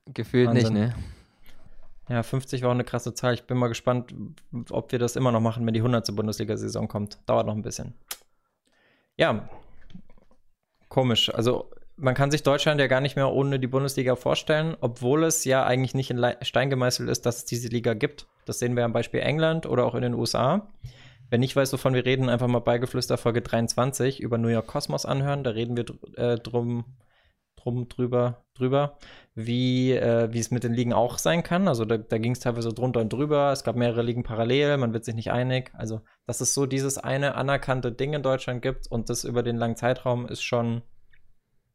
Gefühlt 0.06 0.50
Wahnsinn. 0.50 0.74
nicht, 0.74 0.96
ne? 0.96 0.96
Ja, 2.10 2.24
50 2.24 2.62
war 2.62 2.70
auch 2.70 2.74
eine 2.74 2.84
krasse 2.84 3.14
Zahl. 3.14 3.34
Ich 3.34 3.44
bin 3.44 3.58
mal 3.58 3.70
gespannt, 3.70 4.14
ob 4.70 4.92
wir 4.92 5.00
das 5.00 5.16
immer 5.16 5.32
noch 5.32 5.40
machen, 5.40 5.66
wenn 5.66 5.74
die 5.74 5.80
100. 5.80 6.14
Bundesliga-Saison 6.14 6.88
kommt. 6.88 7.20
Dauert 7.26 7.48
noch 7.48 7.56
ein 7.56 7.62
bisschen. 7.62 7.94
Ja, 9.16 9.50
komisch. 10.90 11.34
Also, 11.34 11.70
man 11.96 12.16
kann 12.16 12.32
sich 12.32 12.44
Deutschland 12.44 12.82
ja 12.82 12.88
gar 12.88 13.00
nicht 13.00 13.16
mehr 13.16 13.32
ohne 13.32 13.60
die 13.60 13.68
Bundesliga 13.68 14.16
vorstellen, 14.16 14.76
obwohl 14.82 15.24
es 15.24 15.46
ja 15.46 15.64
eigentlich 15.64 15.94
nicht 15.94 16.12
in 16.12 16.26
Stein 16.42 16.70
gemeißelt 16.70 17.10
ist, 17.10 17.26
dass 17.26 17.38
es 17.38 17.46
diese 17.46 17.70
Liga 17.70 17.94
gibt. 17.94 18.28
Das 18.46 18.60
sehen 18.60 18.76
wir 18.76 18.84
am 18.84 18.94
Beispiel 18.94 19.22
England 19.22 19.66
oder 19.66 19.86
auch 19.86 19.96
in 19.96 20.02
den 20.02 20.14
USA. 20.14 20.68
Wer 21.30 21.40
nicht 21.40 21.56
weiß, 21.56 21.72
wovon 21.72 21.94
wir 21.94 22.06
reden, 22.06 22.28
einfach 22.28 22.48
mal 22.48 22.60
bei 22.60 22.78
Geflüster 22.78 23.18
Folge 23.18 23.42
23 23.42 24.20
über 24.20 24.38
New 24.38 24.50
York 24.50 24.68
Cosmos 24.68 25.06
anhören. 25.06 25.46
Da 25.46 25.52
reden 25.52 25.78
wir 25.78 25.86
dr 25.86 26.18
äh, 26.18 26.36
drum, 26.38 26.84
drum 27.64 27.88
drüber, 27.88 28.46
drüber 28.54 28.98
wie, 29.36 29.94
äh, 29.94 30.32
wie 30.32 30.40
es 30.40 30.52
mit 30.52 30.64
den 30.64 30.74
Ligen 30.74 30.94
auch 30.94 31.18
sein 31.18 31.44
kann. 31.44 31.68
Also 31.68 31.86
da, 31.86 31.98
da 31.98 32.18
ging 32.18 32.34
es 32.34 32.40
teilweise 32.40 32.74
drunter 32.74 33.02
und 33.02 33.12
drüber. 33.12 33.52
Es 33.52 33.64
gab 33.64 33.76
mehrere 33.76 34.02
Ligen 34.02 34.24
parallel, 34.24 34.78
man 34.78 34.94
wird 34.94 35.06
sich 35.06 35.16
nicht 35.16 35.32
einig. 35.32 35.72
Also, 35.74 36.02
dass 36.26 36.42
es 36.42 36.54
so 36.54 36.66
dieses 36.66 36.98
eine 36.98 37.36
anerkannte 37.36 37.92
Ding 37.92 38.14
in 38.14 38.24
Deutschland 38.24 38.62
gibt 38.62 38.88
und 38.92 39.10
das 39.10 39.24
über 39.24 39.44
den 39.44 39.58
langen 39.58 39.76
Zeitraum 39.76 40.28
ist 40.28 40.44
schon 40.44 40.82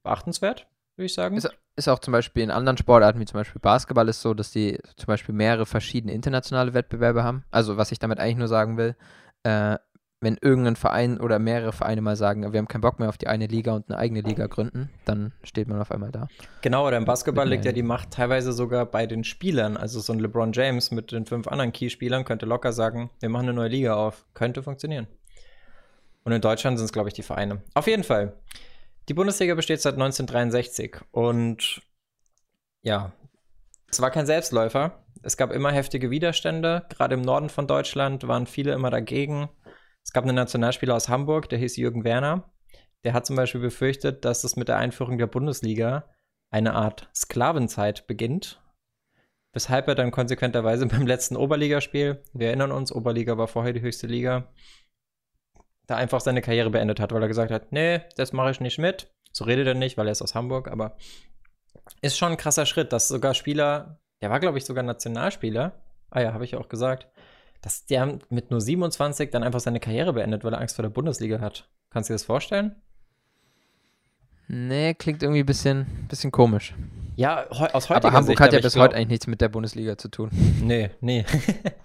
beachtenswert, 0.03 0.67
würde 0.97 1.07
ich 1.07 1.15
sagen. 1.15 1.37
Ist, 1.37 1.51
ist 1.77 1.89
auch 1.89 1.99
zum 1.99 2.13
Beispiel 2.13 2.43
in 2.43 2.51
anderen 2.51 2.79
Sportarten, 2.79 3.21
wie 3.21 3.27
zum 3.27 3.41
Beispiel 3.41 3.61
Basketball, 3.61 4.09
ist 4.09 4.23
so, 4.23 4.35
dass 4.35 4.51
die 4.51 4.79
zum 4.97 5.07
Beispiel 5.07 5.35
mehrere 5.35 5.67
verschiedene 5.67 6.13
internationale 6.13 6.75
Wettbewerbe 6.75 7.25
haben. 7.25 7.45
Also, 7.51 7.77
was 7.77 7.93
ich 7.93 7.99
damit 7.99 8.21
eigentlich 8.21 8.37
nur 8.37 8.49
sagen 8.49 8.77
will, 8.77 8.97
äh, 9.43 9.79
wenn 10.21 10.39
irgendein 10.41 10.77
Verein 10.77 11.21
oder 11.21 11.39
mehrere 11.39 11.73
Vereine 11.73 12.01
mal 12.01 12.17
sagen, 12.17 12.51
wir 12.53 12.59
haben 12.59 12.69
keinen 12.69 12.81
Bock 12.81 12.99
mehr 12.99 13.09
auf 13.09 13.19
die 13.19 13.27
eine 13.27 13.47
Liga 13.47 13.75
und 13.75 13.91
eine 13.91 13.99
eigene 13.99 14.23
Liga 14.23 14.47
gründen, 14.47 14.89
dann 15.05 15.33
steht 15.43 15.69
man 15.69 15.81
auf 15.81 15.91
einmal 15.93 16.11
da. 16.11 16.29
Genau, 16.63 16.87
oder 16.87 16.97
im 16.97 17.05
Basketball 17.05 17.49
liegt 17.49 17.67
ja 17.67 17.73
die 17.73 17.83
Macht 17.83 18.13
teilweise 18.13 18.53
sogar 18.53 18.87
bei 18.87 19.07
den 19.07 19.25
Spielern. 19.25 19.77
Also 19.77 20.01
so 20.01 20.13
ein 20.13 20.19
LeBron 20.19 20.53
James 20.53 20.91
mit 20.91 21.13
den 21.13 21.27
fünf 21.27 21.47
anderen 21.49 21.73
Key-Spielern 21.73 22.25
könnte 22.25 22.47
locker 22.47 22.73
sagen, 22.73 23.11
wir 23.21 23.29
machen 23.29 23.45
eine 23.45 23.55
neue 23.55 23.69
Liga 23.69 23.95
auf. 23.95 24.25
Könnte 24.33 24.63
funktionieren. 24.63 25.07
Und 26.25 26.33
in 26.33 26.41
Deutschland 26.41 26.79
sind 26.79 26.87
es, 26.87 26.93
glaube 26.93 27.09
ich, 27.09 27.15
die 27.15 27.23
Vereine. 27.23 27.63
Auf 27.75 27.87
jeden 27.87 28.03
Fall. 28.03 28.35
Die 29.09 29.15
Bundesliga 29.15 29.55
besteht 29.55 29.81
seit 29.81 29.95
1963 29.95 30.97
und 31.13 31.83
ja, 32.83 33.13
es 33.89 34.01
war 34.01 34.11
kein 34.11 34.27
Selbstläufer. 34.27 35.05
Es 35.23 35.37
gab 35.37 35.53
immer 35.53 35.71
heftige 35.71 36.11
Widerstände. 36.11 36.85
Gerade 36.89 37.15
im 37.15 37.23
Norden 37.23 37.49
von 37.49 37.67
Deutschland 37.67 38.27
waren 38.27 38.47
viele 38.47 38.73
immer 38.73 38.91
dagegen. 38.91 39.49
Es 40.07 40.13
gab 40.13 40.25
einen 40.25 40.37
Nationalspieler 40.37 40.95
aus 40.95 41.09
Hamburg, 41.09 41.49
der 41.49 41.59
hieß 41.59 41.77
Jürgen 41.77 42.05
Werner. 42.05 42.49
Der 43.05 43.13
hat 43.13 43.27
zum 43.27 43.35
Beispiel 43.35 43.61
befürchtet, 43.61 44.25
dass 44.25 44.45
es 44.45 44.57
mit 44.57 44.69
der 44.69 44.77
Einführung 44.77 45.19
der 45.19 45.27
Bundesliga 45.27 46.09
eine 46.51 46.75
Art 46.75 47.11
Sklavenzeit 47.15 48.07
beginnt. 48.07 48.63
Weshalb 49.53 49.89
er 49.89 49.97
dann 49.97 50.13
konsequenterweise 50.13 50.87
beim 50.87 51.07
letzten 51.07 51.37
Oberligaspiel, 51.37 52.23
wir 52.33 52.47
erinnern 52.47 52.71
uns, 52.71 52.93
Oberliga 52.93 53.37
war 53.37 53.49
vorher 53.49 53.73
die 53.73 53.81
höchste 53.81 54.07
Liga, 54.07 54.53
da 55.89 55.97
einfach 55.97 56.21
seine 56.21 56.41
Karriere 56.41 56.71
beendet 56.71 57.01
hat, 57.01 57.13
weil 57.13 57.23
er 57.23 57.29
gesagt 57.29 57.51
hat, 57.51 57.73
nee, 57.73 58.01
das 58.17 58.33
mache 58.33 58.53
ich 58.53 58.61
nicht 58.61 58.79
mit. 58.79 59.13
So 59.33 59.45
redet 59.45 59.67
er 59.67 59.75
nicht, 59.75 59.99
weil 59.99 60.07
er 60.07 60.13
ist 60.13 60.23
aus 60.23 60.35
Hamburg, 60.35 60.69
aber 60.69 60.97
ist 62.01 62.17
schon 62.17 62.33
ein 62.33 62.39
krasser 62.39 62.67
Schritt, 62.67 62.93
dass 62.93 63.09
sogar 63.09 63.35
Spieler, 63.35 64.01
der 64.23 64.31
war, 64.31 64.41
glaube 64.41 64.59
ich, 64.59 64.65
sogar 64.65 64.85
Nationalspieler, 64.85 65.83
ah 66.11 66.21
ja, 66.21 66.33
habe 66.33 66.45
ich 66.45 66.57
auch 66.57 66.69
gesagt, 66.69 67.09
dass 67.63 67.87
der 67.87 68.19
mit 68.29 68.51
nur 68.51 68.61
27 68.61 69.31
dann 69.31 69.43
einfach 69.43 69.61
seine 69.61 69.81
Karriere 69.81 70.13
beendet, 70.13 70.45
weil 70.45 70.53
er 70.53 70.61
Angst 70.61 70.77
vor 70.77 70.83
der 70.83 70.91
Bundesliga 70.91 71.41
hat. 71.41 71.69
Kannst 71.91 72.09
du 72.09 72.13
dir 72.13 72.17
das 72.17 72.25
vorstellen? 72.25 72.77
Nee, 74.49 74.95
klingt 74.95 75.23
irgendwie 75.23 75.41
ein 75.41 75.47
bisschen, 75.47 76.07
bisschen 76.09 76.31
komisch. 76.31 76.75
Ja, 77.17 77.49
aus 77.49 77.89
heutiger 77.89 78.09
Aber 78.09 78.13
Hamburg 78.13 78.27
Sicht, 78.27 78.41
hat 78.41 78.53
ja 78.53 78.61
bis 78.61 78.77
heute 78.77 78.95
eigentlich 78.95 79.09
nichts 79.09 79.27
mit 79.27 79.41
der 79.41 79.49
Bundesliga 79.49 79.99
zu 79.99 80.09
tun. 80.09 80.31
Nee, 80.63 80.91
nee. 81.01 81.25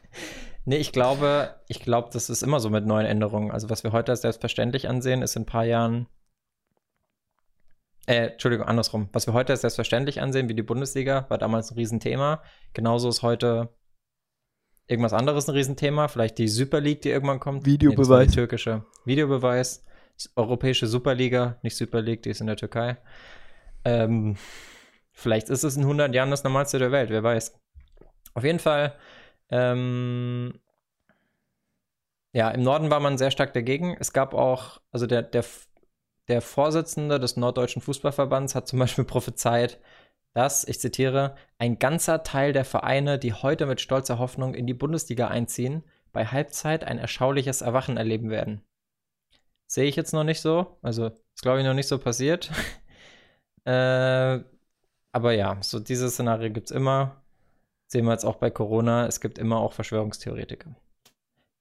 nee, 0.65 0.77
ich 0.77 0.91
glaube, 0.91 1.55
ich 1.67 1.79
glaube, 1.79 2.09
das 2.11 2.29
ist 2.29 2.43
immer 2.43 2.59
so 2.59 2.69
mit 2.69 2.85
neuen 2.85 3.05
Änderungen. 3.05 3.51
Also, 3.51 3.69
was 3.69 3.83
wir 3.83 3.93
heute 3.93 4.11
als 4.11 4.21
selbstverständlich 4.21 4.89
ansehen, 4.89 5.21
ist 5.21 5.35
in 5.35 5.43
ein 5.43 5.45
paar 5.45 5.63
Jahren. 5.63 6.07
Äh, 8.05 8.31
Entschuldigung, 8.31 8.67
andersrum. 8.67 9.09
Was 9.13 9.25
wir 9.25 9.33
heute 9.33 9.53
als 9.53 9.61
selbstverständlich 9.61 10.21
ansehen, 10.21 10.49
wie 10.49 10.55
die 10.55 10.63
Bundesliga, 10.63 11.25
war 11.29 11.37
damals 11.37 11.71
ein 11.71 11.75
Riesenthema. 11.75 12.43
Genauso 12.73 13.09
ist 13.09 13.21
heute 13.21 13.69
irgendwas 14.91 15.13
anderes 15.13 15.47
ein 15.47 15.55
Riesenthema. 15.55 16.07
Vielleicht 16.07 16.37
die 16.37 16.47
Super 16.47 16.81
League, 16.81 17.01
die 17.01 17.09
irgendwann 17.09 17.39
kommt. 17.39 17.65
Nee, 17.65 17.73
Videobeweis. 17.73 18.27
die 18.27 18.35
türkische 18.35 18.85
Videobeweis. 19.05 19.83
Europäische 20.35 20.85
Superliga, 20.85 21.57
nicht 21.63 21.75
Super 21.75 22.01
League, 22.01 22.21
die 22.21 22.29
ist 22.29 22.41
in 22.41 22.47
der 22.47 22.57
Türkei. 22.57 22.97
Ähm, 23.83 24.35
vielleicht 25.13 25.49
ist 25.49 25.63
es 25.63 25.75
in 25.75 25.83
100 25.83 26.13
Jahren 26.13 26.29
das 26.29 26.43
Normalste 26.43 26.77
der 26.77 26.91
Welt, 26.91 27.09
wer 27.09 27.23
weiß. 27.23 27.59
Auf 28.35 28.43
jeden 28.43 28.59
Fall, 28.59 28.95
ähm, 29.49 30.53
ja, 32.33 32.49
im 32.51 32.61
Norden 32.61 32.91
war 32.91 32.99
man 32.99 33.17
sehr 33.17 33.31
stark 33.31 33.53
dagegen. 33.53 33.97
Es 33.99 34.13
gab 34.13 34.33
auch, 34.33 34.79
also 34.91 35.07
der, 35.07 35.23
der, 35.23 35.43
der 36.27 36.41
Vorsitzende 36.41 37.19
des 37.19 37.35
Norddeutschen 37.35 37.81
Fußballverbands 37.81 38.53
hat 38.53 38.67
zum 38.67 38.77
Beispiel 38.77 39.05
prophezeit, 39.05 39.79
dass, 40.33 40.63
ich 40.63 40.79
zitiere, 40.79 41.35
ein 41.57 41.79
ganzer 41.79 42.23
Teil 42.23 42.53
der 42.53 42.65
Vereine, 42.65 43.19
die 43.19 43.33
heute 43.33 43.65
mit 43.65 43.81
stolzer 43.81 44.19
Hoffnung 44.19 44.53
in 44.53 44.67
die 44.67 44.73
Bundesliga 44.73 45.27
einziehen, 45.27 45.83
bei 46.13 46.25
Halbzeit 46.25 46.83
ein 46.83 46.97
erschauliches 46.97 47.61
Erwachen 47.61 47.97
erleben 47.97 48.29
werden. 48.29 48.61
Sehe 49.67 49.85
ich 49.85 49.95
jetzt 49.95 50.13
noch 50.13 50.23
nicht 50.23 50.41
so. 50.41 50.77
Also, 50.81 51.07
ist 51.07 51.41
glaube 51.41 51.59
ich 51.59 51.65
noch 51.65 51.73
nicht 51.73 51.87
so 51.87 51.97
passiert. 51.97 52.51
äh, 53.65 54.39
aber 55.13 55.33
ja, 55.33 55.57
so 55.61 55.79
dieses 55.79 56.13
Szenario 56.13 56.51
gibt 56.51 56.69
es 56.69 56.75
immer. 56.75 57.21
Sehen 57.87 58.05
wir 58.05 58.11
jetzt 58.11 58.25
auch 58.25 58.37
bei 58.37 58.49
Corona. 58.49 59.07
Es 59.07 59.19
gibt 59.21 59.37
immer 59.37 59.57
auch 59.57 59.73
Verschwörungstheoretiker. 59.73 60.75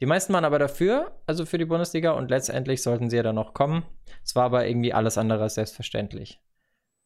Die 0.00 0.06
meisten 0.06 0.32
waren 0.32 0.44
aber 0.44 0.58
dafür, 0.58 1.12
also 1.26 1.44
für 1.44 1.58
die 1.58 1.66
Bundesliga, 1.66 2.12
und 2.12 2.30
letztendlich 2.30 2.82
sollten 2.82 3.10
sie 3.10 3.16
ja 3.16 3.22
dann 3.22 3.34
noch 3.34 3.52
kommen. 3.52 3.84
Es 4.24 4.34
war 4.34 4.44
aber 4.44 4.66
irgendwie 4.66 4.94
alles 4.94 5.18
andere 5.18 5.42
als 5.42 5.54
selbstverständlich. 5.54 6.40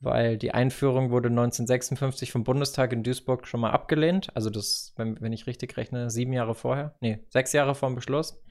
Weil 0.04 0.36
die 0.36 0.52
Einführung 0.52 1.10
wurde 1.10 1.28
1956 1.28 2.30
vom 2.30 2.44
Bundestag 2.44 2.92
in 2.92 3.02
Duisburg 3.02 3.46
schon 3.46 3.60
mal 3.60 3.70
abgelehnt. 3.70 4.34
Also 4.36 4.50
das, 4.50 4.92
wenn, 4.96 5.20
wenn 5.20 5.32
ich 5.32 5.46
richtig 5.46 5.76
rechne, 5.76 6.10
sieben 6.10 6.32
Jahre 6.32 6.54
vorher. 6.54 6.94
Nee, 7.00 7.20
sechs 7.30 7.52
Jahre 7.52 7.74
vor 7.74 7.88
dem 7.88 7.94
Beschluss. 7.94 8.42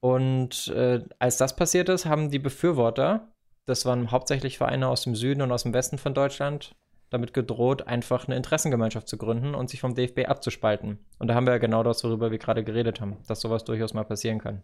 Und 0.00 0.68
äh, 0.68 1.02
als 1.18 1.38
das 1.38 1.56
passiert 1.56 1.88
ist, 1.88 2.06
haben 2.06 2.30
die 2.30 2.38
Befürworter, 2.38 3.32
das 3.66 3.84
waren 3.84 4.10
hauptsächlich 4.10 4.58
Vereine 4.58 4.88
aus 4.88 5.02
dem 5.02 5.14
Süden 5.14 5.42
und 5.42 5.52
aus 5.52 5.64
dem 5.64 5.74
Westen 5.74 5.98
von 5.98 6.14
Deutschland, 6.14 6.76
damit 7.10 7.34
gedroht, 7.34 7.86
einfach 7.86 8.26
eine 8.26 8.36
Interessengemeinschaft 8.36 9.08
zu 9.08 9.16
gründen 9.16 9.54
und 9.54 9.70
sich 9.70 9.80
vom 9.80 9.94
DFB 9.94 10.26
abzuspalten. 10.28 10.98
Und 11.18 11.28
da 11.28 11.34
haben 11.34 11.46
wir 11.46 11.54
ja 11.54 11.58
genau 11.58 11.82
das, 11.82 12.04
worüber 12.04 12.30
wir 12.30 12.38
gerade 12.38 12.62
geredet 12.62 13.00
haben, 13.00 13.16
dass 13.26 13.40
sowas 13.40 13.64
durchaus 13.64 13.94
mal 13.94 14.04
passieren 14.04 14.38
kann. 14.38 14.62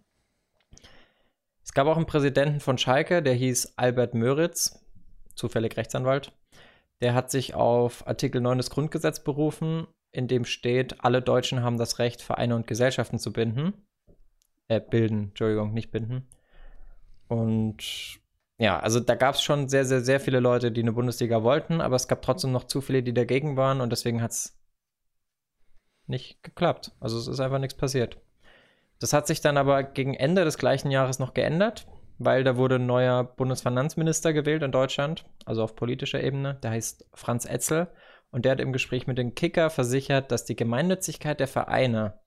Es 1.64 1.72
gab 1.72 1.86
auch 1.86 1.96
einen 1.96 2.06
Präsidenten 2.06 2.60
von 2.60 2.76
Schalke, 2.76 3.22
der 3.22 3.34
hieß 3.34 3.74
Albert 3.76 4.14
Möritz, 4.14 4.83
zufällig 5.34 5.76
Rechtsanwalt. 5.76 6.32
Der 7.00 7.14
hat 7.14 7.30
sich 7.30 7.54
auf 7.54 8.06
Artikel 8.06 8.40
9 8.40 8.58
des 8.58 8.70
Grundgesetzes 8.70 9.24
berufen, 9.24 9.86
in 10.12 10.28
dem 10.28 10.44
steht, 10.44 11.04
alle 11.04 11.22
Deutschen 11.22 11.62
haben 11.62 11.76
das 11.76 11.98
Recht, 11.98 12.22
Vereine 12.22 12.54
und 12.54 12.66
Gesellschaften 12.66 13.18
zu 13.18 13.32
binden. 13.32 13.74
Äh, 14.68 14.80
bilden, 14.80 15.24
Entschuldigung, 15.30 15.74
nicht 15.74 15.90
binden. 15.90 16.28
Und 17.28 18.20
ja, 18.58 18.78
also 18.78 19.00
da 19.00 19.16
gab 19.16 19.34
es 19.34 19.42
schon 19.42 19.68
sehr, 19.68 19.84
sehr, 19.84 20.02
sehr 20.02 20.20
viele 20.20 20.40
Leute, 20.40 20.70
die 20.70 20.82
eine 20.82 20.92
Bundesliga 20.92 21.42
wollten, 21.42 21.80
aber 21.80 21.96
es 21.96 22.06
gab 22.06 22.22
trotzdem 22.22 22.52
noch 22.52 22.64
zu 22.64 22.80
viele, 22.80 23.02
die 23.02 23.12
dagegen 23.12 23.56
waren 23.56 23.80
und 23.80 23.90
deswegen 23.90 24.22
hat 24.22 24.30
es 24.30 24.56
nicht 26.06 26.42
geklappt. 26.42 26.92
Also 27.00 27.18
es 27.18 27.26
ist 27.26 27.40
einfach 27.40 27.58
nichts 27.58 27.76
passiert. 27.76 28.18
Das 29.00 29.12
hat 29.12 29.26
sich 29.26 29.40
dann 29.40 29.56
aber 29.56 29.82
gegen 29.82 30.14
Ende 30.14 30.44
des 30.44 30.58
gleichen 30.58 30.90
Jahres 30.90 31.18
noch 31.18 31.34
geändert, 31.34 31.86
weil 32.18 32.44
da 32.44 32.56
wurde 32.56 32.76
ein 32.76 32.86
neuer 32.86 33.24
Bundesfinanzminister 33.24 34.32
gewählt 34.32 34.62
in 34.62 34.72
Deutschland, 34.72 35.24
also 35.44 35.62
auf 35.62 35.76
politischer 35.76 36.22
Ebene. 36.22 36.58
Der 36.62 36.70
heißt 36.70 37.08
Franz 37.14 37.44
Etzel 37.44 37.88
und 38.30 38.44
der 38.44 38.52
hat 38.52 38.60
im 38.60 38.72
Gespräch 38.72 39.06
mit 39.06 39.18
dem 39.18 39.34
Kicker 39.34 39.70
versichert, 39.70 40.30
dass 40.32 40.44
die 40.44 40.56
Gemeinnützigkeit 40.56 41.40
der 41.40 41.48
Vereine 41.48 42.20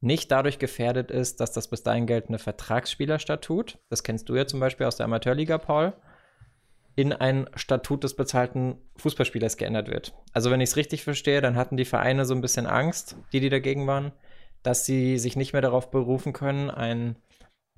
nicht 0.00 0.30
dadurch 0.30 0.58
gefährdet 0.58 1.10
ist, 1.10 1.40
dass 1.40 1.52
das 1.52 1.68
bis 1.68 1.82
dahin 1.82 2.06
geltende 2.06 2.38
Vertragsspielerstatut, 2.38 3.78
das 3.90 4.02
kennst 4.02 4.28
du 4.28 4.36
ja 4.36 4.46
zum 4.46 4.60
Beispiel 4.60 4.86
aus 4.86 4.96
der 4.96 5.04
Amateurliga, 5.04 5.58
Paul, 5.58 5.92
in 6.96 7.12
ein 7.12 7.48
Statut 7.54 8.04
des 8.04 8.16
bezahlten 8.16 8.78
Fußballspielers 8.96 9.56
geändert 9.56 9.88
wird. 9.88 10.14
Also 10.32 10.50
wenn 10.50 10.60
ich 10.60 10.70
es 10.70 10.76
richtig 10.76 11.04
verstehe, 11.04 11.40
dann 11.40 11.56
hatten 11.56 11.76
die 11.76 11.84
Vereine 11.84 12.24
so 12.24 12.34
ein 12.34 12.40
bisschen 12.40 12.66
Angst, 12.66 13.16
die, 13.32 13.40
die 13.40 13.50
dagegen 13.50 13.86
waren, 13.86 14.12
dass 14.62 14.84
sie 14.84 15.18
sich 15.18 15.36
nicht 15.36 15.52
mehr 15.52 15.62
darauf 15.62 15.90
berufen 15.90 16.32
können, 16.32 16.70
ein 16.70 17.16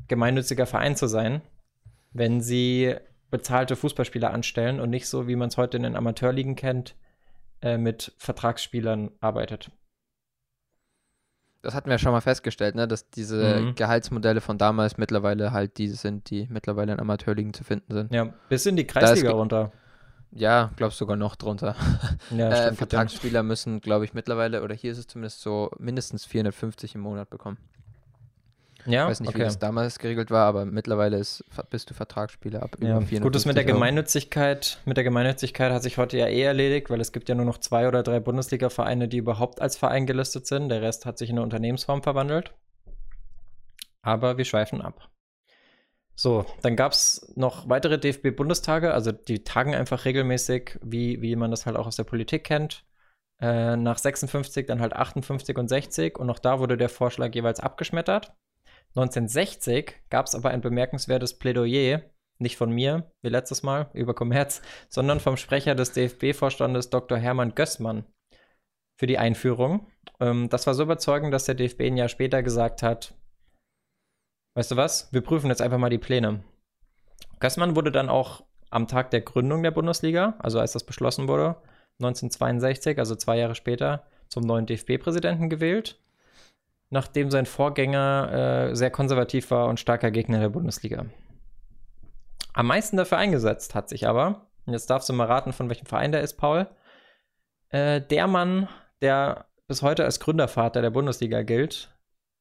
gemeinnütziger 0.09 0.66
Verein 0.66 0.96
zu 0.96 1.07
sein, 1.07 1.42
wenn 2.12 2.40
sie 2.40 2.94
bezahlte 3.31 3.77
Fußballspieler 3.77 4.31
anstellen 4.31 4.81
und 4.81 4.90
nicht 4.90 5.09
so, 5.09 5.27
wie 5.27 5.37
man 5.37 5.48
es 5.48 5.57
heute 5.57 5.77
in 5.77 5.83
den 5.85 5.96
Amateurligen 5.96 6.55
kennt, 6.57 6.94
äh, 7.62 7.79
mit 7.79 8.12
Vertragsspielern 8.18 9.11
arbeitet. 9.20 9.70
Das 11.62 11.75
hatten 11.75 11.88
wir 11.90 11.98
schon 11.98 12.11
mal 12.12 12.20
festgestellt, 12.20 12.75
ne? 12.75 12.88
dass 12.88 13.09
diese 13.09 13.61
Mhm. 13.61 13.75
Gehaltsmodelle 13.77 14.40
von 14.40 14.59
damals 14.59 14.98
mittlerweile 14.98 15.53
halt 15.53 15.79
diese 15.79 15.94
sind, 15.96 16.29
die 16.29 16.48
mittlerweile 16.51 16.92
in 16.92 16.98
Amateurligen 17.01 17.55
zu 17.55 17.62
finden 17.62 17.94
sind. 17.94 18.12
Ja, 18.12 18.35
bis 18.48 18.66
in 18.66 18.75
die 18.77 18.87
Kreisliga 18.87 19.31
runter. 19.31 19.70
Ja, 20.33 20.72
glaubst 20.77 20.98
sogar 20.98 21.16
noch 21.16 21.37
drunter. 21.37 21.77
Ja, 22.31 22.48
äh, 22.51 22.62
stimmt, 22.62 22.79
Vertragsspieler 22.79 23.42
müssen, 23.42 23.81
glaube 23.81 24.05
ich, 24.05 24.12
mittlerweile, 24.12 24.62
oder 24.62 24.75
hier 24.75 24.90
ist 24.90 24.98
es 24.98 25.07
zumindest 25.07 25.40
so, 25.42 25.70
mindestens 25.79 26.25
450 26.25 26.96
im 26.96 27.03
Monat 27.03 27.31
bekommen. 27.31 27.59
Ja, 28.87 29.05
Ich 29.05 29.11
weiß 29.11 29.21
nicht, 29.21 29.31
wie 29.31 29.37
okay. 29.37 29.45
das 29.45 29.59
damals 29.59 29.99
geregelt 29.99 30.31
war, 30.31 30.47
aber 30.47 30.64
mittlerweile 30.64 31.16
ist, 31.16 31.45
bist 31.71 31.90
du 31.90 31.95
Vertragsspieler 31.95 32.62
ab 32.62 32.77
über 32.79 32.88
Ja, 32.88 32.95
450 33.01 33.23
gut, 33.23 33.35
das 33.35 33.47
mit 33.47 33.57
der. 33.57 33.64
Gemeinnützigkeit, 33.64 34.79
mit 34.85 34.97
der 34.97 35.05
Gemeinnützigkeit 35.05 35.73
hat 35.73 35.83
sich 35.83 35.99
heute 35.99 36.18
ja 36.18 36.27
eh 36.27 36.42
erledigt, 36.42 36.90
weil 36.90 37.01
es 37.01 37.12
gibt 37.12 37.29
ja 37.29 37.35
nur 37.35 37.45
noch 37.45 37.59
zwei 37.59 37.87
oder 37.87 38.03
drei 38.03 38.21
Bundesliga-Vereine, 38.21 39.09
die 39.09 39.18
überhaupt 39.18 39.61
als 39.61 39.77
Verein 39.77 40.07
gelistet 40.07 40.47
sind. 40.47 40.68
Der 40.68 40.83
Rest 40.83 41.07
hat 41.07 41.18
sich 41.18 41.31
in 41.31 41.37
eine 41.37 41.45
Unternehmensform 41.45 42.03
verwandelt. 42.03 42.55
Aber 44.03 44.37
wir 44.37 44.45
schweifen 44.45 44.83
ab. 44.83 45.09
So, 46.14 46.45
dann 46.62 46.77
gab 46.77 46.92
es 46.92 47.33
noch 47.37 47.68
weitere 47.68 47.99
DFB-Bundestage, 47.99 48.92
also 48.92 49.12
die 49.12 49.45
tagen 49.45 49.75
einfach 49.75 50.05
regelmäßig, 50.05 50.79
wie, 50.83 51.23
wie 51.23 51.37
man 51.37 51.51
das 51.51 51.66
halt 51.66 51.77
auch 51.77 51.87
aus 51.87 51.97
der 51.97 52.05
Politik 52.05 52.45
kennt. 52.45 52.85
Äh, 53.40 53.77
nach 53.77 53.99
56, 53.99 54.66
dann 54.66 54.81
halt 54.81 54.92
58 54.92 55.57
und 55.59 55.68
60 55.68 56.18
und 56.18 56.31
auch 56.31 56.38
da 56.38 56.61
wurde 56.61 56.77
der 56.77 56.88
Vorschlag 56.88 57.35
jeweils 57.35 57.61
abgeschmettert. 57.61 58.35
1960 58.94 59.94
gab 60.11 60.26
es 60.26 60.35
aber 60.35 60.50
ein 60.50 60.61
bemerkenswertes 60.61 61.38
Plädoyer, 61.38 62.02
nicht 62.38 62.57
von 62.57 62.70
mir, 62.70 63.11
wie 63.22 63.31
letztes 63.31 63.62
Mal, 63.62 63.90
über 63.94 64.14
Kommerz, 64.14 64.61
sondern 64.88 65.20
vom 65.20 65.37
Sprecher 65.37 65.74
des 65.74 65.92
DFB-Vorstandes 65.92 66.90
Dr. 66.90 67.16
Hermann 67.16 67.55
Gößmann 67.55 68.05
für 68.98 69.07
die 69.07 69.18
Einführung. 69.18 69.87
Ähm, 70.20 70.48
das 70.50 70.66
war 70.66 70.74
so 70.74 70.83
überzeugend, 70.83 71.33
dass 71.33 71.46
der 71.46 71.55
DFB 71.55 71.83
ein 71.83 71.96
Jahr 71.96 72.09
später 72.09 72.42
gesagt 72.42 72.83
hat, 72.83 73.14
weißt 74.55 74.72
du 74.72 74.76
was, 74.76 75.11
wir 75.12 75.22
prüfen 75.22 75.48
jetzt 75.48 75.62
einfach 75.62 75.78
mal 75.78 75.88
die 75.88 75.98
Pläne. 75.98 76.44
Gößmann 77.40 77.74
wurde 77.76 77.92
dann 77.92 78.11
auch 78.11 78.44
am 78.70 78.88
Tag 78.88 79.11
der 79.11 79.22
Gründung 79.22 79.62
der 79.62 79.70
Bundesliga, 79.70 80.35
also 80.38 80.61
als 80.61 80.72
das 80.72 80.85
beschlossen 80.85 81.28
wurde, 81.28 81.57
1962, 82.00 82.98
also 82.98 83.16
zwei 83.16 83.38
Jahre 83.38 83.55
später, 83.55 84.07
zum 84.28 84.44
neuen 84.44 84.66
DFB-Präsidenten 84.66 85.48
gewählt 85.48 86.02
nachdem 86.92 87.31
sein 87.31 87.46
Vorgänger 87.46 88.68
äh, 88.70 88.76
sehr 88.76 88.90
konservativ 88.90 89.50
war 89.50 89.66
und 89.68 89.81
starker 89.81 90.11
Gegner 90.11 90.40
der 90.40 90.50
Bundesliga. 90.50 91.07
Am 92.52 92.66
meisten 92.66 92.98
dafür 92.98 93.16
eingesetzt 93.16 93.74
hat 93.74 93.88
sich 93.88 94.07
aber, 94.07 94.46
und 94.66 94.74
jetzt 94.74 94.90
darfst 94.90 95.09
du 95.09 95.14
mal 95.14 95.26
raten, 95.26 95.55
von 95.55 95.70
welchem 95.70 95.87
Verein 95.87 96.12
der 96.12 96.20
ist, 96.20 96.35
Paul, 96.35 96.68
äh, 97.70 98.02
der 98.02 98.26
Mann, 98.26 98.68
der 99.00 99.46
bis 99.66 99.81
heute 99.81 100.05
als 100.05 100.20
Gründervater 100.20 100.83
der 100.83 100.90
Bundesliga 100.90 101.42
gilt, 101.42 101.88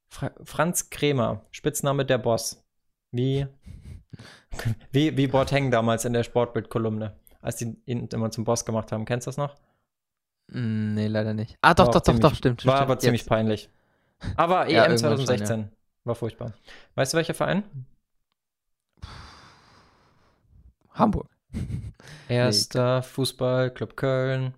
Fra 0.10 0.32
Franz 0.44 0.90
Kremer, 0.90 1.46
Spitzname 1.52 2.06
der 2.06 2.18
Boss. 2.18 2.62
Wie, 3.12 3.48
wie, 4.92 5.16
wie 5.16 5.28
Boateng 5.28 5.72
damals 5.72 6.04
in 6.04 6.12
der 6.12 6.24
Sportbild-Kolumne, 6.24 7.16
als 7.42 7.56
die 7.56 7.78
ihn 7.86 8.10
immer 8.12 8.32
zum 8.32 8.44
Boss 8.44 8.66
gemacht 8.66 8.92
haben. 8.92 9.06
Kennst 9.06 9.28
du 9.28 9.30
das 9.30 9.38
noch? 9.38 9.56
Mm, 10.50 10.94
Nee, 10.94 11.08
leider 11.08 11.34
nicht. 11.34 11.58
Ah, 11.62 11.74
doch, 11.74 11.88
doch, 11.88 12.02
doch, 12.02 12.20
doch, 12.20 12.36
stimmt. 12.36 12.66
War 12.66 12.82
aber 12.82 13.00
ziemlich 13.00 13.26
peinlich. 13.26 13.70
Aber 14.36 14.70
Ja, 14.70 14.86
EM 14.86 14.92
irgendwann 14.92 15.18
schon, 15.18 15.26
2016 15.26 15.72
war 16.04 16.16
furchtbar. 16.16 16.54
Weißt 16.96 17.14
du, 17.14 17.18
welcher 17.18 17.34
Verein? 17.34 17.64
Hamburg. 20.94 21.28
Erster 22.30 23.02
Fußballclub 23.04 23.98
Köln. 23.98 24.54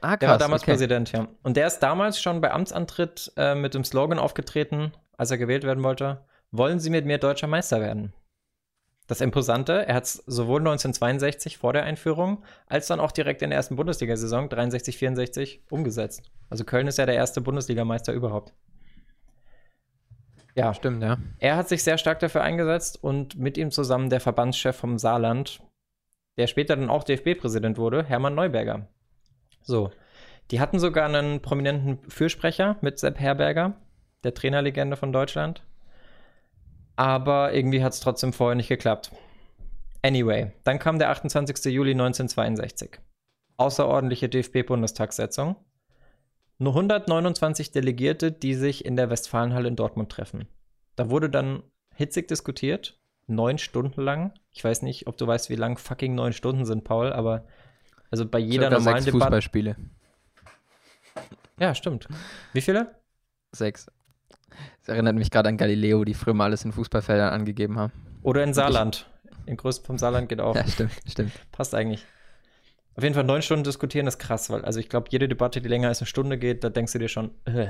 Ah, 0.00 0.16
Der 0.16 0.30
war 0.30 0.38
damals 0.38 0.62
Präsident, 0.62 1.12
ja. 1.12 1.28
Und 1.42 1.56
der 1.56 1.66
ist 1.66 1.80
damals 1.80 2.20
schon 2.20 2.40
bei 2.40 2.50
Amtsantritt 2.52 3.32
äh, 3.36 3.54
mit 3.54 3.74
dem 3.74 3.84
Slogan 3.84 4.18
aufgetreten, 4.18 4.92
als 5.16 5.30
er 5.30 5.38
gewählt 5.38 5.64
werden 5.64 5.84
wollte: 5.84 6.24
Wollen 6.50 6.80
Sie 6.80 6.90
mit 6.90 7.04
mir 7.04 7.18
deutscher 7.18 7.46
Meister 7.46 7.80
werden? 7.80 8.12
Das 9.06 9.22
Imposante, 9.22 9.86
er 9.86 9.94
hat 9.94 10.04
es 10.04 10.14
sowohl 10.26 10.60
1962 10.60 11.56
vor 11.56 11.72
der 11.72 11.84
Einführung 11.84 12.44
als 12.66 12.88
dann 12.88 13.00
auch 13.00 13.10
direkt 13.10 13.40
in 13.40 13.48
der 13.50 13.56
ersten 13.56 13.76
Bundesliga-Saison 13.76 14.50
63, 14.50 14.98
64 14.98 15.62
umgesetzt. 15.70 16.30
Also 16.50 16.64
Köln 16.64 16.86
ist 16.88 16.98
ja 16.98 17.06
der 17.06 17.14
erste 17.14 17.40
Bundesligameister 17.40 18.12
überhaupt. 18.12 18.52
Ja, 20.58 20.74
Stimmt, 20.74 21.02
ja. 21.02 21.18
er 21.38 21.56
hat 21.56 21.68
sich 21.68 21.84
sehr 21.84 21.98
stark 21.98 22.18
dafür 22.18 22.42
eingesetzt 22.42 23.02
und 23.02 23.38
mit 23.38 23.56
ihm 23.56 23.70
zusammen 23.70 24.10
der 24.10 24.20
Verbandschef 24.20 24.76
vom 24.76 24.98
Saarland, 24.98 25.60
der 26.36 26.48
später 26.48 26.74
dann 26.74 26.90
auch 26.90 27.04
DFB-Präsident 27.04 27.78
wurde, 27.78 28.02
Hermann 28.04 28.34
Neuberger. 28.34 28.88
So, 29.62 29.92
die 30.50 30.60
hatten 30.60 30.78
sogar 30.78 31.06
einen 31.06 31.42
prominenten 31.42 31.98
Fürsprecher 32.10 32.76
mit 32.80 32.98
Sepp 32.98 33.20
Herberger, 33.20 33.74
der 34.24 34.34
Trainerlegende 34.34 34.96
von 34.96 35.12
Deutschland. 35.12 35.62
Aber 36.96 37.54
irgendwie 37.54 37.84
hat 37.84 37.92
es 37.92 38.00
trotzdem 38.00 38.32
vorher 38.32 38.56
nicht 38.56 38.68
geklappt. 38.68 39.12
Anyway, 40.02 40.52
dann 40.64 40.80
kam 40.80 40.98
der 40.98 41.10
28. 41.10 41.72
Juli 41.72 41.92
1962. 41.92 42.98
Außerordentliche 43.56 44.28
DFB-Bundestagssitzung. 44.28 45.54
Nur 46.58 46.72
129 46.72 47.70
Delegierte, 47.70 48.32
die 48.32 48.54
sich 48.54 48.84
in 48.84 48.96
der 48.96 49.10
Westfalenhalle 49.10 49.68
in 49.68 49.76
Dortmund 49.76 50.10
treffen. 50.10 50.48
Da 50.96 51.08
wurde 51.08 51.30
dann 51.30 51.62
hitzig 51.94 52.26
diskutiert, 52.26 53.00
neun 53.28 53.58
Stunden 53.58 54.00
lang. 54.00 54.32
Ich 54.50 54.64
weiß 54.64 54.82
nicht, 54.82 55.06
ob 55.06 55.16
du 55.16 55.26
weißt, 55.26 55.50
wie 55.50 55.54
lang 55.54 55.78
fucking 55.78 56.14
neun 56.14 56.32
Stunden 56.32 56.64
sind, 56.64 56.82
Paul, 56.82 57.12
aber 57.12 57.46
also 58.10 58.26
bei 58.26 58.38
jeder 58.38 58.64
Circa 58.64 58.78
normalen 58.78 59.02
sechs 59.02 59.04
Debatte. 59.04 59.24
Fußballspiele. 59.24 59.76
Ja, 61.60 61.74
stimmt. 61.74 62.08
Wie 62.52 62.60
viele? 62.60 62.94
Sechs. 63.52 63.86
Das 64.80 64.88
erinnert 64.88 65.14
mich 65.16 65.30
gerade 65.30 65.48
an 65.48 65.56
Galileo, 65.56 66.04
die 66.04 66.14
früher 66.14 66.34
mal 66.34 66.46
alles 66.46 66.64
in 66.64 66.72
Fußballfeldern 66.72 67.32
angegeben 67.32 67.78
haben. 67.78 67.92
Oder 68.22 68.42
in 68.42 68.54
Saarland. 68.54 69.08
In 69.46 69.56
Größen 69.56 69.84
vom 69.84 69.98
Saarland 69.98 70.28
geht 70.28 70.40
auch. 70.40 70.56
Ja, 70.56 70.66
stimmt, 70.66 70.92
stimmt. 71.06 71.32
Passt 71.52 71.74
eigentlich. 71.74 72.04
Auf 72.98 73.04
jeden 73.04 73.14
Fall 73.14 73.22
neun 73.22 73.42
Stunden 73.42 73.62
diskutieren 73.62 74.08
ist 74.08 74.18
krass, 74.18 74.50
weil 74.50 74.64
also 74.64 74.80
ich 74.80 74.88
glaube, 74.88 75.06
jede 75.10 75.28
Debatte, 75.28 75.60
die 75.60 75.68
länger 75.68 75.86
als 75.86 76.00
eine 76.00 76.08
Stunde 76.08 76.36
geht, 76.36 76.64
da 76.64 76.68
denkst 76.68 76.92
du 76.94 76.98
dir 76.98 77.06
schon, 77.06 77.30
äh. 77.44 77.68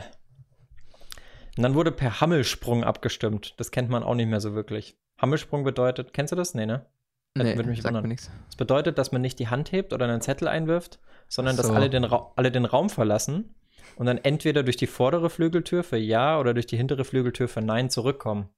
Und 1.59 1.63
dann 1.63 1.75
wurde 1.75 1.93
per 1.93 2.23
Hammelsprung 2.23 2.83
abgestimmt. 2.83 3.53
Das 3.59 3.71
kennt 3.71 3.91
man 3.91 4.03
auch 4.03 4.15
nicht 4.15 4.29
mehr 4.29 4.41
so 4.41 4.55
wirklich. 4.55 4.97
Hammelsprung 5.21 5.65
bedeutet, 5.65 6.15
kennst 6.15 6.33
du 6.33 6.37
das? 6.37 6.55
Nee, 6.55 6.65
ne? 6.65 6.87
Das 7.35 7.45
Nee, 7.45 7.57
würde 7.57 7.69
mich 7.69 7.85
wundern. 7.85 8.05
mir 8.05 8.09
nichts. 8.09 8.31
Das 8.47 8.57
bedeutet, 8.57 8.97
dass 8.97 9.13
man 9.13 9.21
nicht 9.21 9.39
die 9.39 9.49
Hand 9.49 9.71
hebt 9.71 9.93
oder 9.93 10.07
einen 10.07 10.23
Zettel 10.23 10.49
einwirft, 10.49 10.99
sondern 11.29 11.59
dass 11.59 11.67
So. 11.67 11.75
alle 11.75 11.91
den, 11.91 12.05
Ra 12.05 12.33
alle 12.37 12.51
den 12.51 12.65
Raum 12.65 12.89
verlassen 12.89 13.55
und 13.97 14.07
dann 14.07 14.17
entweder 14.17 14.63
durch 14.63 14.79
die 14.79 14.87
vordere 14.87 15.29
Flügeltür 15.29 15.85
für 15.85 15.99
Ja 15.99 16.41
oder 16.41 16.55
durch 16.55 16.65
die 16.67 16.79
hintere 16.79 17.05
Flügeltür 17.05 17.49
für 17.49 17.61
Nein 17.61 17.91
zurückkommen. 17.91 18.49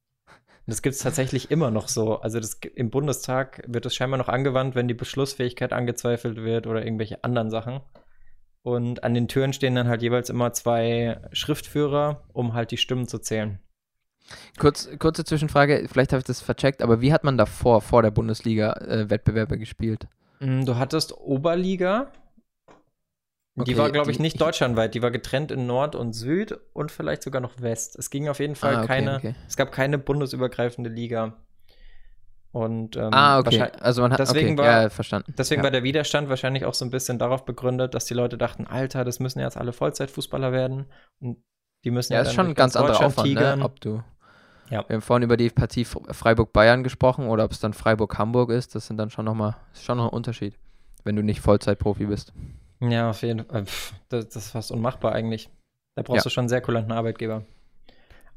Und 0.71 0.75
das 0.75 0.83
gibt 0.83 0.95
es 0.95 1.03
tatsächlich 1.03 1.51
immer 1.51 1.73
noch 1.73 1.89
so. 1.89 2.21
Also 2.21 2.39
das, 2.39 2.61
im 2.77 2.91
Bundestag 2.91 3.61
wird 3.67 3.87
das 3.87 3.93
scheinbar 3.93 4.19
noch 4.19 4.29
angewandt, 4.29 4.77
wenn 4.77 4.87
die 4.87 4.95
Beschlussfähigkeit 4.95 5.73
angezweifelt 5.73 6.37
wird 6.37 6.69
oder 6.69 6.85
irgendwelche 6.85 7.25
anderen 7.25 7.51
Sachen. 7.51 7.81
Und 8.63 9.03
an 9.03 9.13
den 9.13 9.27
Türen 9.27 9.53
stehen 9.53 9.75
dann 9.75 9.89
halt 9.89 10.01
jeweils 10.01 10.31
immer 10.31 10.53
zwei 10.53 11.21
Schriftführer, 11.33 12.23
um 12.33 12.53
halt 12.55 12.71
die 12.71 12.77
Stimmen 12.77 13.09
zu 13.09 13.19
zählen. 13.19 13.59
Kurz, 14.61 14.89
kurze 15.01 15.25
Zwischenfrage, 15.25 15.89
vielleicht 15.91 16.13
habe 16.13 16.21
ich 16.21 16.25
das 16.25 16.41
vercheckt, 16.41 16.83
aber 16.83 17.01
wie 17.01 17.13
hat 17.13 17.25
man 17.25 17.37
davor, 17.37 17.81
vor 17.81 18.03
der 18.03 18.13
Bundesliga, 18.13 18.75
äh, 18.75 19.11
Wettbewerbe 19.11 19.59
gespielt? 19.59 20.07
Mm, 20.39 20.67
Du 20.67 20.77
hattest 20.77 21.19
Oberliga. 21.19 22.13
Die 23.65 23.73
Okay, 23.73 23.81
war, 23.81 23.91
glaube 23.91 24.11
ich, 24.11 24.17
die- 24.19 24.23
nicht 24.23 24.35
ich- 24.37 24.39
deutschlandweit. 24.41 24.95
Die 24.95 25.03
war 25.03 25.11
getrennt 25.11 25.51
in 25.51 25.67
Nord 25.67 25.95
und 25.95 26.13
Süd 26.13 26.59
und 26.73 26.91
vielleicht 26.93 27.23
sogar 27.23 27.41
noch 27.41 27.61
West. 27.61 27.97
Es 27.99 28.11
ging 28.11 28.29
auf 28.29 28.39
jeden 28.41 28.55
Fall 28.57 28.75
Ah, 28.77 28.79
okay, 28.79 28.87
keine, 28.87 29.17
okay. 29.17 29.35
es 29.49 29.57
gab 29.57 29.73
keine 29.73 29.99
bundesübergreifende 29.99 30.91
Liga. 30.91 31.37
Und 32.53 32.97
ähm, 32.97 33.11
ah, 33.13 33.39
okay. 33.39 33.63
Also 33.81 34.03
man 34.03 34.11
hat, 34.13 34.19
deswegen 34.19 34.59
war- 34.59 34.83
ja, 34.83 34.91
verstanden. 34.91 35.33
deswegen 35.39 35.61
ja. 35.61 35.65
war 35.65 35.71
der 35.71 35.85
Widerstand 35.85 36.29
wahrscheinlich 36.29 36.65
auch 36.65 36.75
so 36.75 36.85
ein 36.85 36.91
bisschen 36.91 37.19
darauf 37.19 37.45
begründet, 37.45 37.95
dass 37.95 38.07
die 38.07 38.15
Leute 38.15 38.37
dachten, 38.37 38.67
Alter, 38.67 39.05
das 39.05 39.21
müssen 39.21 39.39
jetzt 39.39 39.57
alle 39.57 39.73
Vollzeitfußballer 39.73 40.51
werden. 40.51 40.87
Und 41.21 41.39
die 41.85 41.93
müssen 41.93 42.13
Ja, 42.13 42.19
dann 42.21 42.27
ist 42.27 42.35
schon 42.35 42.49
ein 42.49 42.55
ganz 42.55 42.75
anderer 42.75 43.05
Aufwand, 43.07 43.29
tigern. 43.29 43.61
ne? 43.61 43.65
ob 43.65 43.81
du. 43.81 44.03
Ja. 44.69 44.85
Wir 44.89 44.95
haben 44.95 45.01
vorhin 45.03 45.23
über 45.23 45.37
die 45.37 45.51
Partie 45.51 45.85
Fr- 45.85 46.13
Freiburg-Bayern 46.13 46.83
gesprochen 46.83 47.29
oder 47.29 47.45
ob 47.45 47.53
es 47.53 47.61
dann 47.61 47.73
Freiburg-Hamburg 47.73 48.51
ist. 48.51 48.75
Das 48.75 48.87
sind 48.89 48.97
dann 48.99 49.11
schon 49.11 49.25
nochmal, 49.25 49.57
ist 49.73 49.85
schon 49.85 49.99
noch 49.99 50.07
ein 50.07 50.13
Unterschied, 50.13 50.55
wenn 51.05 51.15
du 51.17 51.23
nicht 51.23 51.41
Vollzeitprofi 51.41 52.07
bist. 52.07 52.33
Ja, 52.81 53.11
auf 53.11 53.23
jeden 53.23 53.45
Fall. 53.45 53.67
Pff, 53.67 53.95
Das, 54.09 54.29
das 54.29 54.47
ist 54.47 54.51
fast 54.53 54.71
unmachbar 54.73 55.13
eigentlich. 55.13 55.51
Da 55.97 56.03
brauchst 56.03 56.25
Ja. 56.25 56.25
du 56.25 56.31
schon 56.31 56.43
einen 56.43 56.49
sehr 56.49 56.61
kulanten 56.63 56.93
Arbeitgeber. 56.93 57.45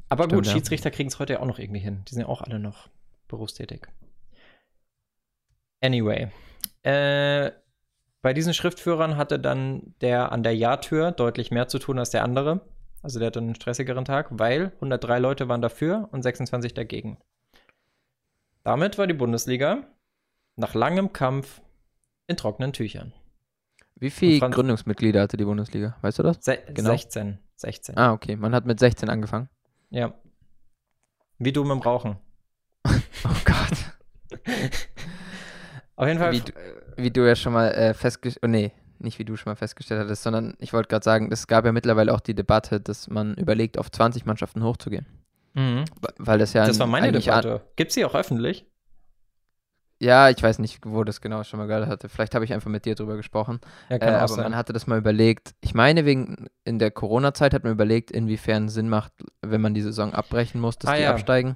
Aber 0.09 0.25
Stimmt, 0.25 0.33
gut, 0.41 0.45
ja. 0.47 0.51
Schiedsrichter 0.53 0.91
kriegen 0.91 1.09
es 1.09 1.19
heute 1.19 1.33
ja 1.33 1.39
auch 1.39 1.45
noch 1.45 1.59
irgendwie 1.59 1.79
hin. 1.79 2.03
Die 2.07 2.13
sind 2.13 2.21
ja 2.23 2.27
auch 2.27 2.41
alle 2.41 2.59
noch 2.59 2.89
berufstätig. 3.27 3.87
Anyway. 5.81 6.29
Äh, 6.83 7.51
bei 8.21 8.33
diesen 8.33 8.53
Schriftführern 8.53 9.17
hatte 9.17 9.39
dann 9.39 9.95
der 10.01 10.31
an 10.31 10.43
der 10.43 10.55
Ja-Tür 10.55 11.11
deutlich 11.11 11.51
mehr 11.51 11.67
zu 11.67 11.79
tun 11.79 11.99
als 11.99 12.09
der 12.09 12.23
andere. 12.23 12.61
Also 13.01 13.19
der 13.19 13.27
hatte 13.27 13.39
einen 13.39 13.55
stressigeren 13.55 14.05
Tag, 14.05 14.27
weil 14.31 14.71
103 14.75 15.19
Leute 15.19 15.49
waren 15.49 15.61
dafür 15.61 16.07
und 16.11 16.21
26 16.23 16.73
dagegen. 16.73 17.17
Damit 18.63 18.97
war 18.97 19.07
die 19.07 19.13
Bundesliga 19.13 19.83
nach 20.55 20.73
langem 20.73 21.11
Kampf 21.11 21.61
in 22.27 22.37
trockenen 22.37 22.71
Tüchern. 22.71 23.13
Wie 23.95 24.09
viele 24.09 24.39
Franz- 24.39 24.55
Gründungsmitglieder 24.55 25.21
hatte 25.21 25.37
die 25.37 25.45
Bundesliga? 25.45 25.95
Weißt 26.01 26.19
du 26.19 26.23
das? 26.23 26.37
Se 26.41 26.57
Genau. 26.73 26.89
16. 26.91 27.39
16. 27.55 27.97
Ah, 27.97 28.11
okay. 28.13 28.35
Man 28.35 28.53
hat 28.53 28.65
mit 28.65 28.79
16 28.79 29.09
angefangen. 29.09 29.49
Ja. 29.89 30.13
Wie 31.37 31.51
du 31.51 31.63
mit 31.63 31.71
dem 31.71 31.79
Rauchen. 31.81 32.17
Oh 33.25 33.29
Gott. 33.45 34.41
Auf 35.95 36.07
jeden 36.07 36.19
Fall. 36.19 36.31
Wie, 36.33 36.41
du- 36.41 36.53
wie 36.97 37.11
du 37.11 37.25
ja 37.27 37.35
schon 37.35 37.53
mal 37.53 37.67
äh, 37.71 37.93
festgestellt, 37.93 38.43
oh, 38.43 38.47
nee, 38.47 38.71
nicht 38.99 39.19
wie 39.19 39.25
du 39.25 39.35
schon 39.37 39.51
mal 39.51 39.55
festgestellt 39.55 40.01
hattest, 40.01 40.23
sondern 40.23 40.55
ich 40.59 40.73
wollte 40.73 40.89
gerade 40.89 41.03
sagen, 41.03 41.29
es 41.31 41.47
gab 41.47 41.65
ja 41.65 41.71
mittlerweile 41.71 42.13
auch 42.13 42.19
die 42.19 42.33
Debatte, 42.33 42.79
dass 42.81 43.09
man 43.09 43.35
überlegt, 43.35 43.77
auf 43.77 43.91
20 43.91 44.25
Mannschaften 44.25 44.63
hochzugehen. 44.63 45.05
Mhm. 45.53 45.85
Weil 46.17 46.39
das 46.39 46.53
ja 46.53 46.65
Das 46.65 46.79
war 46.79 46.87
meine 46.87 47.11
Debatte. 47.11 47.61
Gibt's 47.75 47.93
die 47.95 48.03
auch 48.05 48.15
öffentlich? 48.15 48.65
Ja, 50.03 50.29
ich 50.29 50.43
weiß 50.43 50.59
nicht, 50.59 50.79
wo 50.85 51.03
das 51.05 51.21
genau 51.21 51.43
schon 51.43 51.59
mal 51.59 51.67
gehört 51.67 51.87
hatte. 51.87 52.09
Vielleicht 52.09 52.35
habe 52.35 52.43
ich 52.43 52.51
einfach 52.53 52.69
mit 52.69 52.83
dir 52.85 52.93
drüber 52.95 53.15
gesprochen. 53.15 53.61
Ja, 53.89 53.97
Äh, 53.97 54.15
aber 54.15 54.35
man 54.37 54.55
hatte 54.55 54.73
das 54.73 54.85
mal 54.85 54.97
überlegt. 54.97 55.55
Ich 55.61 55.73
meine, 55.73 56.03
wegen 56.05 56.47
in 56.65 56.77
der 56.77 56.91
Corona-Zeit 56.91 57.53
hat 57.53 57.63
man 57.63 57.71
überlegt, 57.71 58.11
inwiefern 58.11 58.67
Sinn 58.67 58.89
macht, 58.89 59.13
wenn 59.41 59.61
man 59.61 59.73
die 59.73 59.81
Saison 59.81 60.13
abbrechen 60.13 60.59
muss, 60.59 60.77
dass 60.77 60.91
Ah, 60.91 60.95
die 60.95 61.03
ja. 61.03 61.11
absteigen. 61.11 61.55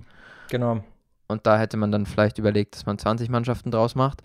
Genau. 0.49 0.81
Und 1.27 1.45
da 1.45 1.59
hätte 1.59 1.75
man 1.75 1.91
dann 1.91 2.05
vielleicht 2.05 2.37
überlegt, 2.37 2.75
dass 2.75 2.85
man 2.85 2.97
20 2.97 3.27
Mannschaften 3.29 3.69
draus 3.69 3.95
macht. 3.95 4.23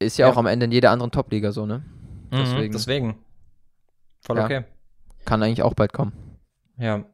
Ist 0.00 0.18
ja, 0.18 0.26
Ja. 0.26 0.32
auch 0.32 0.36
am 0.36 0.46
Ende 0.46 0.64
in 0.66 0.72
jeder 0.72 0.90
anderen 0.90 1.12
Top-Liga 1.12 1.52
so, 1.52 1.64
ne? 1.64 1.84
Deswegen. 2.32 2.72
Deswegen. 2.72 2.72
Deswegen. 2.72 3.18
Voll 4.22 4.38
okay. 4.40 4.64
Kann 5.24 5.42
eigentlich 5.44 5.62
auch 5.62 5.74
bald 5.74 5.92
kommen. 5.92 6.12
Ja. 6.76 7.04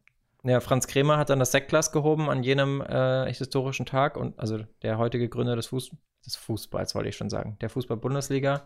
Ja, 0.46 0.60
Franz 0.60 0.86
Kremer 0.86 1.16
hat 1.16 1.30
dann 1.30 1.38
das 1.38 1.52
Sektglas 1.52 1.90
gehoben 1.90 2.28
an 2.28 2.42
jenem 2.42 2.82
äh, 2.82 3.26
historischen 3.32 3.86
Tag 3.86 4.18
und 4.18 4.38
also 4.38 4.58
der 4.82 4.98
heutige 4.98 5.30
Gründer 5.30 5.56
des, 5.56 5.68
Fuß 5.68 5.96
des 6.26 6.36
Fußballs, 6.36 6.94
wollte 6.94 7.08
ich 7.08 7.16
schon 7.16 7.30
sagen, 7.30 7.56
der 7.62 7.70
Fußball-Bundesliga 7.70 8.62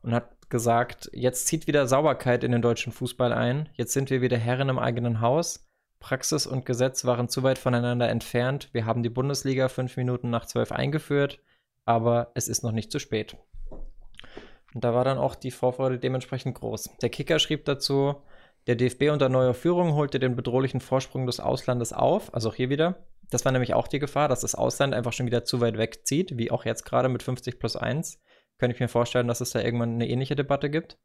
und 0.00 0.14
hat 0.14 0.48
gesagt, 0.48 1.10
jetzt 1.12 1.46
zieht 1.46 1.66
wieder 1.66 1.86
Sauberkeit 1.86 2.44
in 2.44 2.52
den 2.52 2.62
deutschen 2.62 2.92
Fußball 2.92 3.34
ein. 3.34 3.68
Jetzt 3.74 3.92
sind 3.92 4.08
wir 4.08 4.22
wieder 4.22 4.38
Herren 4.38 4.70
im 4.70 4.78
eigenen 4.78 5.20
Haus. 5.20 5.68
Praxis 6.00 6.46
und 6.46 6.64
Gesetz 6.64 7.04
waren 7.04 7.28
zu 7.28 7.42
weit 7.42 7.58
voneinander 7.58 8.08
entfernt. 8.08 8.70
Wir 8.72 8.86
haben 8.86 9.02
die 9.02 9.10
Bundesliga 9.10 9.68
fünf 9.68 9.98
Minuten 9.98 10.30
nach 10.30 10.46
zwölf 10.46 10.72
eingeführt, 10.72 11.40
aber 11.84 12.30
es 12.34 12.48
ist 12.48 12.62
noch 12.62 12.72
nicht 12.72 12.90
zu 12.90 13.00
spät. 13.00 13.36
Und 14.74 14.84
da 14.84 14.94
war 14.94 15.04
dann 15.04 15.18
auch 15.18 15.34
die 15.34 15.50
Vorfreude 15.50 15.98
dementsprechend 15.98 16.54
groß. 16.54 16.90
Der 17.02 17.10
Kicker 17.10 17.38
schrieb 17.38 17.66
dazu, 17.66 18.22
der 18.66 18.76
DFB 18.76 19.10
unter 19.10 19.28
neuer 19.28 19.54
Führung 19.54 19.94
holte 19.94 20.18
den 20.18 20.36
bedrohlichen 20.36 20.80
Vorsprung 20.80 21.26
des 21.26 21.40
Auslandes 21.40 21.92
auf, 21.92 22.34
also 22.34 22.50
auch 22.50 22.54
hier 22.54 22.68
wieder. 22.68 23.06
Das 23.30 23.44
war 23.44 23.52
nämlich 23.52 23.74
auch 23.74 23.88
die 23.88 23.98
Gefahr, 23.98 24.28
dass 24.28 24.40
das 24.40 24.54
Ausland 24.54 24.94
einfach 24.94 25.12
schon 25.12 25.26
wieder 25.26 25.44
zu 25.44 25.60
weit 25.60 25.78
wegzieht, 25.78 26.36
wie 26.38 26.50
auch 26.50 26.64
jetzt 26.64 26.84
gerade 26.84 27.08
mit 27.08 27.22
50 27.22 27.58
plus 27.58 27.76
1. 27.76 28.20
Könnte 28.58 28.74
ich 28.74 28.80
mir 28.80 28.88
vorstellen, 28.88 29.28
dass 29.28 29.40
es 29.40 29.50
da 29.50 29.60
irgendwann 29.60 29.94
eine 29.94 30.08
ähnliche 30.08 30.34
Debatte 30.34 30.70
gibt. 30.70 30.98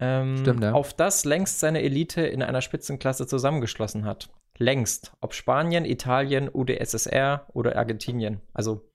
Ähm, 0.00 0.38
Stimmt, 0.38 0.62
ja. 0.62 0.72
Auf 0.72 0.94
das 0.94 1.24
längst 1.24 1.60
seine 1.60 1.82
Elite 1.82 2.22
in 2.22 2.42
einer 2.42 2.62
Spitzenklasse 2.62 3.26
zusammengeschlossen 3.26 4.04
hat. 4.04 4.30
Längst. 4.56 5.12
Ob 5.20 5.34
Spanien, 5.34 5.84
Italien, 5.84 6.50
UdSSR 6.52 7.46
oder 7.52 7.76
Argentinien. 7.76 8.40
Also 8.52 8.90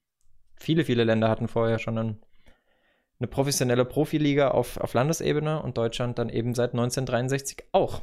viele, 0.56 0.84
viele 0.84 1.04
Länder 1.04 1.28
hatten 1.28 1.48
vorher 1.48 1.78
schon 1.78 1.98
einen 1.98 2.22
eine 3.24 3.30
professionelle 3.30 3.86
Profiliga 3.86 4.48
auf, 4.48 4.76
auf 4.76 4.92
Landesebene 4.92 5.62
und 5.62 5.78
Deutschland 5.78 6.18
dann 6.18 6.28
eben 6.28 6.54
seit 6.54 6.72
1963 6.72 7.64
auch. 7.72 8.02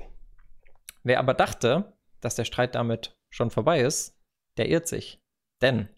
Wer 1.04 1.20
aber 1.20 1.36
dachte, 1.36 1.94
dass 2.22 2.36
der 2.36 2.46
Streit 2.46 2.74
damit 2.74 3.16
schon 3.30 3.52
vorbei 3.52 3.82
ist, 3.82 4.20
der 4.58 4.68
irrt 4.68 4.88
sich. 4.88 5.22
Denn, 5.62 5.90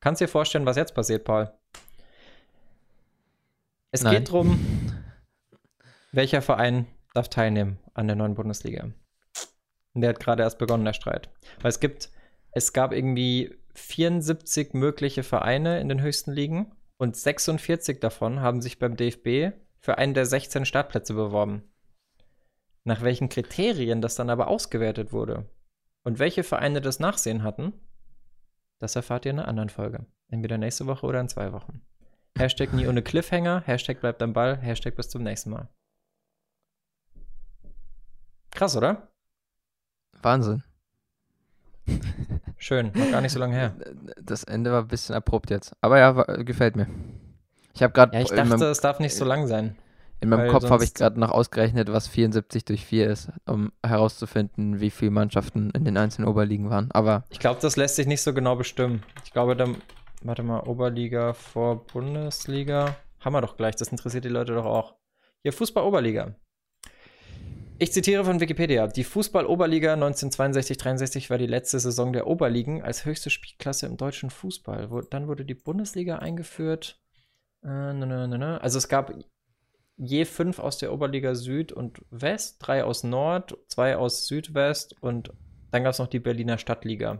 kannst 0.00 0.20
dir 0.20 0.28
vorstellen, 0.28 0.64
was 0.64 0.76
jetzt 0.76 0.94
passiert, 0.94 1.24
Paul? 1.24 1.52
Es 3.90 4.02
Nein. 4.02 4.14
geht 4.14 4.28
darum, 4.28 4.92
welcher 6.12 6.40
Verein 6.40 6.86
darf 7.14 7.28
teilnehmen 7.28 7.80
an 7.94 8.06
der 8.06 8.16
neuen 8.16 8.34
Bundesliga. 8.34 8.84
Und 9.94 10.00
der 10.02 10.10
hat 10.10 10.20
gerade 10.20 10.44
erst 10.44 10.58
begonnen, 10.58 10.84
der 10.84 10.92
Streit. 10.92 11.30
Weil 11.60 11.70
es 11.70 11.80
gibt, 11.80 12.10
es 12.52 12.72
gab 12.72 12.92
irgendwie 12.92 13.58
74 13.74 14.72
mögliche 14.72 15.24
Vereine 15.24 15.80
in 15.80 15.88
den 15.88 16.00
höchsten 16.00 16.32
Ligen 16.32 16.75
und 16.98 17.16
46 17.16 18.00
davon 18.00 18.40
haben 18.40 18.60
sich 18.60 18.78
beim 18.78 18.96
DFB 18.96 19.54
für 19.78 19.98
einen 19.98 20.14
der 20.14 20.26
16 20.26 20.64
Startplätze 20.64 21.14
beworben. 21.14 21.62
Nach 22.84 23.02
welchen 23.02 23.28
Kriterien 23.28 24.00
das 24.00 24.14
dann 24.14 24.30
aber 24.30 24.48
ausgewertet 24.48 25.12
wurde 25.12 25.48
und 26.04 26.18
welche 26.18 26.44
Vereine 26.44 26.80
das 26.80 27.00
Nachsehen 27.00 27.42
hatten, 27.42 27.72
das 28.78 28.96
erfahrt 28.96 29.24
ihr 29.24 29.32
in 29.32 29.38
einer 29.38 29.48
anderen 29.48 29.70
Folge. 29.70 30.06
Entweder 30.28 30.58
nächste 30.58 30.86
Woche 30.86 31.06
oder 31.06 31.20
in 31.20 31.28
zwei 31.28 31.52
Wochen. 31.52 31.82
Hashtag 32.36 32.72
nie 32.72 32.86
ohne 32.86 33.02
Cliffhanger, 33.02 33.62
Hashtag 33.62 34.00
bleibt 34.00 34.22
am 34.22 34.32
Ball, 34.32 34.56
Hashtag 34.58 34.94
bis 34.96 35.08
zum 35.08 35.22
nächsten 35.22 35.50
Mal. 35.50 35.68
Krass, 38.50 38.76
oder? 38.76 39.10
Wahnsinn. 40.22 40.62
Schön, 42.66 42.90
noch 42.96 43.12
gar 43.12 43.20
nicht 43.20 43.30
so 43.30 43.38
lange 43.38 43.54
her. 43.54 43.76
Das 44.20 44.42
Ende 44.42 44.72
war 44.72 44.80
ein 44.80 44.88
bisschen 44.88 45.14
abrupt 45.14 45.50
jetzt. 45.50 45.76
Aber 45.82 46.00
ja, 46.00 46.16
war, 46.16 46.24
gefällt 46.38 46.74
mir. 46.74 46.88
Ich 47.74 47.80
habe 47.80 47.92
gerade 47.92 48.12
Ja, 48.12 48.22
ich 48.22 48.28
dachte, 48.28 48.44
meinem, 48.48 48.60
es 48.60 48.80
darf 48.80 48.98
nicht 48.98 49.14
so 49.14 49.24
lang 49.24 49.46
sein. 49.46 49.76
in 50.18 50.30
meinem 50.30 50.50
Kopf 50.50 50.68
habe 50.68 50.82
ich 50.82 50.92
gerade 50.92 51.20
noch 51.20 51.30
ausgerechnet, 51.30 51.92
was 51.92 52.08
74 52.08 52.64
durch 52.64 52.84
4 52.84 53.08
ist, 53.08 53.30
um 53.46 53.70
herauszufinden, 53.84 54.80
wie 54.80 54.90
viele 54.90 55.12
Mannschaften 55.12 55.70
in 55.76 55.84
den 55.84 55.96
einzelnen 55.96 56.26
Oberligen 56.28 56.68
waren. 56.68 56.90
Aber 56.90 57.22
Ich 57.28 57.38
glaube, 57.38 57.60
das 57.62 57.76
lässt 57.76 57.94
sich 57.94 58.08
nicht 58.08 58.22
so 58.22 58.34
genau 58.34 58.56
bestimmen. 58.56 59.04
Ich 59.24 59.32
glaube, 59.32 59.54
dann, 59.54 59.76
warte 60.22 60.42
mal, 60.42 60.58
Oberliga 60.58 61.34
vor 61.34 61.86
Bundesliga. 61.86 62.96
Haben 63.20 63.34
wir 63.34 63.42
doch 63.42 63.56
gleich, 63.56 63.76
das 63.76 63.88
interessiert 63.92 64.24
die 64.24 64.28
Leute 64.28 64.54
doch 64.54 64.66
auch. 64.66 64.96
Hier, 65.44 65.52
Fußball-Oberliga. 65.52 66.34
Ich 67.78 67.92
zitiere 67.92 68.24
von 68.24 68.40
Wikipedia. 68.40 68.86
Die 68.86 69.04
Fußball-Oberliga 69.04 69.94
1962-63 69.94 71.28
war 71.28 71.36
die 71.36 71.46
letzte 71.46 71.78
Saison 71.78 72.14
der 72.14 72.26
Oberligen 72.26 72.82
als 72.82 73.04
höchste 73.04 73.28
Spielklasse 73.28 73.84
im 73.84 73.98
deutschen 73.98 74.30
Fußball. 74.30 74.88
Dann 75.10 75.28
wurde 75.28 75.44
die 75.44 75.54
Bundesliga 75.54 76.16
eingeführt. 76.16 76.98
Äh. 77.62 77.68
Also 77.68 78.78
es 78.78 78.88
gab 78.88 79.12
je 79.98 80.24
fünf 80.24 80.58
aus 80.58 80.78
der 80.78 80.92
Oberliga 80.92 81.34
Süd 81.34 81.70
und 81.70 82.00
West, 82.10 82.56
drei 82.60 82.82
aus 82.82 83.04
Nord, 83.04 83.58
zwei 83.68 83.96
aus 83.96 84.26
Südwest 84.26 84.94
und 85.02 85.32
dann 85.70 85.84
gab 85.84 85.92
es 85.92 85.98
noch 85.98 86.06
die 86.06 86.20
Berliner 86.20 86.56
Stadtliga. 86.56 87.18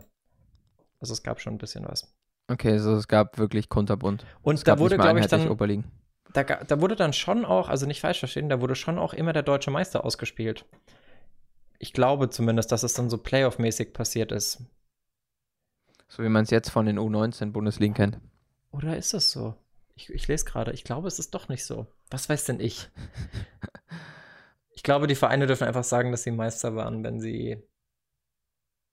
Also 0.99 1.13
es 1.13 1.21
gab 1.21 1.39
schon 1.39 1.53
ein 1.53 1.59
bisschen 1.59 1.85
was. 1.85 2.15
okay, 2.47 2.79
so 2.79 2.95
es 2.95 3.07
gab 3.07 3.37
wirklich 3.37 3.69
kunterbunt. 3.69 4.25
Und 4.41 4.55
es 4.55 4.63
da 4.63 4.71
gab 4.71 4.79
wurde, 4.79 4.97
glaube 4.97 5.19
ich, 5.19 5.27
dann, 5.27 5.49
Oberligen. 5.49 5.85
Da, 6.33 6.43
da 6.43 6.81
wurde 6.81 6.95
dann 6.95 7.13
schon 7.13 7.45
auch, 7.45 7.69
also 7.69 7.85
nicht 7.85 8.01
falsch 8.01 8.19
verstehen, 8.19 8.49
da 8.49 8.61
wurde 8.61 8.75
schon 8.75 8.99
auch 8.99 9.13
immer 9.13 9.33
der 9.33 9.43
deutsche 9.43 9.71
Meister 9.71 10.05
ausgespielt. 10.05 10.65
Ich 11.79 11.93
glaube 11.93 12.29
zumindest, 12.29 12.71
dass 12.71 12.83
es 12.83 12.93
dann 12.93 13.09
so 13.09 13.17
Playoff-mäßig 13.17 13.93
passiert 13.93 14.31
ist. 14.31 14.63
So 16.07 16.23
wie 16.23 16.29
man 16.29 16.43
es 16.43 16.49
jetzt 16.49 16.69
von 16.69 16.85
den 16.85 16.99
U19-Bundesligen 16.99 17.93
kennt. 17.93 18.19
Oder 18.71 18.97
ist 18.97 19.13
es 19.13 19.31
so? 19.31 19.55
Ich, 19.95 20.09
ich 20.09 20.27
lese 20.27 20.45
gerade. 20.45 20.71
Ich 20.71 20.83
glaube, 20.83 21.07
es 21.07 21.19
ist 21.19 21.33
doch 21.33 21.49
nicht 21.49 21.65
so. 21.65 21.87
Was 22.09 22.29
weiß 22.29 22.45
denn 22.45 22.59
ich? 22.59 22.89
ich 24.69 24.83
glaube, 24.83 25.07
die 25.07 25.15
Vereine 25.15 25.47
dürfen 25.47 25.67
einfach 25.67 25.83
sagen, 25.83 26.11
dass 26.11 26.23
sie 26.23 26.31
Meister 26.31 26.75
waren, 26.75 27.03
wenn 27.03 27.19
sie. 27.19 27.61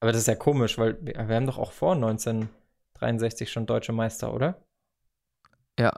Aber 0.01 0.13
das 0.13 0.23
ist 0.23 0.29
ja 0.29 0.35
komisch, 0.35 0.77
weil 0.77 0.99
wir, 1.01 1.15
wir 1.29 1.37
haben 1.37 1.47
doch 1.47 1.59
auch 1.59 1.73
vor 1.73 1.95
1963 1.95 3.51
schon 3.51 3.67
deutsche 3.67 3.93
Meister, 3.93 4.35
oder? 4.35 4.63
Ja, 5.79 5.93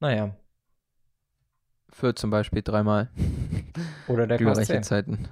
Naja. 0.00 0.36
für 1.90 2.14
zum 2.14 2.30
Beispiel 2.30 2.62
dreimal 2.62 3.10
Oder 4.08 4.26
der 4.26 4.38
KSC. 4.38 4.80
Zeiten. 4.82 5.28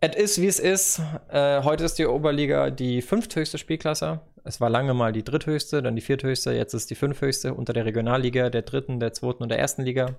Es 0.00 0.16
ist, 0.16 0.40
wie 0.42 0.46
es 0.46 0.58
ist. 0.58 1.00
Äh, 1.30 1.62
heute 1.62 1.84
ist 1.84 1.98
die 1.98 2.04
Oberliga 2.04 2.68
die 2.70 3.00
fünfthöchste 3.00 3.56
Spielklasse. 3.56 4.20
Es 4.44 4.60
war 4.60 4.68
lange 4.68 4.92
mal 4.92 5.12
die 5.12 5.24
dritthöchste, 5.24 5.82
dann 5.82 5.96
die 5.96 6.02
vierthöchste, 6.02 6.52
jetzt 6.52 6.74
ist 6.74 6.90
die 6.90 6.94
fünfthöchste 6.94 7.54
unter 7.54 7.72
der 7.72 7.86
Regionalliga, 7.86 8.50
der 8.50 8.60
dritten, 8.62 9.00
der 9.00 9.14
zweiten 9.14 9.42
und 9.42 9.48
der 9.48 9.58
ersten 9.58 9.80
Liga. 9.80 10.16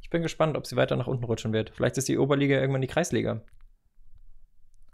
Ich 0.00 0.08
bin 0.08 0.22
gespannt, 0.22 0.56
ob 0.56 0.66
sie 0.66 0.76
weiter 0.76 0.96
nach 0.96 1.06
unten 1.08 1.24
rutschen 1.24 1.52
wird. 1.52 1.68
Vielleicht 1.76 1.98
ist 1.98 2.08
die 2.08 2.16
Oberliga 2.16 2.58
irgendwann 2.58 2.80
die 2.80 2.86
Kreisliga. 2.86 3.42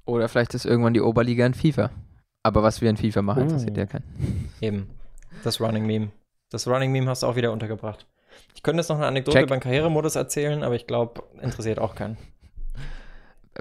Oder 0.04 0.28
vielleicht 0.28 0.54
ist 0.54 0.64
irgendwann 0.66 0.94
die 0.94 1.00
Oberliga 1.00 1.46
in 1.46 1.54
FIFA. 1.54 1.90
Aber 2.42 2.64
was 2.64 2.80
wir 2.80 2.90
in 2.90 2.96
FIFA 2.96 3.22
machen, 3.22 3.42
interessiert 3.42 3.76
Uh. 3.76 3.80
ja 3.80 3.86
keinen. 3.86 4.50
Eben. 4.60 4.90
Das 5.44 5.60
Running 5.60 5.86
Meme. 5.86 6.10
Das 6.54 6.68
Running 6.68 6.92
Meme 6.92 7.10
hast 7.10 7.24
du 7.24 7.26
auch 7.26 7.34
wieder 7.34 7.50
untergebracht. 7.50 8.06
Ich 8.54 8.62
könnte 8.62 8.80
jetzt 8.80 8.88
noch 8.88 8.96
eine 8.96 9.06
Anekdote 9.06 9.38
Check. 9.38 9.46
über 9.46 9.56
den 9.56 9.60
Karrieremodus 9.60 10.14
erzählen, 10.14 10.62
aber 10.62 10.76
ich 10.76 10.86
glaube, 10.86 11.24
interessiert 11.42 11.80
auch 11.80 11.96
keinen. 11.96 12.16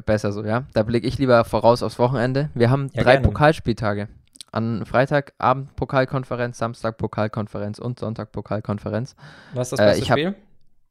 Besser 0.06 0.32
so, 0.32 0.44
ja. 0.44 0.66
Da 0.74 0.84
blicke 0.84 1.08
ich 1.08 1.18
lieber 1.18 1.44
voraus 1.44 1.82
aufs 1.82 1.98
Wochenende. 1.98 2.50
Wir 2.54 2.70
haben 2.70 2.90
Ja, 2.94 3.02
drei 3.04 3.14
gerne. 3.14 3.28
Pokalspieltage. 3.28 4.10
An 4.52 4.86
Freitagabend 4.86 5.76
Pokalkonferenz, 5.76 6.60
Samstag 6.60 6.98
Pokalkonferenz 6.98 7.80
und 7.80 7.98
Sonntag 8.00 8.32
Pokalkonferenz. 8.32 9.16
Was 9.54 9.72
ist 9.72 9.80
das 9.80 9.80
Äh, 9.80 9.90
beste 10.00 10.10
hab- 10.12 10.20
Spiel? 10.20 10.36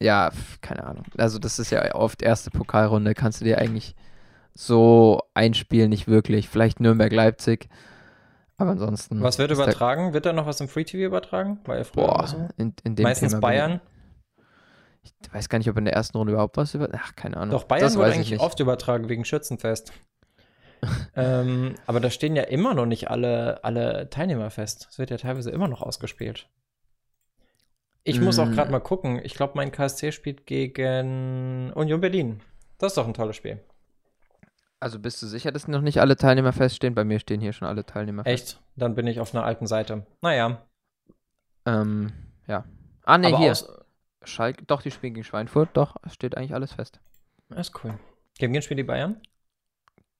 Ja, 0.00 0.30
pf, 0.32 0.60
keine 0.60 0.84
Ahnung. 0.84 1.04
Also 1.16 1.38
das 1.38 1.60
ist 1.60 1.70
ja 1.70 1.94
oft 1.94 2.22
erste 2.22 2.50
Pokalrunde. 2.50 3.14
Kannst 3.14 3.40
du 3.40 3.44
dir 3.44 3.58
eigentlich 3.58 3.94
so 4.54 5.20
einspielen, 5.34 5.88
nicht 5.90 6.08
wirklich. 6.08 6.48
Vielleicht 6.48 6.80
Nürnberg-Leipzig. 6.80 7.68
Aber 8.56 8.70
ansonsten. 8.70 9.22
Was 9.22 9.38
wird 9.38 9.50
ist 9.50 9.58
da- 9.58 9.64
übertragen? 9.64 10.12
Wird 10.12 10.26
da 10.26 10.32
noch 10.32 10.46
was 10.46 10.60
im 10.60 10.68
Free 10.68 10.84
TV 10.84 11.04
übertragen? 11.06 11.60
War 11.64 11.78
ja 11.78 11.84
früher 11.84 12.04
immer 12.08 12.26
so. 12.26 12.36
Boah, 12.38 12.48
in, 12.56 12.74
in 12.84 12.94
dem 12.96 13.02
Meistens 13.04 13.30
Thema 13.32 13.40
Bayern. 13.40 13.80
Ich, 15.02 15.12
ich 15.20 15.34
weiß 15.34 15.48
gar 15.48 15.58
nicht, 15.58 15.68
ob 15.68 15.76
in 15.78 15.84
der 15.84 15.94
ersten 15.94 16.16
Runde 16.16 16.32
überhaupt 16.32 16.56
was 16.56 16.74
über. 16.74 16.88
Ach, 16.92 17.16
keine 17.16 17.36
Ahnung. 17.38 17.50
Doch, 17.50 17.64
Bayern 17.64 17.82
das 17.84 17.94
ich 17.96 18.00
eigentlich 18.02 18.30
nicht. 18.30 18.40
oft 18.40 18.60
übertragen 18.60 19.08
wegen 19.08 19.24
Schützenfest. 19.24 19.92
ähm, 21.16 21.74
aber 21.86 22.00
da 22.00 22.10
stehen 22.10 22.34
ja 22.36 22.42
immer 22.44 22.74
noch 22.74 22.86
nicht 22.86 23.08
alle, 23.10 23.62
alle 23.64 24.10
Teilnehmer 24.10 24.50
fest. 24.50 24.88
Es 24.90 24.98
wird 24.98 25.10
ja 25.10 25.16
teilweise 25.16 25.50
immer 25.50 25.68
noch 25.68 25.80
ausgespielt. 25.82 26.48
Ich 28.04 28.20
muss 28.20 28.38
auch 28.40 28.46
Mm. 28.46 28.52
gerade 28.52 28.70
mal 28.72 28.80
gucken. 28.80 29.20
Ich 29.22 29.34
glaube, 29.34 29.52
mein 29.56 29.70
KSC 29.70 30.10
spielt 30.12 30.44
gegen 30.46 31.72
Union 31.72 32.00
Berlin. 32.00 32.40
Das 32.78 32.92
ist 32.92 32.96
doch 32.96 33.06
ein 33.06 33.14
tolles 33.14 33.36
Spiel. 33.36 33.60
Also 34.82 34.98
bist 34.98 35.22
du 35.22 35.28
sicher, 35.28 35.52
dass 35.52 35.68
noch 35.68 35.80
nicht 35.80 36.00
alle 36.00 36.16
Teilnehmer 36.16 36.52
feststehen? 36.52 36.96
Bei 36.96 37.04
mir 37.04 37.20
stehen 37.20 37.40
hier 37.40 37.52
schon 37.52 37.68
alle 37.68 37.86
Teilnehmer 37.86 38.24
fest. 38.24 38.54
Echt? 38.54 38.62
Dann 38.74 38.96
bin 38.96 39.06
ich 39.06 39.20
auf 39.20 39.32
einer 39.32 39.44
alten 39.44 39.68
Seite. 39.68 40.04
Naja. 40.22 40.66
Ähm, 41.64 42.12
ja. 42.48 42.64
Ah, 43.04 43.16
ne, 43.16 43.28
aber 43.28 43.38
hier. 43.38 43.52
aus, 43.52 43.72
Schalke, 44.24 44.64
doch, 44.64 44.82
die 44.82 44.90
spielen 44.90 45.14
gegen 45.14 45.22
Schweinfurt. 45.22 45.68
Doch, 45.74 45.94
steht 46.10 46.36
eigentlich 46.36 46.54
alles 46.54 46.72
fest. 46.72 46.98
das 47.48 47.68
ist 47.68 47.84
cool. 47.84 47.96
Gegen 48.38 48.52
wen 48.52 48.60
spielen 48.60 48.78
die 48.78 48.82
Bayern? 48.82 49.20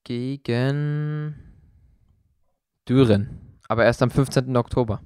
Gegen 0.05 1.35
Düren. 2.87 3.59
Aber 3.67 3.83
erst 3.83 4.01
am 4.01 4.11
15. 4.11 4.55
Oktober. 4.55 5.01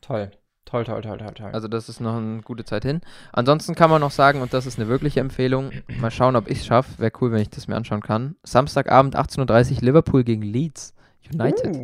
Toll. 0.00 0.30
Toll, 0.72 0.84
toll, 0.84 1.02
toll, 1.02 1.18
toll, 1.18 1.34
toll. 1.34 1.50
Also 1.52 1.68
das 1.68 1.90
ist 1.90 2.00
noch 2.00 2.16
eine 2.16 2.40
gute 2.40 2.64
Zeit 2.64 2.82
hin. 2.82 3.02
Ansonsten 3.30 3.74
kann 3.74 3.90
man 3.90 4.00
noch 4.00 4.10
sagen, 4.10 4.40
und 4.40 4.54
das 4.54 4.64
ist 4.64 4.78
eine 4.78 4.88
wirkliche 4.88 5.20
Empfehlung, 5.20 5.70
mal 6.00 6.10
schauen, 6.10 6.34
ob 6.34 6.48
ich 6.48 6.60
es 6.60 6.66
schaffe. 6.66 6.98
Wäre 6.98 7.12
cool, 7.20 7.30
wenn 7.30 7.42
ich 7.42 7.50
das 7.50 7.68
mir 7.68 7.76
anschauen 7.76 8.00
kann. 8.00 8.36
Samstagabend 8.42 9.14
18.30 9.14 9.74
Uhr 9.74 9.80
Liverpool 9.82 10.24
gegen 10.24 10.40
Leeds 10.40 10.94
United. 11.30 11.76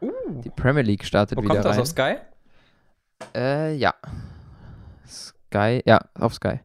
Uh. 0.00 0.06
Uh. 0.06 0.42
Die 0.42 0.50
Premier 0.50 0.84
League 0.84 1.04
startet 1.04 1.38
Wo 1.38 1.42
wieder 1.42 1.54
kommt 1.54 1.64
das 1.64 1.72
rein. 1.72 1.80
auf 1.80 1.88
Sky? 1.88 2.14
Äh, 3.34 3.74
ja. 3.74 3.94
Sky, 5.08 5.82
ja, 5.84 5.98
auf 6.14 6.34
Sky. 6.34 6.60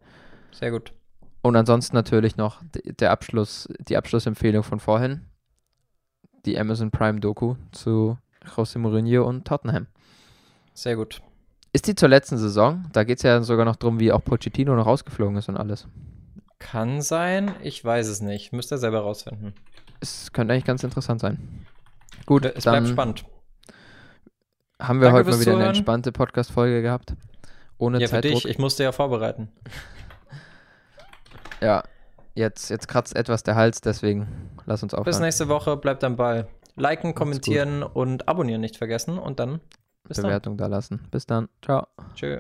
Sehr 0.51 0.69
gut. 0.69 0.93
Und 1.41 1.55
ansonsten 1.55 1.95
natürlich 1.95 2.37
noch 2.37 2.61
der 2.99 3.09
Abschluss, 3.09 3.67
die 3.79 3.97
Abschlussempfehlung 3.97 4.61
von 4.61 4.79
vorhin. 4.79 5.21
Die 6.45 6.59
Amazon 6.59 6.91
Prime 6.91 7.19
Doku 7.19 7.55
zu 7.71 8.19
José 8.45 8.77
Mourinho 8.77 9.27
und 9.27 9.47
Tottenham. 9.47 9.87
Sehr 10.75 10.95
gut. 10.95 11.23
Ist 11.75 11.87
die 11.87 11.95
zur 11.95 12.07
letzten 12.07 12.37
Saison? 12.37 12.85
Da 12.93 13.03
geht 13.03 13.17
es 13.17 13.23
ja 13.23 13.41
sogar 13.43 13.65
noch 13.65 13.75
darum, 13.75 13.99
wie 13.99 14.13
auch 14.13 14.23
Pochettino 14.23 14.73
noch 14.77 14.85
rausgeflogen 14.85 15.35
ist 15.35 15.49
und 15.49 15.57
alles. 15.57 15.87
Kann 16.57 17.01
sein, 17.01 17.53
ich 17.63 17.83
weiß 17.83 18.07
es 18.07 18.21
nicht. 18.21 18.53
Müsst 18.53 18.71
ihr 18.71 18.77
selber 18.77 19.01
rausfinden. 19.01 19.53
Es 19.99 20.31
könnte 20.31 20.53
eigentlich 20.53 20.63
ganz 20.63 20.85
interessant 20.85 21.19
sein. 21.19 21.65
Gut, 22.25 22.45
es 22.45 22.63
bleibt 22.63 22.87
spannend. 22.87 23.25
haben 24.81 25.01
wir 25.01 25.07
Danke 25.09 25.17
heute 25.19 25.29
mal 25.31 25.39
wieder 25.41 25.51
eine 25.51 25.57
Zuhören. 25.57 25.75
entspannte 25.75 26.11
Podcast-Folge 26.13 26.81
gehabt. 26.81 27.13
Ohne 27.77 27.99
Ja, 27.99 28.07
für 28.07 28.11
Zeitdruck. 28.21 28.33
dich. 28.43 28.45
Ich 28.47 28.57
musste 28.57 28.83
ja 28.83 28.93
vorbereiten. 28.93 29.49
Ja, 31.61 31.83
jetzt, 32.35 32.69
jetzt 32.69 32.87
kratzt 32.87 33.15
etwas 33.15 33.43
der 33.43 33.55
Hals, 33.55 33.81
deswegen 33.81 34.27
lass 34.65 34.83
uns 34.83 34.91
Bis 34.91 34.99
aufhören. 34.99 35.21
nächste 35.21 35.47
Woche. 35.49 35.77
Bleibt 35.77 36.03
am 36.03 36.15
Ball. 36.15 36.47
Liken, 36.75 37.07
Macht's 37.09 37.17
kommentieren 37.17 37.81
und 37.81 38.27
abonnieren 38.29 38.61
nicht 38.61 38.77
vergessen. 38.77 39.17
Und 39.17 39.39
dann 39.39 39.61
bis 40.07 40.17
dann. 40.17 40.25
Bewertung 40.25 40.57
da 40.57 40.67
lassen. 40.67 40.99
Bis 41.11 41.25
dann. 41.25 41.49
Ciao. 41.61 41.87
Tschö. 42.15 42.39